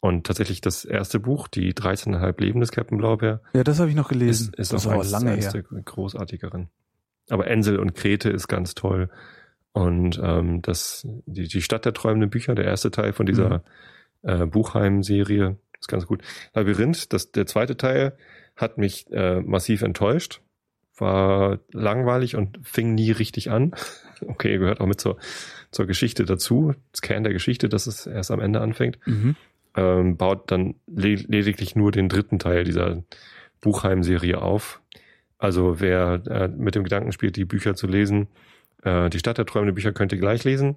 Und 0.00 0.26
tatsächlich 0.26 0.60
das 0.62 0.84
erste 0.86 1.20
Buch, 1.20 1.46
die 1.46 1.74
13,5 1.74 2.40
Leben 2.40 2.60
des 2.60 2.72
Captain 2.72 2.96
Blaubeer, 2.98 3.42
Ja, 3.52 3.64
das 3.64 3.78
habe 3.80 3.90
ich 3.90 3.96
noch 3.96 4.08
gelesen. 4.08 4.48
ist, 4.54 4.58
ist 4.58 4.72
das 4.72 4.86
auch 4.86 4.92
eins, 4.92 5.10
lange 5.10 5.32
eins 5.32 5.52
her. 5.52 5.62
der 5.70 5.82
großartigeren. 5.82 6.68
Aber 7.28 7.46
Ensel 7.46 7.78
und 7.78 7.94
Grete 7.94 8.30
ist 8.30 8.48
ganz 8.48 8.74
toll. 8.74 9.10
Und 9.72 10.18
ähm, 10.22 10.62
das, 10.62 11.06
die, 11.26 11.46
die 11.48 11.62
Stadt 11.62 11.84
der 11.84 11.92
träumenden 11.92 12.30
Bücher, 12.30 12.54
der 12.54 12.64
erste 12.64 12.90
Teil 12.90 13.12
von 13.12 13.26
dieser 13.26 13.62
äh, 14.22 14.46
Buchheim-Serie, 14.46 15.58
ist 15.78 15.86
ganz 15.88 16.06
gut. 16.06 16.22
Labyrinth, 16.54 17.12
das, 17.12 17.30
der 17.32 17.46
zweite 17.46 17.76
Teil, 17.76 18.16
hat 18.56 18.78
mich 18.78 19.06
äh, 19.12 19.40
massiv 19.40 19.82
enttäuscht. 19.82 20.40
War 20.96 21.60
langweilig 21.72 22.36
und 22.36 22.58
fing 22.62 22.94
nie 22.94 23.10
richtig 23.10 23.50
an. 23.50 23.72
Okay, 24.22 24.58
gehört 24.58 24.82
auch 24.82 24.86
mit 24.86 25.00
zur, 25.00 25.16
zur 25.70 25.86
Geschichte 25.86 26.26
dazu. 26.26 26.74
Das 26.92 27.00
Kern 27.00 27.24
der 27.24 27.32
Geschichte, 27.32 27.70
dass 27.70 27.86
es 27.86 28.06
erst 28.06 28.30
am 28.30 28.38
Ende 28.40 28.60
anfängt 28.60 28.98
Mhm. 29.06 29.34
Ähm, 29.76 30.16
baut 30.16 30.50
dann 30.50 30.74
le 30.86 31.14
lediglich 31.14 31.76
nur 31.76 31.92
den 31.92 32.08
dritten 32.08 32.38
Teil 32.38 32.64
dieser 32.64 33.02
Buchheim-Serie 33.60 34.40
auf. 34.40 34.80
Also 35.38 35.80
wer 35.80 36.22
äh, 36.26 36.48
mit 36.48 36.74
dem 36.74 36.84
Gedanken 36.84 37.12
spielt, 37.12 37.36
die 37.36 37.44
Bücher 37.44 37.74
zu 37.74 37.86
lesen, 37.86 38.28
äh, 38.82 39.08
die 39.10 39.18
Stadt 39.18 39.38
der 39.38 39.46
träumenden 39.46 39.74
Bücher 39.74 39.92
könnt 39.92 40.12
ihr 40.12 40.18
gleich 40.18 40.44
lesen. 40.44 40.76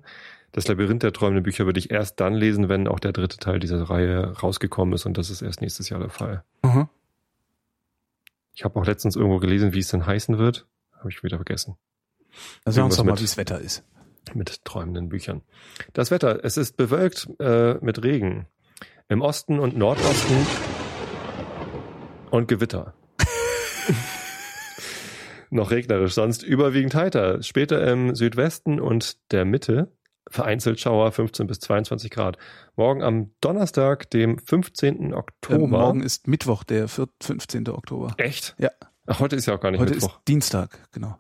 Das 0.52 0.68
Labyrinth 0.68 1.02
der 1.04 1.14
träumenden 1.14 1.44
Bücher 1.44 1.66
würde 1.66 1.80
ich 1.80 1.90
erst 1.92 2.20
dann 2.20 2.34
lesen, 2.36 2.70
wenn 2.70 2.88
auch 2.88 3.00
der 3.00 3.12
dritte 3.12 3.38
Teil 3.38 3.60
dieser 3.60 3.82
Reihe 3.84 4.38
rausgekommen 4.38 4.94
ist 4.94 5.06
und 5.06 5.18
das 5.18 5.30
ist 5.30 5.42
erst 5.42 5.62
nächstes 5.62 5.90
Jahr 5.90 6.00
der 6.00 6.10
Fall. 6.10 6.44
Aha. 6.62 6.90
Ich 8.54 8.64
habe 8.64 8.80
auch 8.80 8.86
letztens 8.86 9.16
irgendwo 9.16 9.40
gelesen, 9.40 9.74
wie 9.74 9.80
es 9.80 9.88
denn 9.88 10.06
heißen 10.06 10.38
wird. 10.38 10.68
Habe 10.98 11.10
ich 11.10 11.24
wieder 11.24 11.38
vergessen. 11.38 11.76
Also 12.66 12.78
sag 12.78 12.86
uns 12.86 12.98
Irgendwas 12.98 12.98
doch 12.98 13.04
mal, 13.06 13.18
wie 13.18 13.24
das 13.24 13.38
Wetter 13.38 13.60
ist. 13.60 13.84
mit 14.36 14.64
träumenden 14.64 15.10
Büchern. 15.10 15.42
Das 15.94 16.12
Wetter, 16.12 16.46
es 16.46 16.58
ist 16.58 16.78
bewölkt 16.78 17.28
äh, 17.40 17.76
mit 17.82 18.04
Regen. 18.04 18.48
Im 19.10 19.22
Osten 19.22 19.60
und 19.60 19.78
Nordosten 19.78 20.36
und 22.32 22.48
Gewitter. 22.48 22.94
Noch 25.50 25.72
regnerisch, 25.72 26.14
sonst 26.14 26.42
überwiegend 26.42 26.96
heiter. 26.96 27.44
Später 27.44 27.86
im 27.92 28.16
Südwesten 28.16 28.80
und 28.80 29.18
der 29.32 29.46
Mitte 29.46 29.92
vereinzelt 30.30 30.80
Schauer 30.80 31.12
15 31.12 31.46
bis 31.46 31.60
22 31.60 32.10
Grad. 32.10 32.38
Morgen 32.76 33.04
am 33.04 33.32
Donnerstag, 33.42 34.10
dem 34.10 34.40
15. 34.40 35.12
Äh, 35.12 35.14
Oktober. 35.14 35.68
morgen 35.68 36.02
ist 36.02 36.28
Mittwoch, 36.28 36.64
der 36.64 36.88
vier- 36.88 37.10
15. 37.22 37.68
Oktober. 37.70 38.16
Echt? 38.18 38.56
Ja. 38.58 38.70
Ach, 39.06 39.20
heute 39.20 39.36
ist 39.36 39.46
ja 39.46 39.54
auch 39.56 39.60
gar 39.60 39.70
nicht 39.70 39.82
Heute 39.82 39.94
Mittwoch. 39.94 40.18
ist 40.18 40.28
Dienstag, 40.28 40.80
genau. 40.92 41.20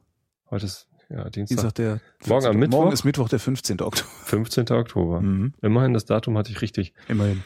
Heute 0.49 0.65
ist 0.65 0.87
ja 1.09 1.29
Dienstag. 1.29 1.55
Dienstag 1.57 1.75
der 1.75 1.99
Morgen 2.25 2.45
am 2.45 2.53
14. 2.53 2.59
Mittwoch? 2.59 2.77
Morgen 2.79 2.91
ist 2.93 3.03
Mittwoch, 3.03 3.29
der 3.29 3.39
15. 3.39 3.81
Oktober. 3.81 4.09
15. 4.23 4.69
Oktober. 4.71 5.21
Mhm. 5.21 5.53
Immerhin, 5.61 5.93
das 5.93 6.05
Datum 6.05 6.37
hatte 6.37 6.51
ich 6.51 6.61
richtig. 6.61 6.93
Immerhin. 7.07 7.43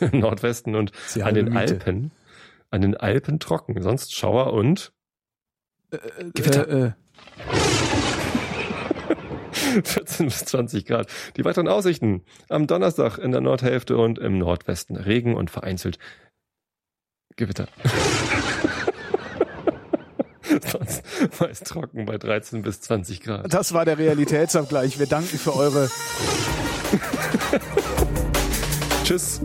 Im 0.00 0.10
Nordwesten 0.20 0.76
und 0.76 0.92
die 1.14 1.22
an 1.22 1.34
den 1.34 1.46
Miete. 1.46 1.58
Alpen. 1.58 2.12
An 2.70 2.82
den 2.82 2.96
Alpen 2.96 3.40
trocken, 3.40 3.80
sonst 3.82 4.14
Schauer 4.14 4.52
und 4.52 4.92
Gewitter. 6.34 6.68
Äh, 6.68 6.86
äh, 6.86 6.92
14 9.84 10.26
bis 10.26 10.44
20 10.44 10.86
Grad. 10.86 11.08
Die 11.36 11.44
weiteren 11.44 11.68
Aussichten 11.68 12.22
am 12.48 12.66
Donnerstag 12.66 13.18
in 13.18 13.32
der 13.32 13.40
Nordhälfte 13.40 13.96
und 13.96 14.18
im 14.18 14.38
Nordwesten 14.38 14.96
Regen 14.96 15.34
und 15.34 15.50
vereinzelt 15.50 15.98
Gewitter. 17.36 17.68
sonst 20.70 21.02
meist 21.40 21.66
trocken 21.66 22.06
bei 22.06 22.18
13 22.18 22.62
bis 22.62 22.80
20 22.80 23.20
Grad. 23.20 23.52
das 23.52 23.72
war 23.72 23.84
der 23.84 23.98
Realitätsabgleich. 23.98 24.98
Wir 24.98 25.06
danken 25.06 25.38
für 25.38 25.54
eure 25.54 25.88
Tschüss. 29.10 29.40